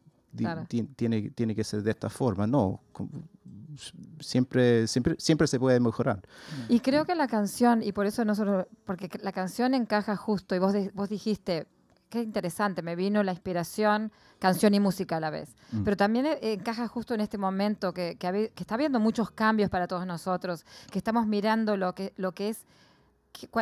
tiene, 0.96 1.30
tiene 1.30 1.54
que 1.54 1.64
ser 1.64 1.82
de 1.82 1.90
esta 1.90 2.08
forma. 2.08 2.46
No, 2.46 2.80
siempre, 4.20 4.86
siempre, 4.86 5.16
siempre 5.18 5.46
se 5.46 5.58
puede 5.58 5.80
mejorar. 5.80 6.22
Y 6.68 6.80
creo 6.80 7.04
que 7.04 7.14
la 7.14 7.28
canción, 7.28 7.82
y 7.82 7.92
por 7.92 8.06
eso 8.06 8.24
nosotros, 8.24 8.66
porque 8.84 9.08
la 9.22 9.32
canción 9.32 9.74
encaja 9.74 10.16
justo, 10.16 10.54
y 10.54 10.58
vos, 10.58 10.74
vos 10.94 11.08
dijiste, 11.08 11.66
qué 12.16 12.22
interesante, 12.24 12.82
me 12.82 12.96
vino 12.96 13.22
la 13.22 13.32
inspiración, 13.32 14.10
canción 14.38 14.74
y 14.74 14.80
música 14.80 15.16
a 15.16 15.20
la 15.20 15.30
vez. 15.30 15.54
Mm. 15.72 15.82
Pero 15.84 15.96
también 15.96 16.26
eh, 16.26 16.38
encaja 16.42 16.88
justo 16.88 17.14
en 17.14 17.20
este 17.20 17.38
momento 17.38 17.92
que, 17.92 18.16
que, 18.18 18.52
que 18.54 18.62
está 18.62 18.74
habiendo 18.74 18.98
muchos 19.00 19.30
cambios 19.30 19.70
para 19.70 19.86
todos 19.86 20.06
nosotros, 20.06 20.64
que 20.90 20.98
estamos 20.98 21.26
mirando 21.26 21.76
lo 21.76 21.94
que, 21.94 22.12
lo 22.16 22.32
que 22.32 22.48
es 22.50 22.64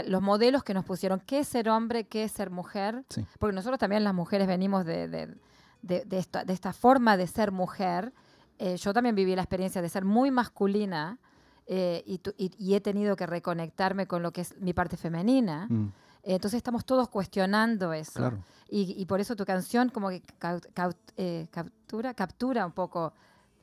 los 0.06 0.22
modelos 0.22 0.62
que 0.62 0.72
nos 0.72 0.84
pusieron, 0.84 1.18
qué 1.18 1.40
es 1.40 1.48
ser 1.48 1.68
hombre, 1.68 2.04
qué 2.04 2.22
es 2.22 2.30
ser 2.32 2.48
mujer, 2.50 3.04
Sí. 3.08 3.26
porque 3.40 3.54
nosotros 3.56 3.78
también 3.80 4.04
las 4.04 4.14
mujeres 4.14 4.46
venimos 4.46 4.84
de, 4.86 5.08
de- 5.08 5.34
de- 5.82 6.04
de 6.04 6.52
esta, 6.52 6.72
forma 6.72 7.16
de 7.16 7.26
ser 7.26 7.50
mujer. 7.50 8.12
Eh, 8.60 8.76
yo 8.76 8.92
también 8.94 9.16
viví 9.16 9.34
la 9.34 9.42
experiencia 9.42 9.82
de 9.82 9.88
ser 9.88 10.04
muy 10.04 10.30
masculina 10.30 11.18
eh, 11.66 12.04
y, 12.06 12.18
tu- 12.18 12.34
y- 12.38 12.52
y 12.56 12.74
he 12.74 12.80
tenido 12.80 13.16
que 13.16 13.26
reconectarme 13.26 14.06
con 14.06 14.22
lo 14.22 14.32
que 14.32 14.42
es 14.42 14.54
mi 14.60 14.72
parte 14.74 14.96
femenina. 14.96 15.66
Mm, 15.68 15.88
Entonces 16.24 16.56
estamos 16.58 16.84
todos 16.84 17.08
cuestionando 17.08 17.92
eso. 17.92 18.12
claro. 18.14 18.38
Y, 18.68 18.94
y 19.00 19.06
por 19.06 19.20
eso 19.20 19.36
tu 19.36 19.44
canción 19.44 19.90
como 19.90 20.08
que 20.08 20.22
cau- 20.40 20.60
cau- 20.74 20.96
eh, 21.16 21.46
captura, 21.50 22.14
captura 22.14 22.64
un 22.66 22.72
poco 22.72 23.12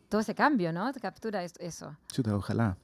todo 0.10 0.22
ese 0.22 0.36
cambio, 0.36 0.72
¿no? 0.72 0.92
Captura 1.02 1.44
es- 1.44 1.54
eso. 1.60 1.96
Chuta, 2.12 2.36
ojalá. 2.36 2.78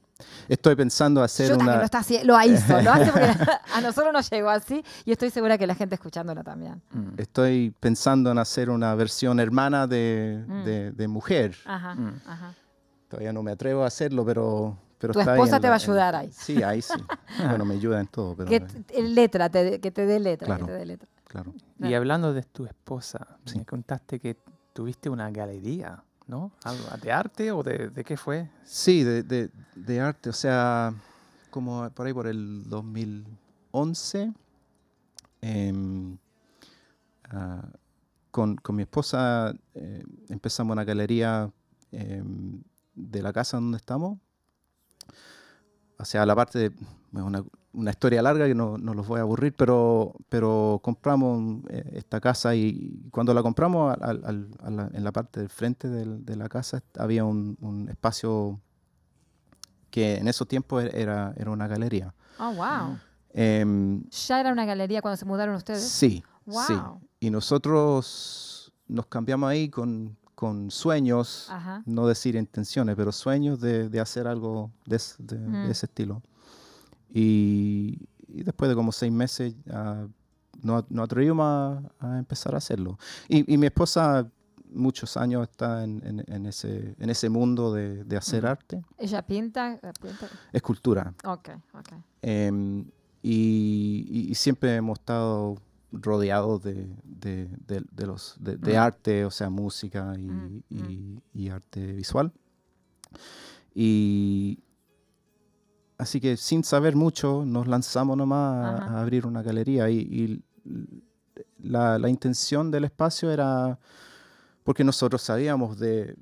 Estoy 0.48 0.74
pensando 0.74 1.22
hacer 1.22 1.54
una... 1.54 1.76
lo, 1.76 1.82
está 1.84 2.00
haci- 2.00 2.24
lo 2.24 2.38
hizo, 2.42 2.82
lo 2.82 2.90
hace 2.90 3.12
porque 3.12 3.28
a 3.74 3.80
nosotros 3.80 4.12
nos 4.12 4.28
llegó 4.30 4.50
así 4.50 4.82
y 5.04 5.12
estoy 5.12 5.30
segura 5.30 5.56
que 5.56 5.66
la 5.66 5.76
gente 5.76 5.94
escuchándolo 5.94 6.42
también. 6.42 6.82
Mm. 6.90 7.10
Estoy 7.18 7.72
pensando 7.78 8.32
en 8.32 8.38
hacer 8.38 8.68
una 8.68 8.94
versión 8.96 9.38
hermana 9.38 9.86
de, 9.86 10.44
Mm. 10.48 10.64
de- 10.64 10.90
de 10.90 11.08
mujer. 11.08 11.56
Ajá, 11.66 11.94
Mm. 11.94 12.20
ajá. 12.26 12.54
Todavía 13.08 13.32
no 13.32 13.42
me 13.44 13.52
atrevo 13.52 13.84
a 13.84 13.86
hacerlo, 13.86 14.24
pero... 14.24 14.76
pero 14.98 15.12
Tu 15.12 15.20
esposa 15.20 15.56
te 15.58 15.62
la- 15.64 15.70
va 15.70 15.74
a 15.76 15.78
en- 15.78 15.82
ayudar 15.82 16.14
ahí. 16.16 16.30
Sí, 16.32 16.62
ahí 16.62 16.82
sí. 16.82 16.92
bueno, 17.48 17.64
me 17.64 17.74
ayuda 17.74 18.00
en 18.00 18.06
todo, 18.08 18.34
pero... 18.36 18.48
Que 18.48 18.56
eh, 18.56 19.02
letra, 19.02 19.48
te, 19.48 19.80
que 19.80 19.90
te 19.90 20.06
dé 20.06 20.18
letra, 20.20 20.46
Claro. 20.46 20.66
que 20.66 20.72
te 20.72 20.78
dé 20.78 20.86
letra. 20.86 21.08
claro. 21.24 21.54
Y 21.80 21.94
hablando 21.94 22.32
de 22.32 22.42
tu 22.42 22.64
esposa, 22.66 23.38
Sí. 23.44 23.58
me 23.58 23.64
contaste 23.64 24.18
que 24.18 24.36
tuviste 24.72 25.08
una 25.08 25.30
galería, 25.30 26.02
¿no? 26.26 26.52
¿Algo 26.64 26.84
de 27.02 27.12
arte 27.12 27.52
o 27.52 27.62
de, 27.62 27.88
de 27.90 28.04
qué 28.04 28.16
fue? 28.16 28.50
Sí, 28.64 29.04
de, 29.04 29.22
de- 29.22 29.50
de 29.76 30.00
arte, 30.00 30.30
o 30.30 30.32
sea, 30.32 30.92
como 31.50 31.88
por 31.90 32.06
ahí 32.06 32.12
por 32.12 32.26
el 32.26 32.68
2011, 32.68 34.32
em, 35.40 36.18
ah, 37.30 37.62
con, 38.30 38.56
con 38.56 38.76
mi 38.76 38.82
esposa 38.82 39.54
eh, 39.74 40.02
empezamos 40.28 40.72
una 40.74 40.84
galería 40.84 41.50
em, 41.92 42.62
de 42.94 43.22
la 43.22 43.32
casa 43.32 43.56
donde 43.56 43.76
estamos. 43.78 44.18
O 45.98 46.04
sea, 46.04 46.24
la 46.26 46.36
parte 46.36 46.70
de 46.70 46.72
una, 47.22 47.42
una 47.72 47.90
historia 47.90 48.22
larga 48.22 48.46
que 48.46 48.54
no, 48.54 48.78
no 48.78 48.94
los 48.94 49.06
voy 49.08 49.18
a 49.18 49.22
aburrir, 49.22 49.52
pero, 49.54 50.14
pero 50.28 50.80
compramos 50.82 51.62
eh, 51.70 51.90
esta 51.94 52.20
casa 52.20 52.54
y 52.54 53.08
cuando 53.10 53.34
la 53.34 53.42
compramos 53.42 53.96
al- 54.00 54.02
al- 54.02 54.24
al- 54.24 54.48
a 54.62 54.70
la- 54.70 54.90
en 54.92 55.02
la 55.04 55.12
parte 55.12 55.40
del 55.40 55.48
frente 55.48 55.88
del- 55.88 56.24
de 56.24 56.36
la 56.36 56.48
casa 56.48 56.82
había 56.98 57.24
un, 57.24 57.56
un 57.60 57.88
espacio 57.88 58.60
que 59.90 60.16
en 60.18 60.28
esos 60.28 60.46
tiempos 60.46 60.84
e- 60.84 60.90
era, 61.00 61.32
era 61.36 61.50
una 61.50 61.66
galería. 61.66 62.14
Oh, 62.38 62.52
wow. 62.52 62.98
Em, 63.30 64.04
¿Ya 64.10 64.40
era 64.40 64.52
una 64.52 64.64
galería 64.64 65.02
cuando 65.02 65.16
se 65.16 65.24
mudaron 65.24 65.54
ustedes? 65.54 65.82
sí, 65.82 66.22
sí. 66.66 66.74
Wow. 66.74 67.00
Y 67.20 67.30
nosotros 67.30 68.72
nos 68.86 69.06
cambiamos 69.06 69.50
ahí 69.50 69.68
con, 69.68 70.16
con 70.38 70.70
sueños, 70.70 71.48
Ajá. 71.50 71.82
no 71.84 72.06
decir 72.06 72.36
intenciones, 72.36 72.94
pero 72.94 73.10
sueños 73.10 73.58
de, 73.60 73.88
de 73.88 73.98
hacer 73.98 74.28
algo 74.28 74.70
de, 74.86 74.96
de- 75.18 75.36
de 75.36 75.48
Mm. 75.66 75.70
ese 75.72 75.86
estilo. 75.86 76.22
Y, 77.12 78.06
y 78.28 78.44
después 78.44 78.68
de 78.68 78.76
como 78.76 78.92
seis 78.92 79.10
meses 79.12 79.56
ah, 79.72 80.06
nos, 80.62 80.88
nos 80.92 81.04
atrevimos 81.06 81.44
a, 81.44 81.82
a 81.98 82.18
empezar 82.20 82.54
a 82.54 82.58
hacerlo. 82.58 82.98
Y, 83.28 83.52
y 83.52 83.56
mi 83.58 83.66
esposa 83.66 84.30
muchos 84.70 85.16
años 85.16 85.42
está 85.50 85.82
en, 85.82 86.02
en- 86.06 86.24
en 86.32 86.46
ese, 86.46 86.94
en 87.00 87.10
ese 87.10 87.28
mundo 87.28 87.72
de, 87.72 88.04
de 88.04 88.16
hacer 88.16 88.44
Mm. 88.44 88.46
arte, 88.46 88.84
¿Ella 88.96 89.22
pinta? 89.26 89.80
pinta? 90.00 90.28
escultura. 90.52 91.14
Ok, 91.24 91.48
ok. 91.74 91.88
Y, 93.22 94.06
y- 94.08 94.30
y 94.30 94.34
siempre 94.36 94.76
hemos 94.76 95.00
estado 95.00 95.56
rodeados 95.92 96.62
de, 96.62 96.86
de- 97.04 97.48
de- 97.66 97.84
de 97.90 98.06
los, 98.06 98.36
Mm. 98.40 98.76
arte, 98.76 99.24
o 99.24 99.30
sea, 99.30 99.48
música 99.50 100.14
y, 100.18 100.26
Mm, 100.28 100.62
y- 100.70 101.22
y 101.34 101.48
arte 101.48 101.92
visual. 101.92 102.32
Y 103.74 104.58
así 105.96 106.20
que 106.20 106.36
sin 106.36 106.62
saber 106.64 106.94
mucho 106.96 107.44
nos 107.44 107.66
lanzamos 107.66 108.16
nomás 108.16 108.64
a- 108.64 108.76
Ajá. 108.84 108.94
a, 108.96 109.00
abrir 109.00 109.26
una 109.26 109.42
galería 109.42 109.88
y, 109.90 109.98
y 109.98 110.42
la, 111.62 111.98
la 111.98 112.08
intención 112.08 112.70
del 112.70 112.84
espacio 112.84 113.30
era 113.30 113.78
porque 114.64 114.84
nosotros 114.84 115.22
sabíamos 115.22 115.78
de- 115.78 116.16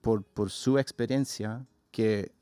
por, 0.00 0.22
por 0.24 0.50
su 0.50 0.78
experiencia 0.78 1.64
que 1.90 2.32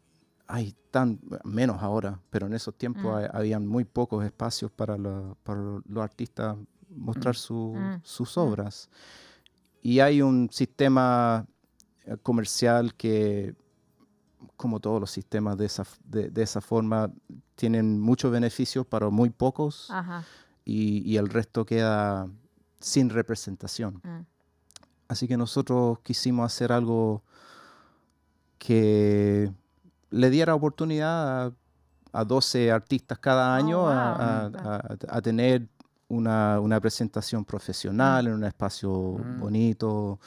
hay 0.46 0.74
tan 0.90 1.18
menos 1.44 1.82
ahora, 1.82 2.20
pero 2.30 2.46
en 2.46 2.52
esos 2.54 2.74
tiempos 2.74 3.04
Mm. 3.04 3.08
ha- 3.24 3.38
habían 3.38 3.66
muy 3.66 3.84
pocos 3.84 4.24
espacios 4.24 4.70
para, 4.70 4.96
la- 4.98 5.34
para 5.42 5.60
los 5.60 6.02
artistas 6.04 6.56
mostrar 6.90 7.34
su- 7.34 7.74
Mm. 7.74 8.00
sus 8.02 8.36
Mm. 8.36 8.40
obras. 8.40 8.88
Y 9.82 10.00
hay 10.00 10.22
un 10.22 10.48
sistema 10.50 11.46
eh, 12.06 12.16
comercial 12.22 12.94
que, 12.94 13.54
como 14.58 14.78
todos 14.78 15.00
los 15.00 15.10
sistemas 15.10 15.56
de 15.56 15.64
esa, 15.64 15.84
de, 16.04 16.28
de 16.28 16.42
esa 16.42 16.60
forma, 16.60 17.10
tienen 17.54 17.98
muchos 17.98 18.30
beneficios 18.30 18.86
para 18.86 19.08
muy 19.08 19.30
pocos 19.30 19.90
Ajá. 19.90 20.22
y, 20.66 20.98
y 21.10 21.16
el 21.16 21.30
resto 21.30 21.64
queda 21.64 22.28
sin 22.78 23.08
representación. 23.08 24.02
mm. 24.04 24.26
Así 25.08 25.26
que 25.26 25.36
nosotros 25.38 25.98
quisimos 26.00 26.44
hacer 26.46 26.72
algo 26.72 27.22
que 28.58 29.50
le 30.14 30.30
diera 30.30 30.54
oportunidad 30.54 31.46
a, 31.46 31.52
a 32.12 32.24
12 32.24 32.70
artistas 32.70 33.18
cada 33.18 33.50
Oh, 33.52 33.56
año 33.58 33.78
wow. 33.80 33.88
a, 33.88 34.12
a- 34.46 34.46
a- 34.46 34.96
a 35.16 35.22
tener 35.22 35.68
una, 36.08 36.60
una 36.60 36.80
presentación 36.80 37.44
profesional 37.44 38.26
en 38.28 38.34
un 38.34 38.44
espacio 38.44 38.90
Mm. 39.18 39.40
bonito, 39.40 40.20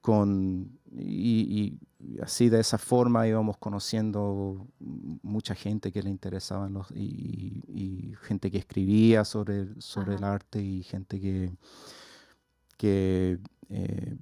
con, 0.00 0.78
y, 0.90 1.78
y 2.00 2.20
así 2.20 2.48
de 2.48 2.58
esa 2.60 2.76
forma 2.76 3.26
íbamos 3.28 3.56
conociendo 3.58 4.66
mucha 5.22 5.54
gente 5.54 5.92
que 5.92 6.02
le 6.02 6.10
interesaba 6.10 6.68
los, 6.68 6.90
y, 6.90 7.62
y 7.68 8.14
gente 8.22 8.50
que 8.50 8.58
escribía 8.58 9.24
sobre, 9.24 9.68
sobre 9.80 10.16
el 10.16 10.24
arte 10.24 10.60
y 10.60 10.82
gente 10.82 11.20
que, 11.20 11.52
que 12.76 13.38
eh, 13.70 14.16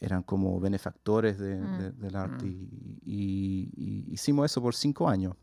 eran 0.00 0.22
como 0.22 0.58
benefactores 0.60 1.38
de- 1.38 1.56
Mm. 1.56 1.78
de- 1.78 1.92
del 1.92 2.16
arte. 2.16 2.44
Mm. 2.44 2.68
Y, 3.04 3.70
y- 3.76 4.04
y 4.08 4.12
hicimos 4.12 4.46
eso 4.50 4.60
por 4.62 4.74
cinco 4.74 5.08
años. 5.08 5.34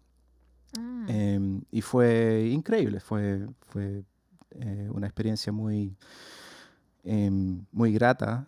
Ah, 0.78 1.06
Em, 1.08 1.62
y 1.72 1.82
fue 1.82 2.49
increíble, 2.51 2.99
fue, 2.99 3.47
fue 3.62 4.04
eh, 4.56 4.89
una 4.93 5.08
experiencia 5.08 5.51
muy, 5.51 5.95
em, 7.04 7.66
muy 7.72 7.91
grata, 7.93 8.47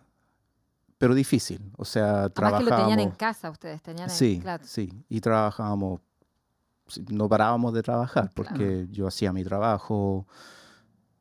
pero 0.98 1.14
difícil. 1.14 1.60
O 1.76 1.84
sea, 1.84 2.24
Además 2.24 2.30
que 2.30 2.64
lo 2.70 2.76
tenían 2.76 3.00
en 3.00 3.10
trabajábamos... 3.10 3.16
casa 3.18 3.50
ustedes, 3.50 3.82
tenían 3.82 4.08
en- 4.08 4.14
Sí, 4.16 4.38
claro. 4.40 4.64
sí, 4.64 4.92
y 5.08 5.20
trabajábamos, 5.20 6.00
no 7.10 7.28
parábamos 7.28 7.74
de 7.74 7.82
trabajar, 7.82 8.30
Claro. 8.30 8.34
porque 8.34 8.86
yo 8.90 9.06
hacía 9.08 9.32
mi 9.32 9.42
trabajo, 9.44 10.26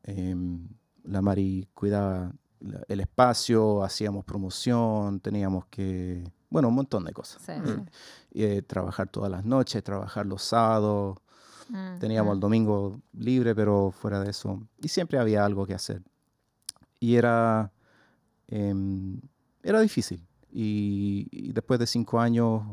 em, 0.04 0.68
la 1.04 1.22
Mari 1.22 1.68
cuidaba 1.74 2.32
el 2.88 3.00
espacio, 3.00 3.84
hacíamos 3.84 4.26
promoción, 4.26 5.20
teníamos 5.20 5.66
que, 5.68 6.24
bueno, 6.50 6.70
un 6.70 6.76
montón 6.76 7.04
de 7.06 7.14
cosas. 7.14 7.42
Sí, 7.42 7.52
Mm. 7.54 7.86
Eh, 8.38 8.62
trabajar 8.64 9.08
todas 9.10 9.32
las 9.32 9.46
noches, 9.46 9.84
trabajar 9.84 10.26
los 10.26 10.42
sábados, 10.44 11.18
Mm, 11.70 11.98
teníamos 12.00 12.32
el 12.34 12.38
mm. 12.38 12.42
domingo 12.42 13.02
libre, 13.14 13.56
pero 13.56 13.92
fuera 13.92 14.20
de 14.20 14.30
eso, 14.30 14.62
y 14.82 14.88
siempre 14.88 15.18
había 15.18 15.44
algo 15.46 15.66
que 15.66 15.74
hacer. 15.74 16.04
Y 17.00 17.16
era, 17.16 17.72
em, 18.48 19.20
era 19.64 19.80
difícil. 19.82 20.22
Y, 20.52 21.28
y 21.32 21.52
después 21.54 21.80
de 21.80 21.88
cinco 21.88 22.20
años 22.20 22.64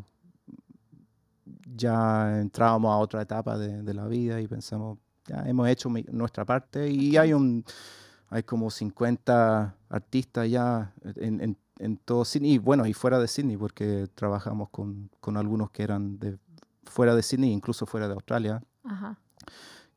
ya 1.75 2.41
entrábamos 2.41 2.93
a 2.93 2.97
otra 2.99 3.23
etapa 3.23 3.57
de, 3.59 3.83
de 3.83 3.95
la 3.95 4.07
vida 4.07 4.41
y 4.41 4.47
pensamos, 4.47 4.99
ya 5.27 5.43
hemos 5.49 5.69
hecho 5.69 5.89
mi- 5.91 6.05
nuestra 6.11 6.45
parte 6.45 6.89
y 6.91 7.17
hay 7.17 7.33
un 7.33 7.65
hay 8.33 8.43
como 8.45 8.71
50 8.71 9.75
artistas 9.91 10.49
ya 10.51 10.93
en, 11.17 11.41
en, 11.41 11.57
en 11.79 11.97
todo 11.99 12.25
Sydney, 12.25 12.53
y 12.55 12.59
bueno, 12.59 12.87
y 12.87 12.93
fuera 12.95 13.19
de 13.19 13.29
Sydney, 13.29 13.57
porque 13.57 14.09
trabajamos 14.15 14.71
con, 14.71 15.11
con 15.21 15.37
algunos 15.37 15.71
que 15.71 15.83
eran 15.83 16.19
de 16.19 16.39
fuera 16.85 17.15
de 17.15 17.23
Sydney, 17.23 17.53
incluso 17.53 17.85
fuera 17.87 18.07
de 18.09 18.15
Australia, 18.15 18.63
Ajá. 18.85 19.19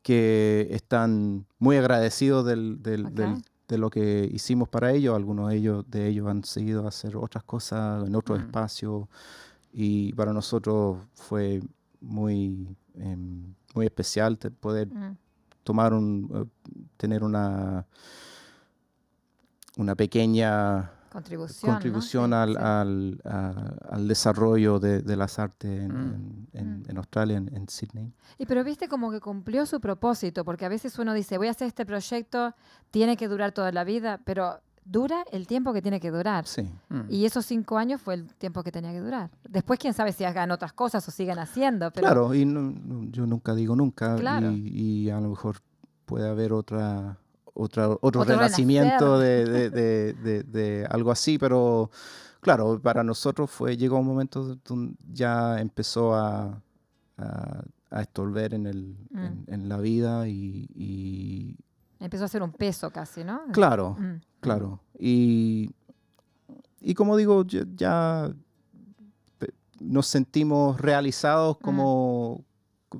que 0.01 0.67
están 0.71 1.45
muy 1.59 1.77
agradecidos 1.77 2.45
del, 2.45 2.81
del- 2.83 3.13
del- 3.15 3.33
Ok. 3.33 3.39
de 3.67 3.77
lo 3.79 3.89
que 3.89 4.29
hicimos 4.31 4.69
para 4.69 4.91
ellos. 4.91 5.15
Algunos 5.15 5.49
de 5.49 5.55
ellos, 5.55 5.86
de 5.89 6.07
ellos 6.07 6.27
han 6.27 6.43
seguido 6.43 6.86
a 6.86 6.89
hacer 6.89 7.15
otras 7.17 7.43
cosas 7.43 8.05
en 8.07 8.15
otros 8.15 8.38
Mm. 8.39 8.41
espacios 8.43 9.07
y 9.73 10.13
para 10.13 10.33
nosotros 10.33 10.97
fue 11.15 11.61
muy, 12.01 12.67
em, 12.93 13.53
muy 13.73 13.86
especial 13.88 14.38
poder 14.59 14.88
Mm. 14.93 15.17
Tomar 15.66 15.93
un, 15.93 16.30
eh, 16.34 16.70
tener 16.95 17.24
una, 17.24 17.86
una 19.78 19.95
pequeña 19.95 20.91
Contribución. 21.11 22.34
al, 22.34 22.51
sí. 22.53 22.57
al, 22.61 23.22
a- 23.26 23.74
al 23.89 24.07
desarrollo 24.07 24.80
de, 24.80 25.01
de 25.01 25.16
las 25.16 25.39
artes 25.39 25.82
en, 25.82 25.91
Mm. 25.91 26.13
en- 26.13 26.47
en- 26.53 26.80
Mm. 26.80 26.84
en 26.89 26.97
Australia, 26.97 27.38
en, 27.38 27.53
en 27.55 27.68
Sydney. 27.68 28.13
Y 28.38 28.45
pero 28.45 28.63
viste 28.63 28.88
como 28.88 29.11
que 29.11 29.20
cumplió 29.20 29.66
su 29.66 29.80
propósito, 29.82 30.43
porque 30.45 30.66
a 30.66 30.70
veces 30.70 30.97
uno 30.99 31.13
dice, 31.13 31.38
voy 31.38 31.47
a 31.47 31.51
hacer 31.51 31.68
este 31.68 31.86
proyecto, 31.86 32.53
tiene 32.91 33.18
que 33.18 33.28
durar 33.28 33.51
toda 33.53 33.72
la 33.72 33.84
vida, 33.84 34.20
pero 34.26 34.59
dura 34.86 35.23
el 35.31 35.47
tiempo 35.47 35.73
que 35.73 35.81
tiene 35.81 35.99
que 35.99 36.11
durar. 36.11 36.45
Sí. 36.47 36.61
Mm. 36.89 37.01
Y 37.09 37.25
esos 37.25 37.45
cinco 37.45 37.77
años 37.77 37.99
fue 38.01 38.13
el 38.13 38.27
tiempo 38.36 38.63
que 38.63 38.71
tenía 38.71 38.91
que 38.91 38.99
durar. 39.01 39.31
Después, 39.49 39.79
quién 39.79 39.93
sabe 39.93 40.13
si 40.13 40.23
hagan 40.23 40.51
otras 40.51 40.73
cosas 40.73 41.05
o 41.07 41.11
sigan 41.11 41.39
haciendo. 41.39 41.91
Pero, 41.91 42.05
Claro, 42.05 42.33
y 42.36 42.45
no- 42.45 42.73
yo 43.11 43.25
nunca 43.25 43.53
digo 43.55 43.75
nunca, 43.75 44.15
Claro. 44.15 44.51
y, 44.51 44.67
y 44.67 45.09
a 45.09 45.19
lo 45.19 45.29
mejor 45.29 45.57
puede 46.05 46.29
haber 46.29 46.53
otra, 46.53 47.17
otra 47.55 47.88
otro, 47.89 47.99
Otro 48.01 48.23
renacimiento 48.25 49.17
de, 49.19 49.69
de- 49.71 50.13
de- 50.13 50.43
de- 50.43 50.86
algo 50.89 51.11
así, 51.11 51.38
pero 51.39 51.89
claro, 52.41 52.79
para 52.79 53.03
nosotros 53.03 53.49
fue 53.49 53.75
llegó 53.77 53.97
un 53.97 54.05
momento 54.05 54.55
donde 54.67 54.95
ya 55.11 55.59
empezó 55.59 56.13
a, 56.13 56.61
a, 57.17 57.63
a 57.89 58.01
estorber 58.01 58.53
en, 58.53 58.67
el, 58.67 58.97
Mm. 59.09 59.17
en, 59.19 59.43
en 59.47 59.69
la 59.69 59.77
vida 59.77 60.27
y, 60.27 60.67
y 60.75 61.55
Empezó 62.06 62.26
a 62.26 62.28
ser 62.28 62.41
un 62.43 62.51
peso 62.53 62.89
casi, 62.91 63.24
¿no? 63.24 63.41
claro, 63.51 63.95
Mm. 63.99 64.22
claro. 64.39 64.80
Y, 64.99 65.72
y 66.82 66.93
como 66.93 67.18
digo, 67.18 67.43
ya, 67.45 67.64
ya 67.76 68.32
nos 69.80 70.08
sentimos 70.08 70.80
realizados 70.80 71.58
como 71.58 72.43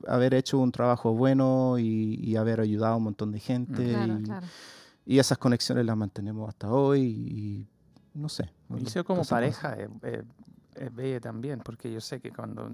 haber 0.08 0.34
hecho 0.34 0.60
un 0.60 0.72
trabajo 0.72 1.14
bueno 1.14 1.78
y, 1.80 2.20
y 2.22 2.36
haber 2.36 2.60
ayudado 2.60 2.94
a 2.96 2.98
un 2.98 3.04
montón 3.04 3.32
de 3.32 3.40
gente. 3.40 3.92
Claro, 3.94 4.20
y, 4.20 4.24
claro. 4.24 4.48
y 5.06 5.20
esas 5.20 5.38
conexiones 5.38 5.86
las 5.86 5.96
mantenemos 5.96 6.50
hasta 6.50 6.70
hoy 6.72 7.02
y 7.04 7.68
no 8.14 8.28
sé. 8.28 8.52
Y 8.78 8.84
yo 8.86 9.06
como 9.06 9.24
pareja 9.24 9.74
es, 9.76 9.90
es- 10.04 10.26
es 10.76 10.94
bella 10.94 11.22
también, 11.22 11.62
porque 11.64 11.90
yo 11.90 12.02
sé 12.02 12.20
que 12.20 12.34
cuando 12.34 12.70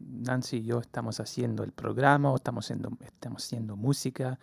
Nancy 0.00 0.56
y 0.56 0.62
yo 0.64 0.80
estamos 0.80 1.20
haciendo 1.20 1.62
el 1.62 1.70
programa 1.70 2.32
o 2.32 2.36
estamos 2.36 2.64
haciendo, 2.66 2.90
estamos 3.04 3.44
haciendo 3.44 3.76
música, 3.76 4.40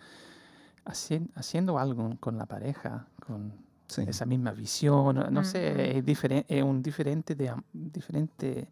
hacien- 0.84 1.30
haciendo 1.34 1.78
algo 1.78 2.16
con 2.20 2.36
la 2.38 2.46
pareja, 2.46 3.06
con 3.26 3.52
Sí. 3.86 4.02
esa 4.06 4.24
misma 4.26 4.52
visión, 4.52 5.14
no- 5.16 5.30
no 5.30 5.40
Mm, 5.42 5.44
sé, 5.44 5.74
mm. 5.74 5.96
es, 5.98 6.04
diferen- 6.04 6.44
es 6.48 6.62
un 6.62 6.82
diferente, 6.82 7.34
de, 7.34 7.52
diferente 7.72 8.68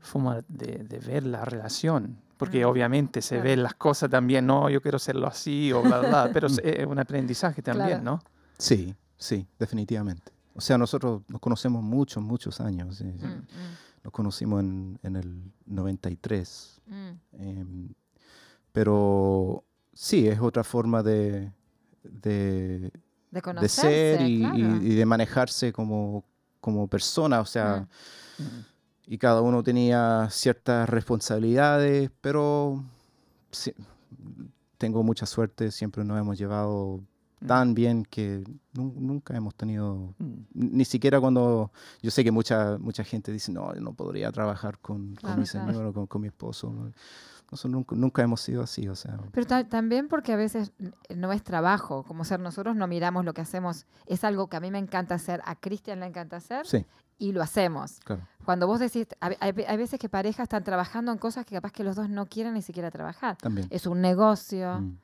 forma 0.00 0.42
de, 0.48 0.84
de 0.84 0.98
ver 0.98 1.24
la 1.26 1.44
relación. 1.44 2.18
Porque 2.36 2.64
Mm, 2.64 2.68
obviamente 2.68 3.22
se 3.22 3.36
claro. 3.36 3.48
ven 3.48 3.62
las 3.62 3.74
cosas 3.74 4.10
también, 4.10 4.46
no, 4.46 4.68
yo 4.68 4.82
quiero 4.82 4.96
hacerlo 4.96 5.26
así 5.26 5.72
o 5.72 5.82
bla, 5.82 6.00
bla, 6.00 6.30
pero 6.32 6.46
es 6.48 6.58
es 6.58 6.86
un 6.86 6.98
aprendizaje 6.98 7.62
también, 7.62 8.00
Claro. 8.00 8.04
¿no? 8.04 8.20
Sí, 8.58 8.94
sí, 9.16 9.46
definitivamente. 9.58 10.32
O 10.54 10.60
sea, 10.60 10.76
nosotros 10.78 11.22
nos 11.28 11.40
conocemos 11.40 11.82
muchos, 11.82 12.22
muchos 12.22 12.60
años. 12.60 13.00
eh, 13.00 13.04
Mm, 13.04 13.26
mm, 13.26 13.44
Nos 14.04 14.12
conocimos 14.12 14.60
en, 14.60 14.98
en 15.02 15.16
el 15.16 15.52
93. 15.64 16.82
mm. 16.86 17.10
em, 17.40 17.88
pero 18.72 19.64
sí, 19.94 20.26
es 20.28 20.40
otra 20.40 20.62
forma 20.64 21.02
de, 21.02 21.50
de, 22.02 22.90
De 23.30 23.68
ser 23.68 24.20
y, 24.22 24.36
y- 24.36 24.40
claro. 24.40 24.76
y 24.82 24.94
de 24.94 25.06
manejarse 25.06 25.72
como, 25.72 26.24
como 26.60 26.86
persona. 26.88 27.40
O 27.40 27.46
sea, 27.46 27.88
Mm. 28.38 28.42
Y 29.06 29.18
cada 29.18 29.42
uno 29.42 29.62
tenía 29.62 30.28
ciertas 30.30 30.88
responsabilidades, 30.88 32.10
pero 32.22 32.82
sí, 33.50 33.72
tengo 34.78 35.02
mucha 35.02 35.26
suerte, 35.26 35.70
siempre 35.70 36.02
nos 36.04 36.18
hemos 36.18 36.36
llevado 36.38 37.00
Mm. 37.40 37.46
tan 37.46 37.74
bien 37.74 38.04
que 38.04 38.42
nun- 38.72 38.94
nunca 38.96 39.36
hemos 39.36 39.54
tenido, 39.54 40.14
Mm. 40.18 40.34
ni 40.54 40.84
siquiera 40.86 41.20
cuando, 41.20 41.70
yo 42.02 42.10
sé 42.10 42.24
que 42.24 42.30
mucha, 42.32 42.78
mucha 42.78 43.04
gente 43.04 43.30
dice, 43.30 43.52
no, 43.52 43.74
yo 43.74 43.80
no 43.82 43.92
podría 43.92 44.32
trabajar 44.32 44.78
con, 44.80 45.08
con 45.08 45.14
Claro, 45.16 45.40
mi 45.42 45.46
claro. 45.46 45.68
señor 45.68 45.86
o 45.86 45.92
con, 45.92 46.06
con 46.06 46.22
mi 46.22 46.28
esposo. 46.28 46.70
¿no? 46.72 46.90
Nosotros 47.50 47.72
nunca, 47.72 47.94
nunca 47.96 48.22
hemos 48.22 48.40
sido 48.40 48.62
así, 48.62 48.88
o 48.88 48.96
sea, 48.96 49.18
Pero 49.32 49.46
ta- 49.46 49.64
también 49.68 50.08
porque 50.08 50.32
a 50.32 50.36
veces 50.36 50.72
no 51.14 51.32
es 51.32 51.42
trabajo, 51.44 52.02
como 52.02 52.24
ser 52.24 52.40
nosotros 52.40 52.74
no 52.74 52.86
miramos 52.88 53.24
lo 53.24 53.32
que 53.34 53.42
hacemos, 53.42 53.86
es 54.06 54.24
algo 54.24 54.48
que 54.48 54.56
a 54.56 54.60
mí 54.60 54.70
me 54.70 54.78
encanta 54.78 55.14
hacer, 55.14 55.40
a 55.44 55.54
Cristian 55.54 56.00
le 56.00 56.06
encanta 56.06 56.36
hacer 56.38 56.66
sí, 56.66 56.84
y 57.18 57.32
lo 57.32 57.42
hacemos. 57.42 58.00
claro. 58.02 58.26
Cuando 58.44 58.66
vos 58.66 58.80
decís, 58.80 59.06
hay, 59.20 59.36
hay 59.40 59.76
veces 59.76 59.98
que 60.00 60.08
parejas 60.08 60.44
están 60.44 60.64
trabajando 60.64 61.12
en 61.12 61.18
cosas 61.18 61.46
que 61.46 61.54
capaz 61.54 61.70
que 61.72 61.84
los 61.84 61.94
dos 61.96 62.08
no 62.08 62.26
quieren 62.26 62.54
ni 62.54 62.62
siquiera 62.62 62.90
trabajar. 62.90 63.36
También. 63.38 63.68
Es 63.70 63.86
un 63.86 64.00
negocio, 64.00 64.80
Mm, 64.80 64.96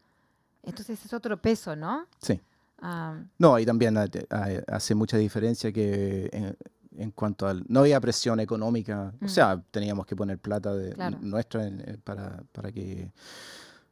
entonces 0.64 1.05
es 1.05 1.12
otro 1.14 1.41
peso, 1.41 1.76
¿no? 1.76 2.07
Sí. 2.20 2.41
Ah, 2.82 3.16
No, 3.38 3.59
y 3.59 3.64
también 3.66 3.97
ha- 3.97 4.07
ha- 4.30 4.49
hace 4.74 4.95
mucha 4.95 5.16
diferencia 5.18 5.70
que 5.72 6.28
en, 6.32 6.57
en 6.97 7.11
cuanto 7.12 7.47
al... 7.47 7.64
No 7.68 7.80
había 7.80 8.01
presión 8.01 8.41
económica, 8.41 9.12
Mm. 9.20 9.24
o 9.24 9.28
sea, 9.28 9.62
teníamos 9.70 10.07
que 10.07 10.16
poner 10.16 10.38
plata 10.38 10.74
de, 10.74 10.93
Claro. 10.93 11.18
nuestra 11.20 11.66
en- 11.66 11.80
eh, 11.80 11.99
para, 12.03 12.43
para, 12.53 12.72
que, 12.72 13.12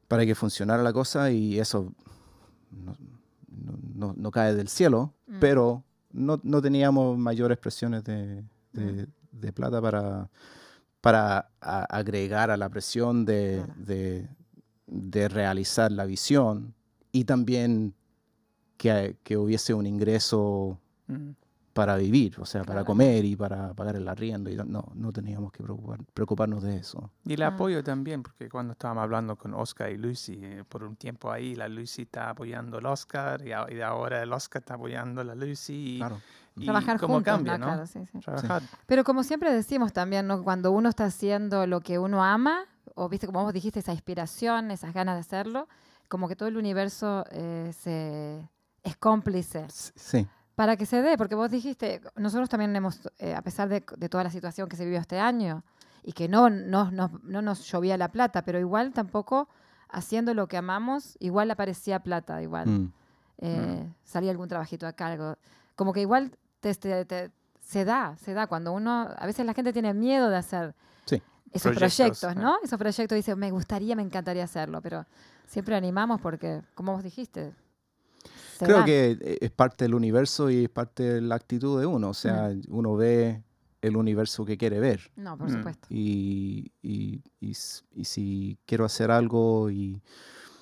para 0.08 0.26
que 0.26 0.34
funcionara 0.34 0.82
la 0.82 0.92
cosa 0.92 1.30
y 1.30 1.58
eso 1.58 1.92
no, 2.70 2.96
no- 3.48 3.78
no- 3.94 4.14
no 4.16 4.30
cae 4.30 4.54
del 4.54 4.68
cielo, 4.68 5.14
Mm. 5.26 5.38
pero 5.40 5.84
no, 6.12 6.40
no 6.42 6.60
teníamos 6.62 7.16
mayores 7.18 7.58
presiones 7.58 8.02
de, 8.04 8.42
de- 8.72 9.06
de 9.32 9.52
plata 9.52 9.80
para, 9.80 10.28
para 11.00 11.50
a- 11.60 11.84
agregar 11.84 12.50
a 12.50 12.56
la 12.56 12.68
presión 12.68 13.24
de, 13.24 13.62
Claro. 13.64 13.74
de, 13.84 14.28
de 14.86 15.28
realizar 15.28 15.92
la 15.92 16.04
visión 16.04 16.74
y 17.12 17.24
también 17.24 17.94
que, 18.76 19.16
que 19.22 19.36
hubiese 19.36 19.74
un 19.74 19.86
ingreso 19.86 20.78
Mm. 21.08 21.30
Para 21.78 21.96
vivir, 21.96 22.34
o 22.40 22.44
sea, 22.44 22.62
para 22.62 22.80
Claro. 22.80 22.86
comer 22.86 23.24
y 23.24 23.36
para 23.36 23.72
pagar 23.72 23.94
el 23.94 24.08
arriendo. 24.08 24.50
Y 24.50 24.56
no- 24.56 24.84
no, 24.94 25.12
teníamos 25.12 25.52
que 25.52 25.62
preocupar- 25.62 26.04
preocuparnos 26.12 26.64
de 26.64 26.76
eso. 26.76 27.10
Y 27.24 27.34
el 27.34 27.42
Ah. 27.42 27.48
apoyo 27.48 27.84
también, 27.84 28.24
porque 28.24 28.48
cuando 28.48 28.72
estábamos 28.72 29.04
hablando 29.04 29.36
con 29.36 29.54
Oscar 29.54 29.90
y 29.92 29.96
Lucy, 29.96 30.40
eh, 30.42 30.64
por 30.68 30.82
un 30.82 30.96
tiempo 30.96 31.30
ahí, 31.30 31.54
la 31.54 31.68
Lucy 31.68 32.02
está 32.02 32.30
apoyando 32.30 32.78
al 32.78 32.86
Oscar 32.86 33.46
y, 33.46 33.52
a- 33.52 33.66
y 33.70 33.80
ahora 33.80 34.20
el 34.24 34.32
Oscar 34.32 34.60
está 34.62 34.74
apoyando 34.74 35.20
a 35.20 35.24
la 35.24 35.36
Lucy. 35.36 35.94
Y, 35.94 35.98
Claro. 35.98 36.20
y 36.56 36.64
trabajar 36.64 36.98
cómo 36.98 37.14
juntos, 37.14 37.32
cambia, 37.32 37.56
¿no? 37.58 37.66
Claro, 37.66 37.86
sí, 37.86 38.00
sí. 38.10 38.18
Trabajar. 38.18 38.62
Pero 38.86 39.04
como 39.04 39.22
siempre 39.22 39.52
decimos 39.54 39.92
también, 39.92 40.26
¿no? 40.26 40.42
cuando 40.42 40.72
uno 40.72 40.88
está 40.88 41.04
haciendo 41.04 41.64
lo 41.68 41.80
que 41.80 42.00
uno 42.00 42.24
ama, 42.24 42.64
o 42.96 43.08
viste 43.08 43.26
como 43.26 43.44
vos 43.44 43.52
dijiste, 43.52 43.78
esa 43.78 43.92
inspiración, 43.92 44.72
esas 44.72 44.92
ganas 44.92 45.14
de 45.14 45.20
hacerlo, 45.20 45.68
como 46.08 46.26
que 46.26 46.34
todo 46.34 46.48
el 46.48 46.56
universo 46.56 47.24
eh, 47.30 47.70
se, 47.78 48.48
es 48.82 48.96
cómplice 48.96 49.66
Sí, 49.68 50.26
para 50.58 50.76
que 50.76 50.86
se 50.86 51.00
dé, 51.02 51.16
porque 51.16 51.36
vos 51.36 51.52
dijiste, 51.52 52.00
nosotros 52.16 52.48
también 52.48 52.74
hemos, 52.74 53.08
eh, 53.18 53.32
a 53.32 53.42
pesar 53.42 53.68
de, 53.68 53.84
de 53.96 54.08
toda 54.08 54.24
la 54.24 54.30
situación 54.30 54.68
que 54.68 54.74
se 54.74 54.84
vivió 54.84 54.98
este 54.98 55.20
año, 55.20 55.62
y 56.02 56.12
que 56.14 56.26
no, 56.26 56.50
no, 56.50 56.90
no, 56.90 57.20
no 57.22 57.42
nos 57.42 57.70
llovía 57.70 57.96
la 57.96 58.08
plata, 58.08 58.42
pero 58.42 58.58
igual 58.58 58.92
tampoco 58.92 59.48
haciendo 59.88 60.34
lo 60.34 60.48
que 60.48 60.56
amamos, 60.56 61.16
igual 61.20 61.48
aparecía 61.52 62.00
plata, 62.00 62.42
igual. 62.42 62.66
Mm. 62.68 62.92
Eh, 63.38 63.94
Salía 64.02 64.32
algún 64.32 64.48
trabajito 64.48 64.88
a 64.88 64.92
cargo. 64.94 65.36
Como 65.76 65.92
que 65.92 66.00
igual 66.00 66.32
te- 66.58 66.74
te- 66.74 67.04
te- 67.04 67.30
se 67.60 67.84
da, 67.84 68.16
se 68.16 68.34
da. 68.34 68.48
Cuando 68.48 68.72
uno, 68.72 69.08
a 69.16 69.26
veces 69.26 69.46
la 69.46 69.54
gente 69.54 69.72
tiene 69.72 69.94
miedo 69.94 70.28
de 70.28 70.38
hacer 70.38 70.74
Sí. 71.04 71.22
esos 71.52 71.70
Proyectos, 71.76 71.96
proyectos, 72.20 72.32
eh. 72.32 72.34
¿no? 72.34 72.56
Esos 72.64 72.78
proyectos 72.80 73.14
dice, 73.14 73.36
me 73.36 73.52
gustaría, 73.52 73.94
me 73.94 74.02
encantaría 74.02 74.42
hacerlo, 74.42 74.82
pero 74.82 75.06
siempre 75.46 75.76
animamos 75.76 76.20
porque, 76.20 76.62
como 76.74 76.94
vos 76.94 77.04
dijiste, 77.04 77.54
se 78.58 78.64
Creo 78.64 78.84
que 78.84 79.18
eh, 79.20 79.38
es 79.40 79.50
parte 79.50 79.84
del 79.84 79.94
universo 79.94 80.50
y 80.50 80.64
es 80.64 80.68
parte 80.70 81.02
de 81.04 81.20
la 81.20 81.34
actitud 81.36 81.78
de 81.80 81.86
uno. 81.86 82.10
O 82.10 82.14
sea, 82.14 82.50
uno 82.68 82.96
ve 82.96 83.42
el 83.80 83.96
universo 83.96 84.44
que 84.44 84.56
quiere 84.58 84.80
ver. 84.80 85.10
No, 85.16 85.36
por 85.38 85.48
Mm. 85.48 85.52
supuesto. 85.52 85.86
Y, 85.90 86.72
y- 86.82 87.22
y 87.40 87.52
y 87.94 88.04
si 88.04 88.58
quiero 88.66 88.84
hacer 88.84 89.10
algo 89.10 89.70
y 89.70 90.02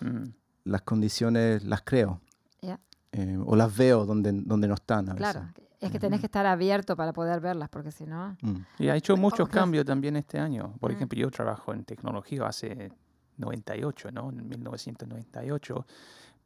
Mm. 0.01 0.25
las 0.65 0.83
condiciones 0.83 1.65
las 1.65 1.83
creo. 1.83 2.21
Ya. 2.61 2.79
Eh, 3.13 3.39
o 3.45 3.57
las 3.57 3.75
veo 3.77 4.05
donde, 4.05 4.33
donde 4.33 4.69
no 4.69 4.75
están. 4.75 5.09
A 5.09 5.15
veces. 5.15 5.33
Claro, 5.33 5.49
es 5.81 5.91
que 5.91 5.99
tenés 5.99 6.21
que 6.21 6.27
estar 6.27 6.45
abierto 6.47 6.97
para 6.97 7.13
poder 7.15 7.41
verlas, 7.41 7.69
porque 7.71 7.91
si 7.93 8.05
no... 8.05 8.37
Mm. 8.43 8.57
Y 8.81 8.89
ha 8.89 8.97
hecho 8.97 9.17
muchos 9.17 9.49
cambios 9.49 9.85
también 9.87 10.17
este 10.17 10.39
año. 10.39 10.75
Por 10.81 10.91
Mm. 10.93 10.97
ejemplo, 10.97 11.19
yo 11.19 11.31
trabajo 11.31 11.73
en 11.73 11.85
tecnología 11.85 12.47
hace 12.47 12.91
98, 13.39 14.11
¿no? 14.13 14.31
En 14.31 14.47
1998. 14.49 15.87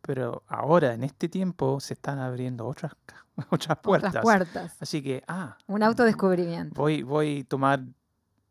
Pero 0.02 0.42
ahora, 0.48 0.94
en 0.94 1.04
este 1.04 1.28
tiempo, 1.28 1.78
se 1.80 1.94
están 1.94 2.18
abriendo 2.18 2.66
otras, 2.66 2.92
otras 3.50 3.78
puertas. 3.78 4.10
Otras 4.10 4.22
puertas. 4.22 4.76
Así 4.80 5.02
que, 5.02 5.22
ah, 5.28 5.56
Un 5.66 5.82
autodescubrimiento. 5.82 6.80
voy, 6.80 7.02
voy 7.02 7.40
a 7.40 7.44
tomar 7.48 7.80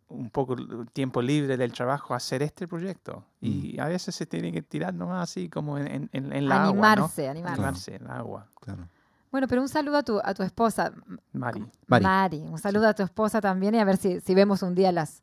un 0.10 0.30
poco 0.32 0.54
el 0.54 0.90
tiempo 0.92 1.22
libre 1.22 1.56
del 1.56 1.72
trabajo 1.72 2.14
a 2.14 2.18
hacer 2.18 2.42
este 2.42 2.68
proyecto. 2.68 3.24
Y 3.42 3.80
a 3.80 3.86
veces 3.86 4.16
se 4.16 4.26
tiene 4.26 4.52
que 4.52 4.62
tirar 4.64 4.94
nomás 4.94 5.30
así 5.30 5.50
como 5.50 5.78
en, 5.78 5.88
en, 5.88 6.10
en- 6.14 6.34
en 6.34 6.50
la 6.50 6.56
agua, 6.64 6.70
Animarse, 6.70 7.26
¿no? 7.26 7.30
animarse. 7.32 7.54
Animarse 7.54 7.96
en 7.96 8.04
el 8.06 8.12
agua. 8.12 8.48
Claro. 8.60 8.88
Bueno, 9.32 9.48
pero 9.48 9.62
un 9.62 9.70
saludo 9.70 9.98
a 9.98 10.04
tu, 10.04 10.20
a 10.24 10.34
tu 10.34 10.42
esposa, 10.42 10.92
Mari. 11.34 11.64
Mari. 11.86 12.04
Mari. 12.04 12.38
Un 12.40 12.58
saludo 12.58 12.88
a 12.88 12.96
tu 12.96 13.04
esposa 13.04 13.40
también 13.40 13.76
y 13.76 13.80
a 13.80 13.86
ver 13.86 13.98
si, 13.98 14.20
si 14.22 14.34
vemos 14.34 14.64
un 14.64 14.74
día 14.74 14.92
las... 14.92 15.22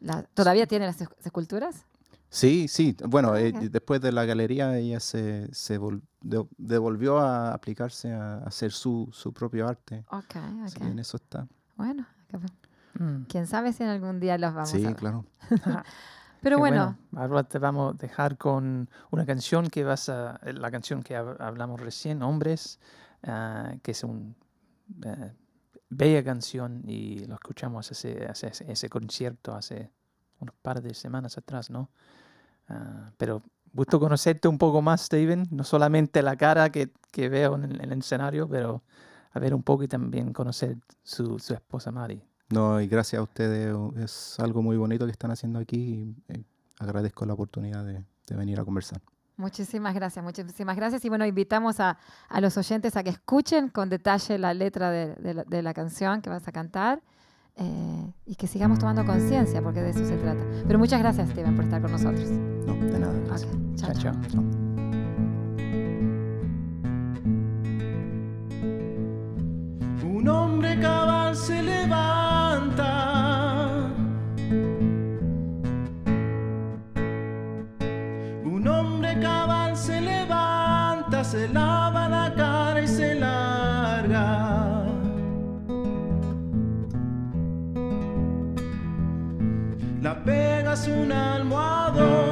las- 0.00 0.24
¿Todavía 0.32 0.66
tiene 0.66 0.86
las 0.86 1.02
es- 1.02 1.10
esculturas? 1.22 1.84
Sí, 2.34 2.66
sí. 2.66 2.96
Bueno, 3.06 3.36
eh, 3.36 3.52
después 3.70 4.00
de 4.00 4.10
la 4.10 4.24
galería 4.24 4.78
ella 4.78 5.00
se, 5.00 5.52
se 5.54 5.78
vol- 5.78 6.00
de- 6.22 6.46
devolvió 6.56 7.18
a 7.18 7.52
aplicarse 7.52 8.10
a 8.14 8.38
hacer 8.38 8.72
su, 8.72 9.06
su 9.12 9.34
propio 9.34 9.68
arte. 9.68 10.06
Ok, 10.10 10.36
ok. 10.66 10.80
en 10.80 10.98
eso 10.98 11.18
está. 11.18 11.46
Bueno, 11.76 12.06
Mm. 12.98 13.24
quién 13.28 13.46
sabe 13.46 13.72
si 13.74 13.82
en 13.82 13.90
algún 13.90 14.18
día 14.18 14.38
los 14.38 14.54
vamos 14.54 14.72
a 14.72 14.76
sí, 14.78 14.94
claro. 14.94 15.26
Pero 16.40 16.56
Qué 16.56 16.60
bueno, 16.60 16.96
Ahora 17.14 17.44
te 17.44 17.58
vamos 17.58 17.94
a 17.94 17.98
dejar 17.98 18.38
con 18.38 18.88
una 19.10 19.26
canción 19.26 19.68
que 19.68 19.84
vas 19.84 20.08
a. 20.08 20.40
eh, 20.42 20.54
La 20.54 20.70
canción 20.70 21.02
que 21.02 21.14
hab- 21.16 21.36
hablamos 21.38 21.80
recién, 21.80 22.22
Hombres, 22.22 22.80
ah, 23.24 23.74
que 23.82 23.90
es 23.92 24.02
una 24.04 24.34
bella 25.90 26.24
canción 26.24 26.82
y 26.88 27.20
lo 27.26 27.34
escuchamos 27.34 27.90
hace, 27.90 28.24
hace 28.26 28.48
ese, 28.48 28.72
ese 28.72 28.88
concierto 28.88 29.54
hace 29.54 29.90
unos 30.40 30.54
par 30.62 30.80
de 30.82 30.94
semanas 30.94 31.36
atrás, 31.38 31.70
¿no? 31.70 31.90
Ah, 32.72 33.12
pero 33.18 33.42
gusto 33.72 34.00
conocerte 34.00 34.48
un 34.48 34.58
poco 34.58 34.80
más, 34.82 35.02
Steven. 35.02 35.44
No 35.50 35.64
solamente 35.64 36.22
la 36.22 36.36
cara 36.36 36.70
que, 36.70 36.90
que 37.10 37.28
veo 37.28 37.54
en 37.56 37.64
el, 37.64 37.80
en 37.80 37.92
el 37.92 37.98
escenario, 37.98 38.48
pero 38.48 38.82
a 39.32 39.38
ver 39.38 39.54
un 39.54 39.62
poco 39.62 39.82
y 39.82 39.88
también 39.88 40.32
conocer 40.32 40.76
su, 41.02 41.38
su 41.38 41.54
esposa 41.54 41.90
Mari. 41.90 42.22
No, 42.50 42.80
y 42.80 42.86
gracias 42.86 43.20
a 43.20 43.22
ustedes. 43.22 43.74
Es 43.96 44.38
algo 44.40 44.62
muy 44.62 44.76
bonito 44.76 45.04
que 45.06 45.12
están 45.12 45.30
haciendo 45.30 45.58
aquí. 45.58 46.14
y, 46.28 46.32
eh, 46.32 46.44
agradezco 46.78 47.24
la 47.24 47.34
oportunidad 47.34 47.84
de, 47.84 48.04
de 48.26 48.36
venir 48.36 48.58
a 48.58 48.64
conversar. 48.64 49.00
muchísimas 49.36 49.94
gracias, 49.94 50.24
muchísimas 50.24 50.76
gracias. 50.76 51.04
Y 51.04 51.08
bueno, 51.08 51.24
invitamos 51.24 51.80
a, 51.80 51.96
a 52.28 52.40
los 52.40 52.56
oyentes 52.58 52.96
a 52.96 53.02
que 53.02 53.10
escuchen 53.10 53.68
con 53.68 53.88
detalle 53.88 54.36
la 54.38 54.52
letra 54.52 54.90
de, 54.90 55.14
de 55.14 55.34
la, 55.34 55.44
de 55.44 55.62
la 55.62 55.72
canción 55.74 56.20
que 56.22 56.28
vas 56.30 56.46
a 56.48 56.52
cantar 56.52 57.00
eh, 57.56 58.12
y 58.26 58.34
que 58.34 58.46
sigamos 58.46 58.78
tomando 58.78 59.04
conciencia, 59.06 59.62
porque 59.62 59.80
de 59.80 59.90
eso 59.90 60.04
se 60.04 60.16
trata. 60.16 60.44
Pero 60.66 60.78
muchas 60.78 61.00
gracias, 61.00 61.30
Steven, 61.30 61.54
por 61.54 61.64
estar 61.64 61.80
con 61.80 61.92
nosotros. 61.92 62.28
No, 62.66 62.74
de 62.74 62.98
nada. 62.98 63.12
Gracias. 63.26 63.50
Chao, 63.76 63.92
Chao, 63.92 64.12
chao. 64.12 64.22
chao. 64.30 64.42
Un 70.04 70.28
hombre 70.28 70.78
cabal 70.80 71.34
se 71.36 71.62
levanta. 71.62 72.90
Un 78.44 78.68
hombre 78.68 79.18
cabal 79.20 79.76
se 79.76 80.00
levanta, 80.00 81.24
se 81.24 81.48
lava 81.48 82.08
la 82.08 82.34
cara 82.34 82.80
y 82.82 82.86
se 82.88 83.14
larga. 83.14 84.84
La 90.02 90.14
pega 90.24 90.72
es 90.74 90.88
un 90.88 91.12
almohadón 91.12 92.31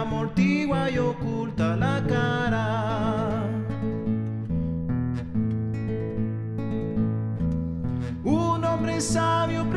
amortigua 0.00 0.90
y 0.90 0.98
oculta 0.98 1.76
la 1.76 2.02
cara. 2.08 3.44
Un 8.24 8.64
hombre 8.64 9.00
sabio 9.00 9.68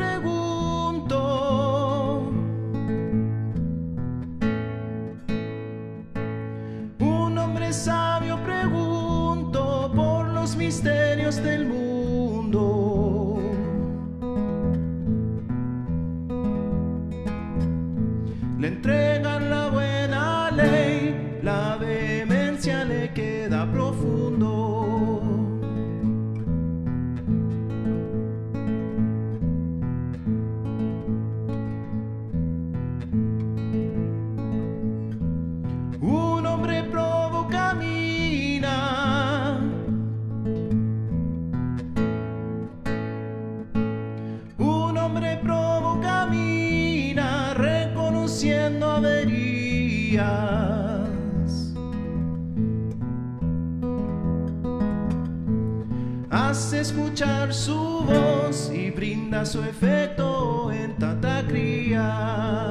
escuchar 56.84 57.54
su 57.54 58.04
voz 58.04 58.70
y 58.70 58.90
brinda 58.90 59.46
su 59.46 59.62
efecto 59.62 60.70
en 60.70 60.94
tanta 60.98 61.42
cría. 61.46 62.63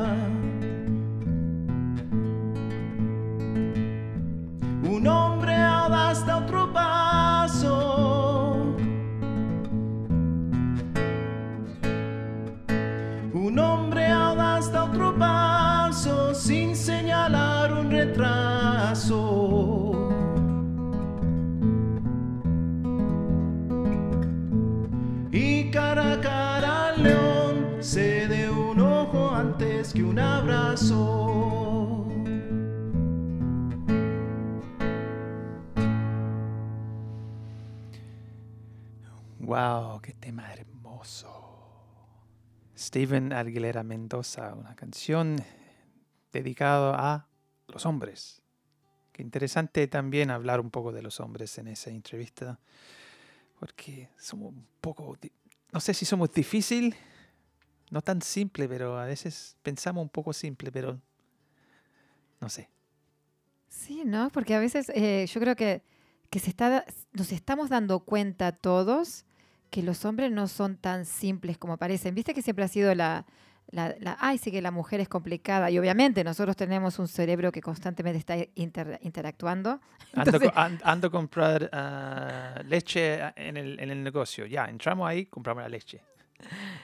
Cara 25.74 26.14
a 26.14 26.22
cara 26.22 26.90
al 26.90 27.02
león 27.02 27.78
se 27.84 28.28
de 28.28 28.48
un 28.48 28.80
ojo 28.80 29.32
antes 29.32 29.92
que 29.92 30.04
un 30.04 30.20
abrazo. 30.20 32.08
Wow, 39.40 40.00
qué 40.02 40.14
tema 40.14 40.54
hermoso. 40.54 41.32
Steven 42.78 43.34
Aguilera 43.34 43.82
Mendoza, 43.82 44.54
una 44.54 44.76
canción 44.76 45.38
dedicada 46.32 46.94
a 47.16 47.28
los 47.68 47.88
hombres. 47.88 48.44
Qué 49.12 49.24
interesante 49.24 49.88
también 49.88 50.30
hablar 50.30 50.60
un 50.60 50.70
poco 50.70 50.92
de 50.92 51.02
los 51.02 51.20
hombres 51.20 51.58
en 51.58 51.68
esa 51.68 51.90
entrevista. 51.90 52.60
porque 53.60 54.10
somos 54.18 54.50
un 54.50 54.68
poco, 54.82 55.18
no 55.74 55.80
sé 55.80 55.94
si 55.94 56.06
somos 56.06 56.32
difícil, 56.32 56.96
no 57.90 58.02
tan 58.02 58.22
simple, 58.22 58.70
pero 58.70 58.98
a 58.98 59.06
veces 59.06 59.58
pensamos 59.64 60.04
un 60.04 60.10
poco 60.10 60.32
simple, 60.32 60.72
pero 60.72 61.02
no 62.40 62.48
sé. 62.48 62.70
Sí, 63.68 64.04
¿no? 64.06 64.30
Porque 64.30 64.54
a 64.54 64.60
veces 64.60 64.90
eh, 64.94 65.26
yo 65.28 65.42
creo 65.42 65.56
que, 65.56 65.82
que 66.30 66.40
se 66.40 66.52
está, 66.52 66.86
nos 67.12 67.32
estamos 67.32 67.70
dando 67.70 68.02
cuenta 68.02 68.52
todos 68.52 69.26
que 69.72 69.82
los 69.82 70.06
hombres 70.06 70.32
no 70.32 70.48
son 70.48 70.78
tan 70.78 71.06
simples 71.06 71.58
como 71.58 71.78
parecen. 71.78 72.14
Viste 72.14 72.36
que 72.36 72.44
siempre 72.44 72.64
ha 72.66 72.68
sido 72.68 72.94
la, 72.94 73.26
la, 73.74 73.96
la, 74.00 74.18
ay, 74.20 74.38
sí 74.38 74.52
que 74.52 74.62
la 74.62 74.70
mujer 74.72 75.00
es 75.00 75.10
complicada. 75.10 75.72
Y 75.72 75.80
obviamente 75.80 76.24
nosotros 76.24 76.56
tenemos 76.56 77.00
un 77.00 77.08
cerebro 77.08 77.52
que 77.52 77.62
constantemente 77.62 78.20
está 78.20 78.36
inter- 78.56 79.00
interactuando. 79.02 79.82
Ando, 80.14 80.38
Entonces- 80.38 80.52
a 80.56 81.10
comprar 81.10 81.70
ah, 81.74 82.62
leche 82.66 83.22
ah, 83.22 83.34
en 83.36 83.58
el, 83.58 83.80
en 83.80 83.90
el 83.90 84.04
negocio. 84.04 84.46
Ya, 84.46 84.66
entramos 84.66 85.10
ahí, 85.10 85.26
compramos 85.26 85.64
la 85.64 85.70
leche. 85.70 86.02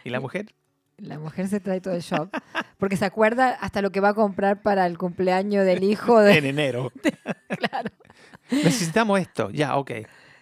¿Y 0.04 0.10
la 0.10 0.20
mujer? 0.20 0.54
La 0.98 1.20
mujer 1.20 1.48
se 1.48 1.60
trae 1.60 1.80
todo 1.80 1.94
el 1.94 2.02
shop. 2.02 2.30
Porque 2.78 2.98
se 2.98 3.06
acuerda 3.06 3.52
hasta 3.52 3.82
lo 3.82 3.92
que 3.92 4.00
va 4.00 4.10
a 4.10 4.14
comprar 4.16 4.62
para 4.62 4.86
el 4.88 4.98
cumpleaños 4.98 5.66
del 5.66 5.84
hijo 5.84 6.20
de... 6.20 6.34
En 6.38 6.46
enero. 6.46 6.92
Claro. 7.50 7.90
Necesitamos 8.52 9.20
esto. 9.20 9.50
Ya, 9.52 9.76
ok. 9.78 9.92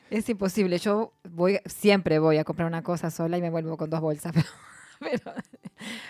Es 0.10 0.30
imposible. 0.30 0.78
Yo 0.78 1.14
voy, 1.30 1.60
siempre 1.66 2.20
voy 2.20 2.38
a 2.38 2.44
comprar 2.44 2.68
una 2.68 2.84
cosa 2.84 3.12
sola 3.12 3.38
y 3.38 3.42
me 3.42 3.50
vuelvo 3.50 3.76
con 3.78 3.90
dos 3.90 4.00
bolsas. 4.02 4.32
Pero, 4.34 4.48
pero, 5.00 5.34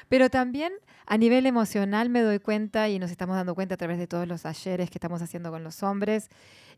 pero 0.10 0.30
también 0.30 0.74
a 1.06 1.18
nivel 1.18 1.46
emocional 1.46 2.10
me 2.10 2.22
doy 2.22 2.40
cuenta 2.40 2.90
y 2.90 3.00
nos 3.00 3.12
estamos 3.12 3.36
dando 3.36 3.56
cuenta 3.56 3.76
a 3.76 3.78
través 3.78 3.98
de 3.98 4.08
todos 4.08 4.28
los 4.28 4.46
ayeres 4.46 4.90
que 4.90 4.98
estamos 4.98 5.22
haciendo 5.22 5.52
con 5.52 5.64
los 5.64 5.84
hombres, 5.84 6.30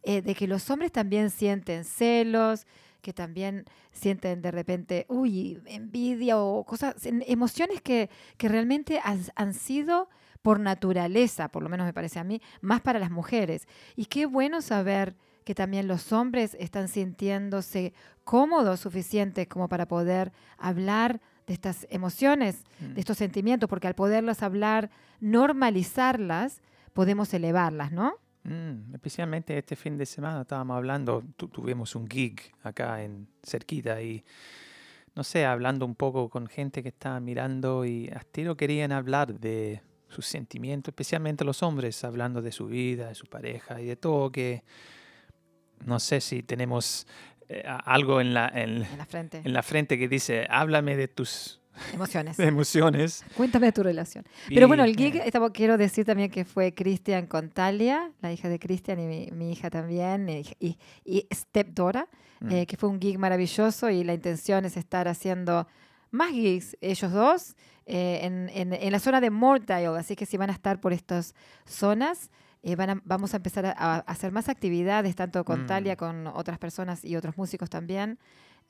eh, 0.04 0.22
de 0.22 0.36
que 0.36 0.48
los 0.48 0.70
hombres 0.70 0.92
también 0.92 1.30
sienten 1.30 1.84
celos, 1.84 2.66
que 3.02 3.14
también 3.14 3.66
sienten 3.92 4.42
de 4.42 4.52
repente, 4.52 5.06
uy, 5.08 5.62
envidia 5.66 6.38
o 6.38 6.64
cosas, 6.66 6.96
emociones 7.06 7.82
que, 7.82 8.10
que 8.38 8.50
realmente 8.50 9.02
han 9.04 9.54
sido 9.54 10.10
por 10.42 10.60
naturaleza, 10.60 11.50
por 11.50 11.64
lo 11.64 11.70
menos 11.70 11.86
me 11.86 11.94
parece 11.94 12.20
a 12.20 12.24
mí, 12.24 12.42
más 12.62 12.82
para 12.82 13.00
las 13.00 13.12
mujeres. 13.12 13.68
Y 13.96 14.06
qué 14.06 14.26
bueno 14.26 14.62
saber 14.62 15.16
que 15.44 15.56
también 15.56 15.88
los 15.88 16.14
hombres 16.14 16.56
están 16.60 16.88
sintiéndose 16.88 17.94
cómodos 18.24 18.82
suficientes 18.82 19.48
como 19.48 19.68
para 19.68 19.88
poder 19.88 20.32
hablar 20.58 21.22
de 21.50 21.54
estas 21.56 21.88
emociones, 21.90 22.64
Mm. 22.80 22.94
de 22.94 23.00
estos 23.02 23.18
sentimientos, 23.18 23.68
porque 23.68 23.88
al 23.88 23.96
poderlas 23.96 24.44
hablar, 24.44 24.92
normalizarlas, 25.20 26.62
podemos 26.94 27.34
elevarlas, 27.34 27.92
¿no? 27.92 28.14
Mm, 28.44 28.94
especialmente 28.94 29.58
este 29.58 29.76
fin 29.76 29.98
de 29.98 30.06
semana 30.06 30.42
estábamos 30.42 30.78
hablando, 30.78 31.24
tu- 31.36 31.48
tuvimos 31.48 31.96
un 31.96 32.08
gig 32.08 32.40
acá 32.64 33.04
en 33.04 33.28
cerquita 33.44 34.00
y 34.02 34.24
no 35.16 35.24
sé, 35.24 35.46
hablando 35.46 35.86
un 35.86 35.96
poco 35.96 36.30
con 36.30 36.46
gente 36.48 36.82
que 36.84 36.90
estaba 36.90 37.20
mirando 37.20 37.84
y 37.84 38.10
a 38.10 38.20
tiro 38.32 38.56
querían 38.56 38.92
hablar 38.92 39.40
de 39.40 39.82
sus 40.08 40.26
sentimientos, 40.28 40.92
especialmente 40.92 41.44
los 41.44 41.64
hombres, 41.64 42.04
hablando 42.04 42.42
de 42.44 42.52
su 42.52 42.68
vida, 42.68 43.08
de 43.10 43.16
su 43.16 43.26
pareja 43.26 43.82
y 43.82 43.86
de 43.88 43.96
todo 43.96 44.32
que 44.32 44.64
no 45.86 46.00
sé 46.00 46.22
si 46.22 46.44
tenemos 46.44 47.08
eh, 47.50 47.64
algo 47.86 48.22
en 48.22 48.34
la, 48.34 48.48
en, 48.54 48.84
En 48.84 48.98
la 48.98 49.06
frente. 49.06 49.42
en 49.44 49.54
la 49.54 49.64
frente 49.64 49.98
que 49.98 50.08
dice, 50.08 50.46
háblame 50.50 50.96
de 50.96 51.08
tus 51.08 51.60
Emociones. 51.94 52.38
emociones. 52.40 53.24
Cuéntame 53.38 53.68
de 53.68 53.72
tu 53.72 53.84
relación. 53.84 54.26
Pero 54.50 54.68
bueno, 54.68 54.86
Y, 54.86 54.90
el 54.92 54.96
gig, 54.98 55.16
eh, 55.16 55.22
estaba- 55.26 55.52
quiero 55.52 55.78
decir 55.78 56.06
también 56.06 56.30
que 56.30 56.44
fue 56.46 56.74
Cristian 56.74 57.26
con 57.28 57.50
Talia, 57.50 58.12
la 58.22 58.32
hija 58.34 58.50
de 58.50 58.60
Cristian 58.60 59.00
y 59.00 59.08
mi, 59.08 59.30
mi 59.32 59.52
hija 59.52 59.70
también, 59.70 60.28
y, 60.30 60.44
y, 60.60 60.78
y 61.06 61.28
Stepdora, 61.34 62.08
mm, 62.42 62.52
eh, 62.52 62.66
que 62.68 62.76
fue 62.78 62.90
un 62.90 63.00
gig 63.00 63.18
maravilloso 63.18 63.90
y 63.90 64.04
la 64.04 64.14
intención 64.14 64.66
es 64.66 64.76
estar 64.78 65.08
haciendo 65.08 65.68
más 66.12 66.32
gigs, 66.32 66.76
ellos 66.82 67.12
dos, 67.12 67.56
eh, 67.86 68.20
en, 68.24 68.50
en- 68.54 68.74
en 68.74 68.92
la 68.92 69.00
zona 69.00 69.22
de 69.22 69.30
Mortdale. 69.30 69.88
Así 69.98 70.16
que 70.16 70.26
si 70.26 70.38
van 70.38 70.50
a 70.50 70.54
estar 70.54 70.80
por 70.82 70.92
estas 70.92 71.34
zonas, 71.66 72.30
eh, 72.64 72.76
van 72.76 72.90
a- 72.90 73.02
vamos 73.06 73.34
a 73.34 73.38
empezar 73.38 73.66
a, 73.66 73.72
a 73.74 73.98
hacer 74.00 74.32
más 74.32 74.50
actividades, 74.50 75.16
tanto 75.16 75.44
con 75.46 75.64
Mm. 75.64 75.68
Talia, 75.68 75.96
con 75.96 76.28
otras 76.28 76.58
personas 76.60 77.04
y 77.06 77.16
otros 77.16 77.38
músicos 77.38 77.70
también. 77.70 78.20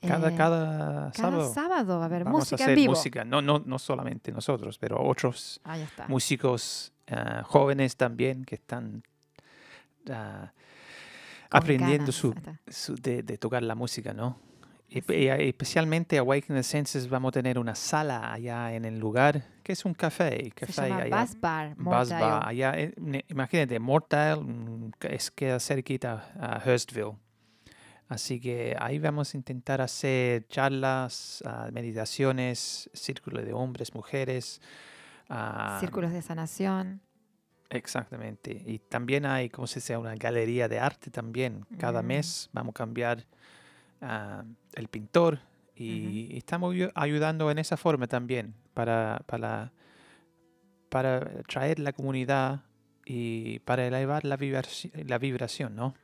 cada, 0.00 0.30
Eh, 0.30 0.34
cada 0.36 1.10
cada 1.10 1.12
sábado. 1.12 1.52
sábado 1.52 1.96
va 1.98 2.04
a 2.04 2.06
haber 2.06 2.24
Vamos 2.24 2.40
música 2.40 2.62
a 2.62 2.66
hacer 2.66 2.78
en 2.78 2.82
vivo. 2.84 2.92
música, 2.94 3.24
no, 3.24 3.42
no, 3.42 3.58
no 3.66 3.78
solamente 3.78 4.32
nosotros, 4.32 4.78
pero 4.78 5.02
otros 5.02 5.60
músicos 6.08 6.92
ah, 7.08 7.42
jóvenes 7.44 7.96
también 7.96 8.44
que 8.46 8.54
están 8.54 9.02
ah, 10.08 10.52
aprendiendo 11.50 12.12
su, 12.12 12.34
su- 12.68 12.94
de, 12.94 13.22
de 13.22 13.36
tocar 13.38 13.62
la 13.62 13.74
música, 13.74 14.12
¿no? 14.14 14.38
Y, 14.88 15.00
y, 15.12 15.28
especialmente 15.28 16.18
Awaken 16.18 16.56
the 16.56 16.62
Senses 16.62 17.08
vamos 17.08 17.28
a 17.30 17.32
tener 17.32 17.58
una 17.58 17.74
sala 17.74 18.32
allá 18.32 18.72
en 18.74 18.84
el 18.84 18.98
lugar 18.98 19.44
que 19.70 19.74
es 19.74 19.84
un 19.84 19.94
café. 19.94 20.42
Se 20.46 20.50
café 20.50 20.88
llama 20.88 21.02
allá, 21.02 21.26
Bar. 21.38 21.74
Bar, 21.76 22.48
allá, 22.48 22.74
imagínate, 23.28 23.78
Mortdale 23.78 24.40
mm, 24.42 24.90
que 24.98 25.14
es, 25.14 25.30
queda 25.30 25.60
cerquita 25.60 26.28
a 26.40 26.60
Hurstville. 26.66 27.14
Así 28.08 28.40
que 28.40 28.76
ahí 28.80 28.98
vamos 28.98 29.32
a 29.32 29.36
intentar 29.36 29.80
hacer 29.80 30.44
charlas, 30.48 31.40
ah, 31.46 31.68
meditaciones, 31.72 32.90
círculo 32.92 33.40
de 33.42 33.52
hombres, 33.52 33.94
mujeres. 33.94 34.60
ah, 35.28 35.76
Círculos 35.78 36.12
de 36.12 36.20
sanación. 36.20 37.00
Exactamente. 37.68 38.50
Y 38.66 38.80
también 38.80 39.24
hay, 39.24 39.48
como 39.50 39.68
se 39.68 39.76
dice, 39.78 39.96
una 39.96 40.16
galería 40.16 40.66
de 40.66 40.80
arte 40.80 41.12
también. 41.12 41.64
Cada 41.78 42.02
Mm. 42.02 42.06
mes 42.06 42.50
vamos 42.52 42.70
a 42.72 42.74
cambiar 42.78 43.24
ah, 44.02 44.42
el 44.74 44.88
pintor 44.88 45.38
y, 45.84 46.28
y 46.34 46.38
estamos 46.38 46.74
ayu- 46.74 46.92
ayudando 46.94 47.50
en 47.50 47.58
esa 47.58 47.76
forma 47.76 48.06
también 48.06 48.54
para, 48.74 49.22
para, 49.26 49.72
para 50.88 51.42
traer 51.44 51.78
la 51.78 51.92
comunidad 51.92 52.62
y 53.06 53.60
para 53.60 53.86
elevar 53.86 54.24
la, 54.24 54.36
vibraci- 54.38 54.92
la 55.06 55.18
vibración, 55.18 55.74
¿no? 55.74 55.94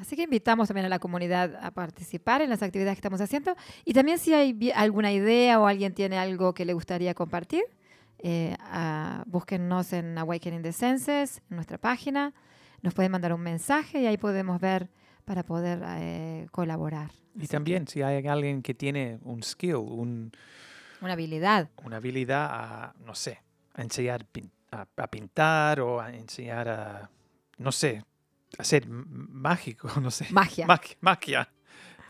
Así 0.00 0.16
que 0.16 0.22
invitamos 0.22 0.68
también 0.68 0.86
a 0.86 0.88
la 0.88 0.98
comunidad 0.98 1.56
a 1.62 1.72
participar 1.72 2.40
en 2.40 2.48
las 2.48 2.62
actividades 2.62 2.94
que 2.96 3.00
estamos 3.00 3.20
haciendo. 3.20 3.54
Y 3.84 3.92
también 3.92 4.18
si 4.18 4.32
hay 4.32 4.72
alguna 4.74 5.12
idea 5.12 5.60
o 5.60 5.66
alguien 5.66 5.92
tiene 5.92 6.16
algo 6.16 6.54
que 6.54 6.64
le 6.64 6.72
gustaría 6.72 7.12
compartir, 7.12 7.64
eh, 8.18 8.56
ah, 8.60 9.24
búsquennos 9.26 9.92
en 9.92 10.16
Awakening 10.16 10.62
the 10.62 10.72
Senses, 10.72 11.42
en 11.50 11.56
nuestra 11.56 11.76
página. 11.76 12.32
Nos 12.82 12.94
pueden 12.94 13.12
mandar 13.12 13.34
un 13.34 13.42
mensaje 13.42 14.00
y 14.00 14.06
ahí 14.06 14.16
podemos 14.16 14.58
ver 14.58 14.88
para 15.30 15.44
poder 15.44 15.80
eh, 15.86 16.48
colaborar. 16.50 17.12
Y 17.36 17.38
Así 17.38 17.46
que, 17.46 17.52
también 17.52 17.86
si 17.86 18.02
hay 18.02 18.26
alguien 18.26 18.62
que 18.62 18.74
tiene 18.74 19.20
un 19.22 19.44
skill, 19.44 19.76
un, 19.76 20.32
Una 21.00 21.12
habilidad. 21.12 21.70
una 21.84 21.98
habilidad 21.98 22.48
a, 22.50 22.94
no 23.06 23.14
sé, 23.14 23.40
a 23.74 23.82
enseñar 23.82 24.26
a, 24.72 24.86
a 24.96 25.06
pintar 25.06 25.78
o 25.82 26.00
a 26.00 26.10
enseñar 26.12 26.68
a, 26.68 27.10
no 27.58 27.70
sé, 27.70 28.02
a 28.58 28.64
ser 28.64 28.88
mágico, 28.88 29.88
no 30.00 30.10
sé. 30.10 30.26
Magia. 30.32 30.66
Mag- 30.66 30.96
magia. 31.00 31.48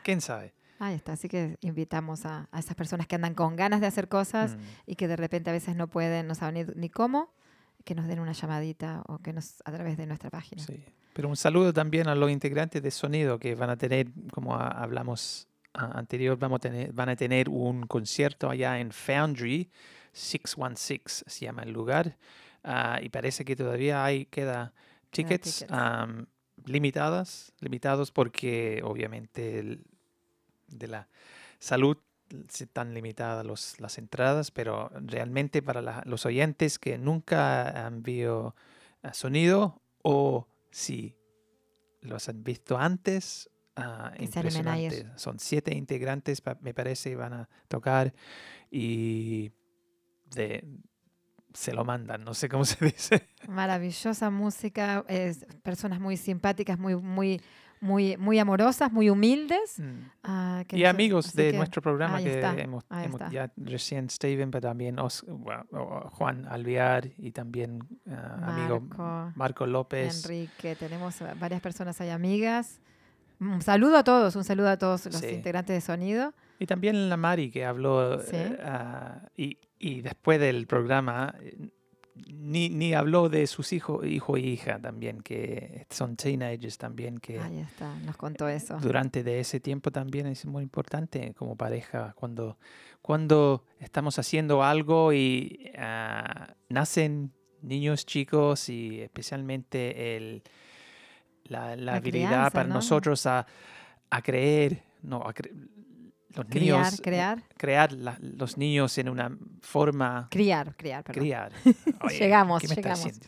¿Quién 0.02 0.22
sabe? 0.22 0.54
Ahí 0.78 0.94
está. 0.94 1.12
Así 1.12 1.28
que 1.28 1.58
invitamos 1.60 2.24
a, 2.24 2.48
a 2.50 2.58
esas 2.58 2.74
personas 2.74 3.06
que 3.06 3.16
andan 3.16 3.34
con 3.34 3.54
ganas 3.54 3.82
de 3.82 3.86
hacer 3.86 4.08
cosas 4.08 4.56
Mm. 4.56 4.60
y 4.86 4.96
que 4.96 5.08
de 5.08 5.16
repente 5.16 5.50
a 5.50 5.52
veces 5.52 5.76
no 5.76 5.88
pueden, 5.88 6.26
no 6.26 6.34
saben 6.34 6.54
ni, 6.66 6.72
ni 6.74 6.88
cómo, 6.88 7.34
que 7.84 7.94
nos 7.94 8.06
den 8.06 8.20
una 8.20 8.32
llamadita 8.32 9.02
o 9.06 9.18
que 9.18 9.32
nos 9.32 9.62
a 9.64 9.72
través 9.72 9.96
de 9.96 10.06
nuestra 10.06 10.30
página. 10.30 10.62
Sí. 10.62 10.82
Pero 11.12 11.28
un 11.28 11.36
saludo 11.36 11.72
también 11.72 12.08
a 12.08 12.14
los 12.14 12.30
integrantes 12.30 12.82
de 12.82 12.90
sonido 12.90 13.38
que 13.38 13.54
van 13.54 13.70
a 13.70 13.76
tener, 13.76 14.06
como 14.32 14.54
hablamos 14.56 15.48
anterior, 15.72 16.38
vamos 16.38 16.56
a 16.56 16.60
tener, 16.60 16.92
van 16.92 17.08
a 17.08 17.16
tener 17.16 17.48
un 17.48 17.86
concierto 17.86 18.48
allá 18.50 18.78
en 18.78 18.90
Foundry, 18.92 19.68
616 20.12 21.24
se 21.26 21.44
llama 21.46 21.62
el 21.62 21.72
lugar, 21.72 22.16
ah, 22.64 22.98
y 23.02 23.08
parece 23.08 23.44
que 23.44 23.56
todavía 23.56 24.04
hay, 24.04 24.26
queda 24.26 24.72
tickets, 25.10 25.58
tickets. 25.60 25.72
am, 25.72 26.26
limitadas, 26.64 27.52
limitados 27.60 28.10
porque 28.12 28.80
obviamente 28.84 29.58
el- 29.58 29.84
de 30.68 30.86
la 30.88 31.08
salud 31.58 31.96
están 32.52 32.94
limitadas 32.94 33.44
los- 33.44 33.80
las 33.80 33.98
entradas, 33.98 34.50
pero 34.50 34.90
realmente 34.94 35.62
para 35.62 35.82
la- 35.82 36.02
los 36.06 36.26
oyentes 36.26 36.78
que 36.78 36.98
nunca 36.98 37.86
han 37.86 38.02
visto 38.02 38.54
ah, 39.02 39.14
sonido 39.14 39.80
o 40.02 40.46
si 40.70 41.16
los 42.02 42.28
han 42.28 42.42
visto 42.44 42.78
antes, 42.78 43.48
impresionante. 44.18 45.06
Son 45.16 45.38
siete 45.38 45.74
integrantes, 45.74 46.42
me 46.60 46.74
parece, 46.74 47.16
van 47.16 47.32
a 47.32 47.48
tocar 47.68 48.12
y 48.70 49.52
de, 50.34 50.64
se 51.52 51.72
lo 51.72 51.84
mandan, 51.84 52.24
no 52.24 52.34
sé 52.34 52.48
cómo 52.48 52.64
se 52.66 52.84
dice. 52.84 53.28
Maravillosa 53.48 54.30
música, 54.30 55.04
es, 55.08 55.46
personas 55.62 56.00
muy 56.00 56.16
simpáticas, 56.16 56.78
muy, 56.78 56.94
muy, 56.96 57.40
muy, 57.80 58.16
muy 58.18 58.38
amorosas, 58.38 58.92
muy 58.92 59.08
humildes. 59.10 59.76
ah, 60.22 60.64
que 60.68 60.76
Y 60.76 60.82
nos- 60.82 60.90
amigos 60.90 61.32
de 61.34 61.50
que 61.52 61.56
nuestro 61.56 61.80
programa 61.82 62.18
que 62.22 62.34
está, 62.34 62.54
hemos, 62.58 62.84
hemos 62.90 63.20
ya 63.30 63.50
recién 63.56 64.10
Steven, 64.10 64.50
pero 64.50 64.68
también 64.68 64.98
Os- 64.98 65.24
Juan 66.12 66.46
Alvear 66.46 67.08
y 67.18 67.32
también 67.32 67.80
ah, 68.10 68.52
amigo 68.54 68.80
Marco, 68.80 69.32
Marco 69.34 69.66
López. 69.66 70.24
Enrique, 70.24 70.76
tenemos 70.76 71.16
varias 71.38 71.60
personas 71.60 72.00
ahí 72.00 72.10
amigas. 72.10 72.80
Un 73.40 73.62
saludo 73.62 73.96
a 73.96 74.04
todos, 74.04 74.36
un 74.36 74.44
saludo 74.44 74.68
a 74.68 74.76
todos 74.76 75.06
los 75.06 75.16
Sí. 75.16 75.28
integrantes 75.28 75.74
de 75.74 75.80
sonido. 75.80 76.34
Y 76.58 76.66
también 76.66 77.08
la 77.08 77.16
Mari 77.16 77.50
que 77.50 77.64
habló 77.64 78.20
Sí. 78.20 78.36
ah, 78.62 79.22
y, 79.34 79.58
y 79.78 80.02
después 80.02 80.38
del 80.38 80.66
programa 80.66 81.34
eh, 81.40 81.56
ni, 82.28 82.68
ni 82.68 82.94
habló 82.94 83.28
de 83.28 83.46
sus 83.46 83.72
hijos, 83.72 84.04
hijo 84.06 84.36
y 84.36 84.46
hija 84.48 84.78
también, 84.80 85.20
que 85.22 85.86
son 85.90 86.16
teenagers 86.16 86.78
también, 86.78 87.18
que 87.18 87.38
Ahí 87.40 87.58
está, 87.58 87.94
nos 88.00 88.16
contó 88.16 88.48
eso. 88.48 88.78
durante 88.80 89.22
de 89.22 89.40
ese 89.40 89.60
tiempo 89.60 89.90
también 89.90 90.26
es 90.26 90.44
muy 90.46 90.62
importante 90.62 91.32
como 91.34 91.56
pareja 91.56 92.12
cuando, 92.16 92.58
cuando 93.02 93.64
estamos 93.78 94.18
haciendo 94.18 94.62
algo 94.62 95.12
y 95.12 95.70
ah, 95.78 96.54
nacen 96.68 97.32
niños 97.62 98.06
chicos 98.06 98.68
y 98.68 99.00
especialmente 99.00 100.16
el, 100.16 100.42
la, 101.44 101.76
la 101.76 101.92
La 101.92 101.96
habilidad 101.96 102.28
crianza, 102.28 102.50
para 102.50 102.68
¿no? 102.68 102.74
nosotros 102.76 103.26
a, 103.26 103.46
a 104.10 104.22
creer, 104.22 104.82
no, 105.02 105.18
a 105.18 105.34
cre- 105.34 105.52
los 106.34 106.46
Criar, 106.46 106.78
niños, 106.84 107.00
crear, 107.02 107.42
crear 107.56 107.92
la- 107.92 108.18
los 108.20 108.56
niños 108.56 108.96
en 108.98 109.08
una 109.08 109.36
forma 109.62 110.28
criar, 110.30 110.76
criar, 110.76 111.02
perdón. 111.04 111.22
criar. 111.22 111.52
Oye, 112.02 112.18
Llegamos, 112.18 112.60
¿qué 112.62 112.68
me 112.68 112.74
estás 112.74 113.04
llegamos. 113.04 113.20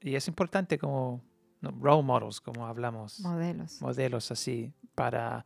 Y 0.00 0.14
es 0.14 0.26
importante 0.28 0.78
como 0.78 1.20
no, 1.60 1.70
role 1.80 2.02
models, 2.02 2.40
como 2.40 2.66
hablamos 2.66 3.20
Modelos. 3.20 3.80
modelos 3.80 4.30
así 4.30 4.72
para 4.94 5.44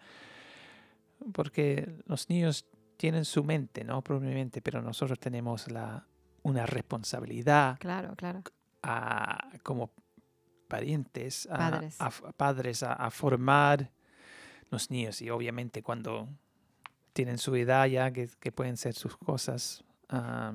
porque 1.32 1.94
los 2.06 2.28
niños 2.28 2.66
tienen 2.96 3.24
su 3.24 3.42
mente, 3.44 3.84
¿no? 3.84 4.02
Probablemente, 4.02 4.60
pero 4.62 4.80
nosotros 4.82 5.18
tenemos 5.18 5.70
la 5.70 6.06
una 6.42 6.64
responsabilidad 6.64 7.76
Claro, 7.80 8.14
claro. 8.16 8.42
a, 8.82 9.48
como 9.62 9.90
parientes, 10.68 11.46
a, 11.50 11.56
Padres. 11.58 11.96
a 12.00 12.10
padres 12.10 12.82
a 12.82 13.10
formar 13.10 13.90
los 14.70 14.90
niños 14.90 15.20
y 15.22 15.30
obviamente 15.30 15.82
cuando 15.82 16.28
tienen 17.16 17.38
su 17.38 17.56
edad 17.56 17.86
ya 17.86 18.12
que, 18.12 18.28
que 18.38 18.52
pueden 18.52 18.76
ser 18.76 18.94
sus 18.94 19.16
cosas, 19.16 19.82
ah, 20.10 20.54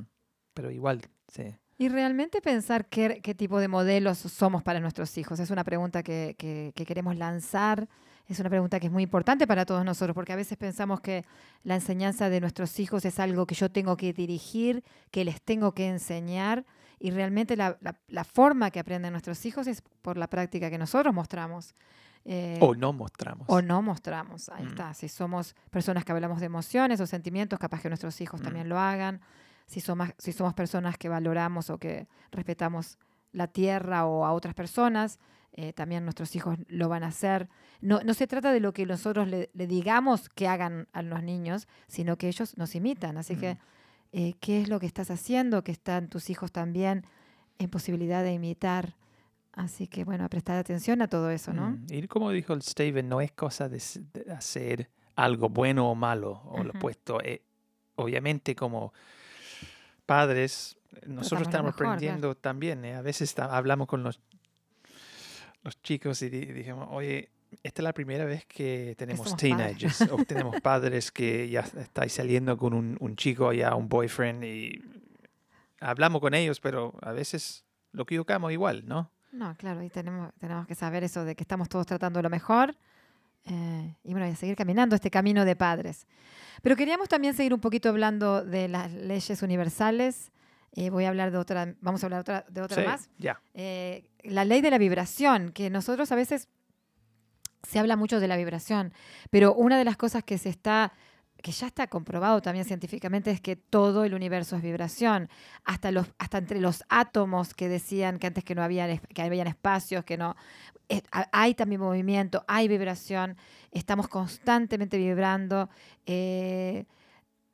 pero 0.53 0.69
igual, 0.71 1.01
sí. 1.27 1.55
Y 1.77 1.89
realmente 1.89 2.41
pensar 2.41 2.85
qué, 2.85 3.19
qué 3.23 3.33
tipo 3.33 3.59
de 3.59 3.67
modelos 3.67 4.19
somos 4.19 4.61
para 4.61 4.79
nuestros 4.79 5.17
hijos. 5.17 5.39
Es 5.39 5.49
una 5.49 5.63
pregunta 5.63 6.03
que, 6.03 6.35
que- 6.37 6.71
que 6.75 6.85
queremos 6.85 7.15
lanzar. 7.17 7.89
Es 8.27 8.39
una 8.39 8.49
pregunta 8.51 8.79
que 8.79 8.85
es 8.85 8.91
muy 8.93 9.01
importante 9.01 9.47
para 9.47 9.65
todos 9.65 9.83
nosotros, 9.83 10.13
porque 10.13 10.31
a 10.33 10.35
veces 10.35 10.57
pensamos 10.59 11.01
que 11.01 11.25
la 11.63 11.73
enseñanza 11.75 12.29
de 12.29 12.39
nuestros 12.39 12.79
hijos 12.79 13.03
es 13.05 13.19
algo 13.19 13.47
que 13.47 13.55
yo 13.55 13.71
tengo 13.71 13.97
que 13.97 14.13
dirigir, 14.13 14.83
que 15.09 15.25
les 15.25 15.41
tengo 15.41 15.73
que 15.73 15.87
enseñar, 15.87 16.63
y 16.99 17.09
realmente 17.09 17.57
la, 17.57 17.77
la- 17.81 17.99
la 18.07 18.23
forma 18.23 18.69
que 18.69 18.79
aprenden 18.79 19.11
nuestros 19.13 19.43
hijos 19.47 19.65
es 19.65 19.81
por 20.03 20.17
la 20.17 20.27
práctica 20.27 20.69
que 20.69 20.77
nosotros 20.77 21.11
mostramos. 21.15 21.73
Eh, 22.25 22.59
O 22.61 22.75
no 22.75 22.93
mostramos. 22.93 23.45
o 23.49 23.61
no 23.61 23.81
mostramos. 23.81 24.49
Ahí 24.49 24.63
Mm. 24.65 24.67
está. 24.69 24.93
Si 24.93 25.09
somos 25.09 25.55
personas 25.71 26.05
que 26.05 26.11
hablamos 26.11 26.39
de 26.39 26.45
emociones 26.45 26.99
o 27.01 27.07
sentimientos, 27.07 27.57
capaz 27.59 27.81
que 27.81 27.89
nuestros 27.89 28.19
hijos 28.21 28.41
Mm. 28.41 28.43
también 28.43 28.69
lo 28.69 28.77
hagan. 28.79 29.21
Si 29.65 29.79
somos, 29.79 30.09
si 30.17 30.31
somos 30.31 30.53
personas 30.53 30.97
que 30.97 31.09
valoramos 31.09 31.69
o 31.69 31.77
que 31.79 32.07
respetamos 32.31 32.97
la 33.31 33.47
tierra 33.47 34.05
o 34.05 34.25
a 34.25 34.33
otras 34.33 34.53
personas, 34.53 35.17
eh, 35.53 35.73
también 35.73 36.03
nuestros 36.03 36.35
hijos 36.35 36.57
lo 36.67 36.89
van 36.89 37.03
a 37.03 37.07
hacer. 37.07 37.49
No, 37.81 38.01
no 38.03 38.13
se 38.13 38.27
trata 38.27 38.51
de 38.53 38.59
lo 38.59 38.73
que 38.73 38.85
nosotros 38.85 39.27
le, 39.27 39.49
le 39.53 39.67
digamos 39.67 40.29
que 40.29 40.47
hagan 40.47 40.87
a 40.93 41.01
los 41.01 41.23
niños, 41.23 41.67
sino 41.87 42.17
que 42.17 42.27
ellos 42.27 42.57
nos 42.57 42.75
imitan. 42.75 43.17
Así 43.17 43.35
que, 43.35 43.55
Mm. 43.55 43.57
eh, 44.13 44.33
¿qué 44.39 44.61
es 44.61 44.69
lo 44.69 44.79
que 44.79 44.85
estás 44.85 45.09
haciendo? 45.11 45.63
Que 45.63 45.71
están 45.71 46.07
tus 46.07 46.29
hijos 46.29 46.51
también 46.51 47.05
en 47.57 47.69
posibilidad 47.69 48.23
de 48.23 48.33
imitar. 48.33 48.95
Así 49.53 49.87
que, 49.87 50.03
bueno, 50.05 50.23
a 50.25 50.29
prestar 50.29 50.57
atención 50.57 51.01
a 51.01 51.07
todo 51.07 51.29
eso, 51.29 51.51
¿no? 51.53 51.71
Mm, 51.71 51.85
Y 51.89 52.07
como 52.07 52.31
dijo 52.31 52.53
el 52.53 52.61
Steven, 52.61 53.07
no 53.09 53.19
es 53.21 53.31
cosa 53.33 53.67
de, 53.67 53.81
hacer 54.33 54.89
algo 55.15 55.49
bueno 55.49 55.89
o 55.91 55.95
malo, 55.95 56.41
o 56.45 56.63
lo 56.63 56.71
opuesto. 56.71 57.19
Eh, 57.21 57.41
obviamente 57.95 58.55
como 58.55 58.93
padres, 60.05 60.77
eh, 60.93 61.01
nosotros 61.07 61.43
Tratamos 61.43 61.47
estamos 61.47 61.65
mejor, 61.65 61.77
claro. 61.77 61.91
aprendiendo 61.93 62.35
también. 62.35 62.85
eh, 62.85 62.95
A 62.95 63.01
veces 63.01 63.37
hablamos 63.39 63.87
con 63.87 64.03
los, 64.03 64.19
los 65.63 65.81
chicos 65.81 66.21
y 66.21 66.29
di- 66.29 66.45
dijimos, 66.45 66.87
oye, 66.91 67.29
esta 67.63 67.81
es 67.81 67.83
la 67.83 67.93
primera 67.93 68.25
vez 68.25 68.45
que 68.45 68.95
tenemos 68.97 69.27
somos 69.29 69.41
padres". 69.41 69.57
teenagers 69.77 70.01
o 70.11 70.17
tenemos 70.25 70.55
padres 70.61 71.11
que 71.11 71.49
ya 71.49 71.59
estáis 71.61 72.13
saliendo 72.13 72.57
con 72.57 72.73
un, 72.73 72.97
un 72.99 73.15
chico, 73.15 73.51
ya 73.53 73.75
un 73.75 73.89
boyfriend 73.89 74.43
y 74.45 74.81
hablamos 75.81 76.21
con 76.21 76.33
ellos, 76.33 76.59
pero 76.59 76.93
a 77.01 77.11
veces 77.11 77.65
lo 77.91 78.03
equivocamos 78.03 78.51
igual, 78.53 78.83
¿no? 78.87 79.11
No, 79.31 79.55
claro, 79.55 79.81
y 79.81 79.89
tenemos, 79.89 80.33
tenemos 80.39 80.67
que 80.67 80.75
saber 80.75 81.03
eso 81.03 81.23
de 81.23 81.35
que 81.35 81.43
estamos 81.43 81.69
todos 81.69 81.85
tratando 81.85 82.21
lo 82.21 82.29
mejor. 82.29 82.75
eh, 83.45 83.95
y 84.03 84.11
bueno, 84.11 84.27
a 84.27 84.35
seguir 84.35 84.55
caminando 84.55 84.95
este 84.95 85.09
camino 85.09 85.45
de 85.45 85.55
padres. 85.55 86.05
Pero 86.61 86.75
queríamos 86.75 87.09
también 87.09 87.33
seguir 87.33 87.53
un 87.53 87.59
poquito 87.59 87.89
hablando 87.89 88.43
de 88.43 88.67
las 88.67 88.91
leyes 88.91 89.41
universales. 89.41 90.31
Eh, 90.73 90.89
voy 90.89 91.05
a 91.05 91.09
hablar 91.09 91.31
de 91.31 91.37
otra, 91.37 91.73
vamos 91.81 92.03
a 92.03 92.05
hablar 92.05 92.19
otra, 92.21 92.45
de 92.49 92.61
otra 92.61 92.81
Sí, 92.81 92.87
más. 92.87 93.09
Eh, 93.55 94.09
la 94.23 94.45
ley 94.45 94.61
de 94.61 94.69
la 94.69 94.77
vibración, 94.77 95.51
que 95.53 95.69
nosotros 95.69 96.11
a 96.11 96.15
veces 96.15 96.49
se 97.67 97.79
habla 97.79 97.95
mucho 97.95 98.19
de 98.19 98.27
la 98.27 98.37
vibración, 98.37 98.93
pero 99.31 99.53
una 99.53 99.77
de 99.77 99.85
las 99.85 99.97
cosas 99.97 100.23
que 100.23 100.37
se 100.37 100.49
está 100.49 100.93
que 101.41 101.51
ya 101.51 101.67
está 101.67 101.87
comprobado 101.87 102.41
también 102.41 102.65
científicamente 102.65 103.31
es 103.31 103.41
que 103.41 103.55
todo 103.55 104.03
el 104.05 104.13
universo 104.13 104.55
es 104.55 104.61
vibración, 104.61 105.29
hasta 105.65 105.91
los 105.91 106.07
hasta 106.19 106.37
entre 106.37 106.61
los 106.61 106.83
átomos 106.89 107.53
que 107.53 107.67
decían 107.69 108.19
que 108.19 108.27
antes 108.27 108.43
que 108.43 108.55
no 108.55 108.63
había 108.63 108.97
que 108.97 109.21
habían 109.21 109.47
espacios, 109.47 110.03
que 110.05 110.17
no 110.17 110.35
eh, 110.89 111.01
ha- 111.11 111.29
hay 111.31 111.53
también 111.55 111.81
movimiento, 111.81 112.43
hay 112.47 112.67
vibración, 112.67 113.37
estamos 113.71 114.07
constantemente 114.07 114.97
vibrando 114.97 115.69
eh, 116.05 116.85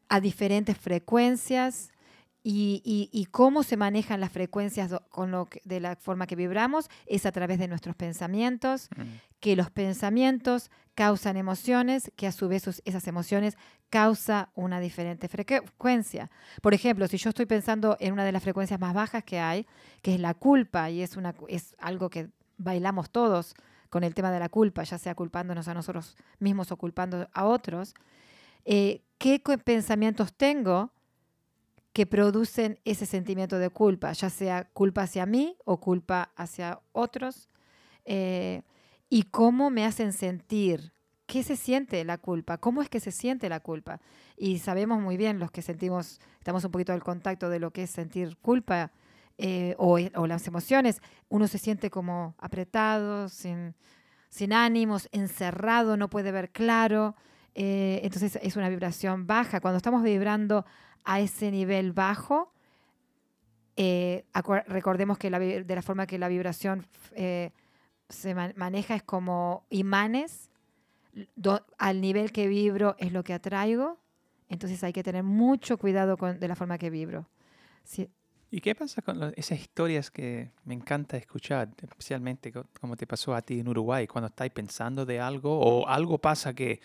a 0.09 0.19
diferentes 0.19 0.77
frecuencias 0.77 1.91
y, 2.43 2.81
y- 2.85 3.09
y 3.11 3.25
cómo 3.25 3.61
se 3.63 3.75
manejan 3.77 4.21
las 4.21 4.31
frecuencias 4.31 4.89
do- 4.89 5.01
con 5.09 5.31
lo 5.31 5.45
que- 5.47 5.61
de 5.65 5.79
la 5.81 5.95
forma 5.97 6.27
que 6.27 6.35
vibramos 6.35 6.89
es 7.05 7.25
a 7.25 7.31
través 7.31 7.59
de 7.59 7.67
nuestros 7.67 7.95
pensamientos, 7.95 8.89
Mm. 8.95 9.01
que 9.41 9.55
los 9.55 9.69
pensamientos 9.69 10.71
causan 10.97 11.37
emociones, 11.37 12.11
que 12.15 12.25
a 12.25 12.31
su 12.31 12.47
vez 12.47 12.81
esas 12.83 13.07
emociones 13.07 13.55
causa 13.91 14.49
una 14.55 14.79
diferente 14.79 15.27
frecuencia. 15.27 16.31
Por 16.63 16.73
ejemplo, 16.73 17.07
si 17.07 17.17
yo 17.17 17.29
estoy 17.29 17.45
pensando 17.45 17.97
en 17.99 18.13
una 18.13 18.25
de 18.25 18.31
las 18.31 18.41
frecuencias 18.41 18.79
más 18.79 18.95
bajas 18.95 19.23
que 19.23 19.37
hay, 19.37 19.67
que 20.01 20.15
es 20.15 20.19
la 20.19 20.33
culpa, 20.33 20.89
y 20.89 21.03
es, 21.03 21.15
una, 21.15 21.35
es 21.49 21.75
algo 21.77 22.09
que 22.09 22.29
bailamos 22.57 23.11
todos 23.11 23.53
con 23.91 24.03
el 24.03 24.15
tema 24.15 24.31
de 24.31 24.39
la 24.39 24.49
culpa, 24.49 24.81
ya 24.81 24.97
sea 24.97 25.13
culpándonos 25.13 25.67
a 25.67 25.75
nosotros 25.75 26.15
mismos 26.39 26.71
o 26.71 26.77
culpando 26.77 27.29
a 27.31 27.45
otros, 27.45 27.93
eh, 28.65 29.03
¿qué 29.19 29.39
pensamientos 29.63 30.33
tengo 30.33 30.89
que 31.93 32.07
producen 32.07 32.79
ese 32.85 33.05
sentimiento 33.05 33.59
de 33.59 33.69
culpa, 33.69 34.13
ya 34.13 34.31
sea 34.31 34.67
culpa 34.73 35.03
hacia 35.03 35.27
mí 35.27 35.57
o 35.63 35.79
culpa 35.79 36.31
hacia 36.35 36.81
otros? 36.91 37.49
Eh, 38.03 38.63
y 39.09 39.23
cómo 39.23 39.69
me 39.69 39.85
hacen 39.85 40.13
sentir. 40.13 40.93
¿Qué 41.25 41.43
se 41.43 41.57
siente 41.57 42.03
la 42.05 42.17
culpa? 42.17 42.57
¿Cómo 42.57 42.81
es 42.81 42.89
que 42.89 43.01
se 43.01 43.11
siente 43.11 43.49
la 43.49 43.59
culpa? 43.59 43.99
Y 44.37 44.59
sabemos 44.59 45.01
muy 45.01 45.17
bien 45.17 45.39
los 45.39 45.51
que 45.51 45.61
sentimos, 45.61 46.19
estamos 46.39 46.63
un 46.63 46.71
poquito 46.71 46.93
al 46.93 47.03
contacto 47.03 47.49
de 47.49 47.59
lo 47.59 47.71
que 47.71 47.83
es 47.83 47.89
sentir 47.89 48.37
culpa 48.37 48.91
eh, 49.37 49.75
o, 49.77 49.97
las 49.99 50.47
emociones. 50.47 51.01
Uno 51.27 51.47
se 51.47 51.57
siente 51.57 51.89
como 51.89 52.35
apretado, 52.37 53.27
sin, 53.27 53.73
ánimos, 54.53 55.09
encerrado, 55.11 55.97
no 55.97 56.09
puede 56.09 56.31
ver 56.31 56.49
claro. 56.51 57.15
eh, 57.55 57.99
entonces 58.03 58.39
es 58.41 58.55
una 58.55 58.69
vibración 58.69 59.27
baja. 59.27 59.59
Cuando 59.59 59.77
estamos 59.77 60.03
vibrando 60.03 60.65
a 61.03 61.19
ese 61.19 61.51
nivel 61.51 61.91
bajo, 61.91 62.53
eh, 63.75 64.25
recordemos 64.67 65.17
que 65.17 65.29
la 65.29 65.39
de 65.39 65.75
la 65.75 65.81
forma 65.81 66.07
que 66.07 66.17
la 66.17 66.29
vibración 66.29 66.87
se 68.09 68.33
man- 68.35 68.53
maneja 68.57 68.95
es 68.95 69.03
como 69.03 69.65
imanes. 69.69 70.49
do- 71.35 71.65
al 71.79 71.99
nivel 71.99 72.31
que 72.31 72.47
vibro 72.47 72.95
es 72.99 73.11
lo 73.11 73.23
que 73.23 73.33
atraigo. 73.33 73.97
Entonces 74.49 74.83
hay 74.83 74.93
que 74.93 75.01
tener 75.03 75.23
mucho 75.23 75.77
cuidado 75.79 76.15
con, 76.15 76.39
de 76.39 76.47
la 76.47 76.55
forma 76.55 76.77
que 76.77 76.89
vibro. 76.91 77.27
Sí, 77.83 78.07
¿Y 78.51 78.61
qué 78.61 78.75
pasa 78.75 79.01
con 79.01 79.19
lo- 79.19 79.27
esas 79.35 79.59
historias 79.59 80.09
que 80.11 80.51
me 80.63 80.73
encanta 80.75 81.17
escuchar, 81.17 81.69
especialmente 81.81 82.51
co- 82.51 82.67
como 82.79 82.95
te 82.95 83.05
pasó 83.07 83.33
a 83.35 83.41
ti 83.41 83.59
en 83.59 83.67
Uruguay, 83.67 84.05
cuando 84.07 84.27
estás 84.27 84.49
pensando 84.51 85.05
de 85.05 85.19
algo 85.19 85.59
o 85.59 85.87
algo 85.87 86.17
pasa 86.19 86.53
que 86.53 86.79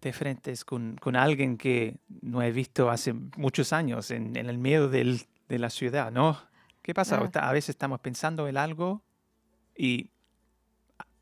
te 0.00 0.08
enfrentes 0.10 0.64
con, 0.64 0.96
con 0.96 1.16
alguien 1.16 1.56
que 1.58 1.98
no 2.22 2.40
he 2.40 2.50
visto 2.52 2.88
hace 2.90 3.12
muchos 3.36 3.72
años 3.72 4.10
en, 4.10 4.36
en 4.36 4.48
el 4.48 4.58
medio 4.58 4.88
del- 4.88 5.20
de 5.48 5.58
la 5.58 5.70
ciudad, 5.70 6.12
¿no? 6.12 6.38
¿Qué 6.82 6.94
pasa? 6.94 7.18
Claro. 7.18 7.46
A 7.48 7.52
veces 7.52 7.70
estamos 7.70 8.00
pensando 8.00 8.46
en 8.48 8.56
algo 8.56 9.02
y 9.76 10.10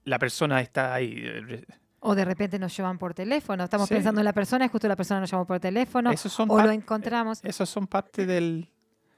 la 0.04 0.18
persona 0.18 0.60
está 0.60 0.94
ahí. 0.94 1.14
eh, 1.24 1.64
O 2.00 2.14
de 2.16 2.24
repente 2.24 2.58
nos 2.58 2.76
llaman 2.76 2.98
por 2.98 3.14
teléfono. 3.14 3.62
Estamos 3.62 3.88
Sí. 3.88 3.94
pensando 3.94 4.20
en 4.20 4.24
la 4.24 4.32
persona 4.32 4.64
y 4.64 4.68
justo 4.68 4.88
la 4.88 4.96
persona 4.96 5.20
nos 5.20 5.30
llamó 5.30 5.46
por 5.46 5.60
teléfono. 5.60 6.10
esos 6.10 6.32
son 6.32 6.50
o 6.50 6.60
lo 6.60 6.70
encontramos. 6.72 7.40
esos 7.44 7.68
son 7.68 7.86
parte 7.86 8.26
del... 8.26 8.68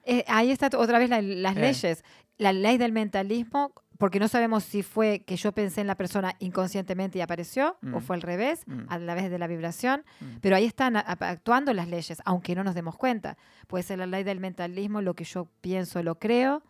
Eh, 0.05 0.23
ahí 0.29 0.51
está 0.51 0.69
otra 0.77 0.99
vez 0.99 1.09
la- 1.09 1.23
las 1.23 1.57
Eh. 1.57 1.61
leyes. 1.61 2.05
La 2.37 2.53
ley 2.53 2.77
del 2.77 2.93
mentalismo 2.93 3.73
porque 3.97 4.19
no 4.19 4.27
sabemos 4.29 4.65
si 4.65 4.83
fue 4.83 5.21
que 5.25 5.37
yo 5.37 5.53
pensé 5.53 5.81
en 5.81 5.87
la 5.87 5.95
persona 5.95 6.35
inconscientemente 6.41 7.17
y 7.19 7.21
apareció, 7.23 7.79
o 7.95 8.01
Mm. 8.01 8.01
fue 8.03 8.17
al 8.17 8.23
revés, 8.23 8.65
Mm. 8.67 8.87
a 8.89 8.99
vez 9.15 9.31
de 9.31 9.39
la 9.39 9.47
vibración, 9.47 10.05
Mm. 10.21 10.25
pero 10.43 10.57
ahí 10.57 10.65
están 10.67 10.97
actuando 10.97 11.73
las 11.73 11.89
leyes, 11.89 12.21
aunque 12.25 12.55
no 12.57 12.65
nos 12.65 12.75
demos 12.75 12.97
cuenta. 12.97 13.39
Puede 13.69 13.85
ser 13.85 14.01
la 14.01 14.07
ley 14.07 14.25
del 14.25 14.41
mentalismo, 14.41 15.01
lo 15.01 15.15
que 15.15 15.23
yo 15.25 15.49
pienso, 15.61 16.03
lo 16.03 16.19
creo, 16.19 16.63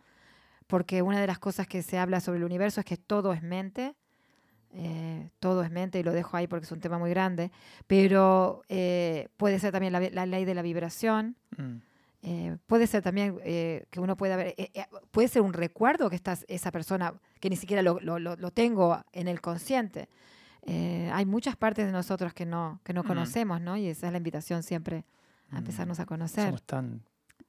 porque 0.67 1.01
una 1.01 1.19
de 1.19 1.27
las 1.27 1.39
cosas 1.39 1.67
que 1.67 1.81
se 1.81 1.97
habla 1.97 2.19
sobre 2.21 2.37
el 2.37 2.43
universo 2.45 2.79
es 2.79 2.85
que 2.85 2.97
todo 2.97 3.33
es 3.33 3.41
mente, 3.43 3.95
eh, 4.77 5.29
todo 5.39 5.63
es 5.63 5.71
mente, 5.71 5.99
y 5.99 6.03
lo 6.03 6.11
dejo 6.11 6.35
ahí 6.37 6.47
porque 6.47 6.65
es 6.65 6.71
un 6.71 6.79
tema 6.81 6.97
muy 6.99 7.09
grande, 7.09 7.49
pero 7.87 8.61
eh, 8.69 9.29
puede 9.37 9.57
ser 9.59 9.71
también 9.71 9.93
la, 9.93 9.99
la 10.01 10.25
ley 10.25 10.43
de 10.45 10.53
la 10.53 10.61
vibración, 10.61 11.35
Mm. 11.57 11.77
eh, 12.23 12.57
puede 12.67 12.85
ser 12.87 13.01
también 13.01 13.37
eh, 13.43 13.85
que 13.91 13.99
uno 14.01 14.17
pueda 14.17 14.35
ver, 14.35 14.47
eh, 14.57 14.71
eh, 14.73 14.85
puede 15.11 15.27
ser 15.29 15.41
un 15.43 15.53
recuerdo 15.53 16.09
que 16.09 16.15
estás, 16.17 16.43
esa 16.49 16.71
persona, 16.71 17.13
que 17.39 17.49
ni 17.49 17.55
siquiera 17.55 17.81
lo, 17.81 17.99
lo- 18.01 18.19
lo- 18.19 18.51
tengo 18.51 19.01
en 19.13 19.27
el 19.29 19.39
consciente. 19.41 20.09
Hay 20.67 21.25
muchas 21.25 21.55
partes 21.55 21.85
de 21.85 21.91
nosotros 21.91 22.33
que 22.33 22.45
no, 22.45 22.79
que 22.83 22.91
no 22.93 23.03
Mm. 23.03 23.07
conocemos, 23.07 23.61
¿no? 23.61 23.77
Y 23.77 23.87
esa 23.87 24.07
es 24.07 24.11
la 24.11 24.17
invitación 24.17 24.63
siempre 24.63 25.05
a 25.51 25.55
Mm. 25.55 25.57
empezarnos 25.59 25.99
a 25.99 26.05
conocer. 26.07 26.45
Somos 26.47 26.63
tan... 26.63 27.01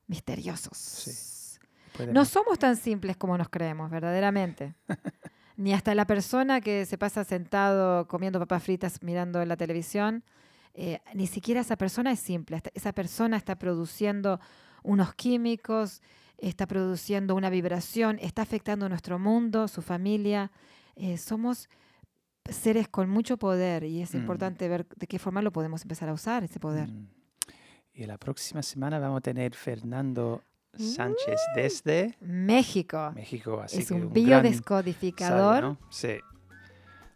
Misteriosos. 0.06 1.58
puede 1.96 2.12
No 2.12 2.24
somos 2.24 2.58
tan 2.58 2.76
simples 2.76 3.16
como 3.16 3.36
nos 3.38 3.48
creemos, 3.48 3.90
verdaderamente. 3.90 4.74
Ni 5.56 5.72
hasta 5.72 5.94
la 5.94 6.06
persona 6.06 6.60
que 6.60 6.84
se 6.84 6.98
pasa 6.98 7.24
sentado 7.24 8.06
comiendo 8.08 8.38
papas 8.38 8.62
fritas 8.62 9.02
mirando 9.02 9.42
la 9.44 9.56
televisión, 9.56 10.22
eh, 10.74 11.00
ni 11.14 11.26
siquiera 11.26 11.62
esa 11.62 11.76
persona 11.76 12.12
es 12.12 12.20
simple. 12.20 12.60
Esa 12.74 12.92
persona 12.92 13.36
está 13.38 13.56
produciendo 13.56 14.38
unos 14.82 15.14
químicos, 15.14 16.02
está 16.36 16.66
produciendo 16.66 17.34
una 17.34 17.48
vibración, 17.48 18.18
está 18.20 18.42
afectando 18.42 18.88
nuestro 18.88 19.18
mundo, 19.18 19.66
su 19.68 19.80
familia. 19.80 20.50
Eh, 20.94 21.16
somos 21.16 21.68
seres 22.50 22.86
con 22.88 23.08
mucho 23.08 23.38
poder 23.38 23.84
y 23.84 24.02
es 24.02 24.14
Mm. 24.14 24.18
importante 24.18 24.68
ver 24.68 24.86
de 24.94 25.06
qué 25.06 25.18
forma 25.18 25.40
lo 25.42 25.50
podemos 25.52 25.82
empezar 25.82 26.08
a 26.10 26.12
usar, 26.12 26.44
ese 26.44 26.60
poder. 26.60 26.90
Mm. 26.90 27.08
Y 27.94 28.04
la 28.04 28.18
próxima 28.18 28.62
semana 28.62 28.98
vamos 28.98 29.18
a 29.18 29.20
tener 29.22 29.54
Fernando 29.54 30.42
Sánchez 30.78 31.40
desde 31.54 32.16
México 32.20 33.12
México. 33.14 33.60
Así 33.64 33.78
es 33.78 33.88
que 33.88 33.94
un 33.94 34.12
biodescodificador. 34.12 35.54
sabio, 35.54 35.68
¿no? 35.68 35.78
Sí. 35.90 36.16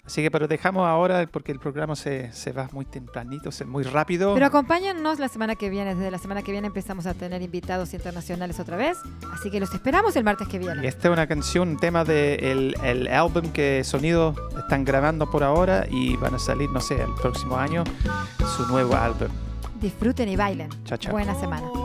Así 0.04 0.22
que, 0.22 0.30
pero 0.30 0.48
dejamos 0.48 0.86
ahora 0.88 1.24
porque 1.30 1.52
el 1.52 1.61
programa 1.61 1.94
se, 1.94 2.32
se 2.32 2.50
va 2.52 2.68
muy 2.72 2.84
tempranito, 2.84 3.52
se 3.52 3.64
muy 3.64 3.84
rápido. 3.84 4.34
Pero 4.34 4.46
acompáñennos 4.46 5.20
la 5.20 5.28
semana 5.28 5.54
que 5.54 5.68
viene. 5.70 5.94
Desde 5.94 6.11
la 6.11 6.18
semana 6.18 6.42
que 6.42 6.50
viene 6.50 6.66
empezamos 6.66 7.06
a 7.06 7.14
tener 7.14 7.42
invitados 7.42 7.94
internacionales 7.94 8.58
otra 8.58 8.76
vez. 8.76 8.98
Así 9.32 9.50
que 9.52 9.61
los 9.61 9.72
esperamos 9.72 10.16
el 10.16 10.24
martes 10.24 10.48
que 10.48 10.56
Y 10.56 10.61
viene. 10.61 10.86
esta 10.88 11.08
es 11.08 11.12
una 11.12 11.26
canción, 11.28 11.68
un 11.68 11.76
tema 11.78 12.04
del 12.04 12.74
el 12.82 13.06
álbum 13.08 13.52
que 13.52 13.84
Sonido 13.84 14.34
están 14.58 14.84
grabando 14.84 15.30
por 15.30 15.44
ahora 15.44 15.86
y 15.88 16.16
van 16.16 16.34
a 16.34 16.38
salir, 16.40 16.70
no 16.70 16.80
sé, 16.80 17.00
el 17.00 17.14
próximo 17.20 17.56
año 17.56 17.84
su 18.56 18.66
nuevo 18.66 18.96
álbum. 18.96 19.28
Disfruten 19.80 20.28
y 20.28 20.34
bailen. 20.34 20.70
Chao, 20.86 20.98
chao. 20.98 21.12
Buena 21.12 21.38
semana. 21.38 21.80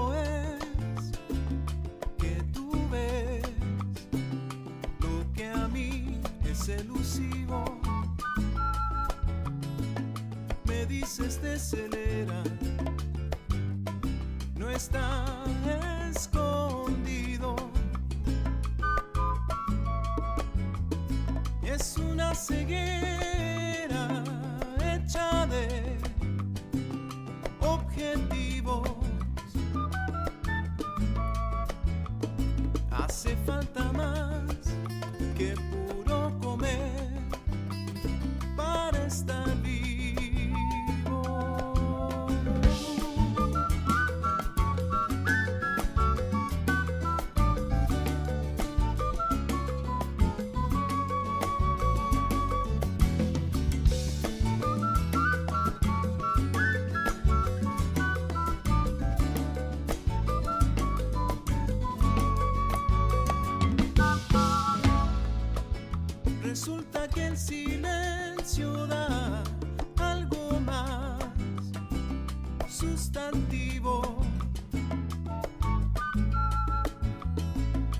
No 14.55 14.69
está 14.69 15.25
escondido. 16.11 17.55
Es 21.63 21.97
una 21.97 22.35
ceguera 22.35 24.23
hecha 24.83 25.47
de 25.47 25.97
objetivos. 27.61 28.87
Hace 32.91 33.35
falta 33.37 33.91
más 33.93 34.34
sustantivo. 72.91 74.01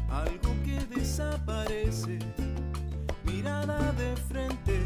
Algo 0.10 0.52
que 0.64 0.78
desaparece, 0.96 2.20
mirada 3.24 3.92
de 3.94 4.16
frente, 4.28 4.78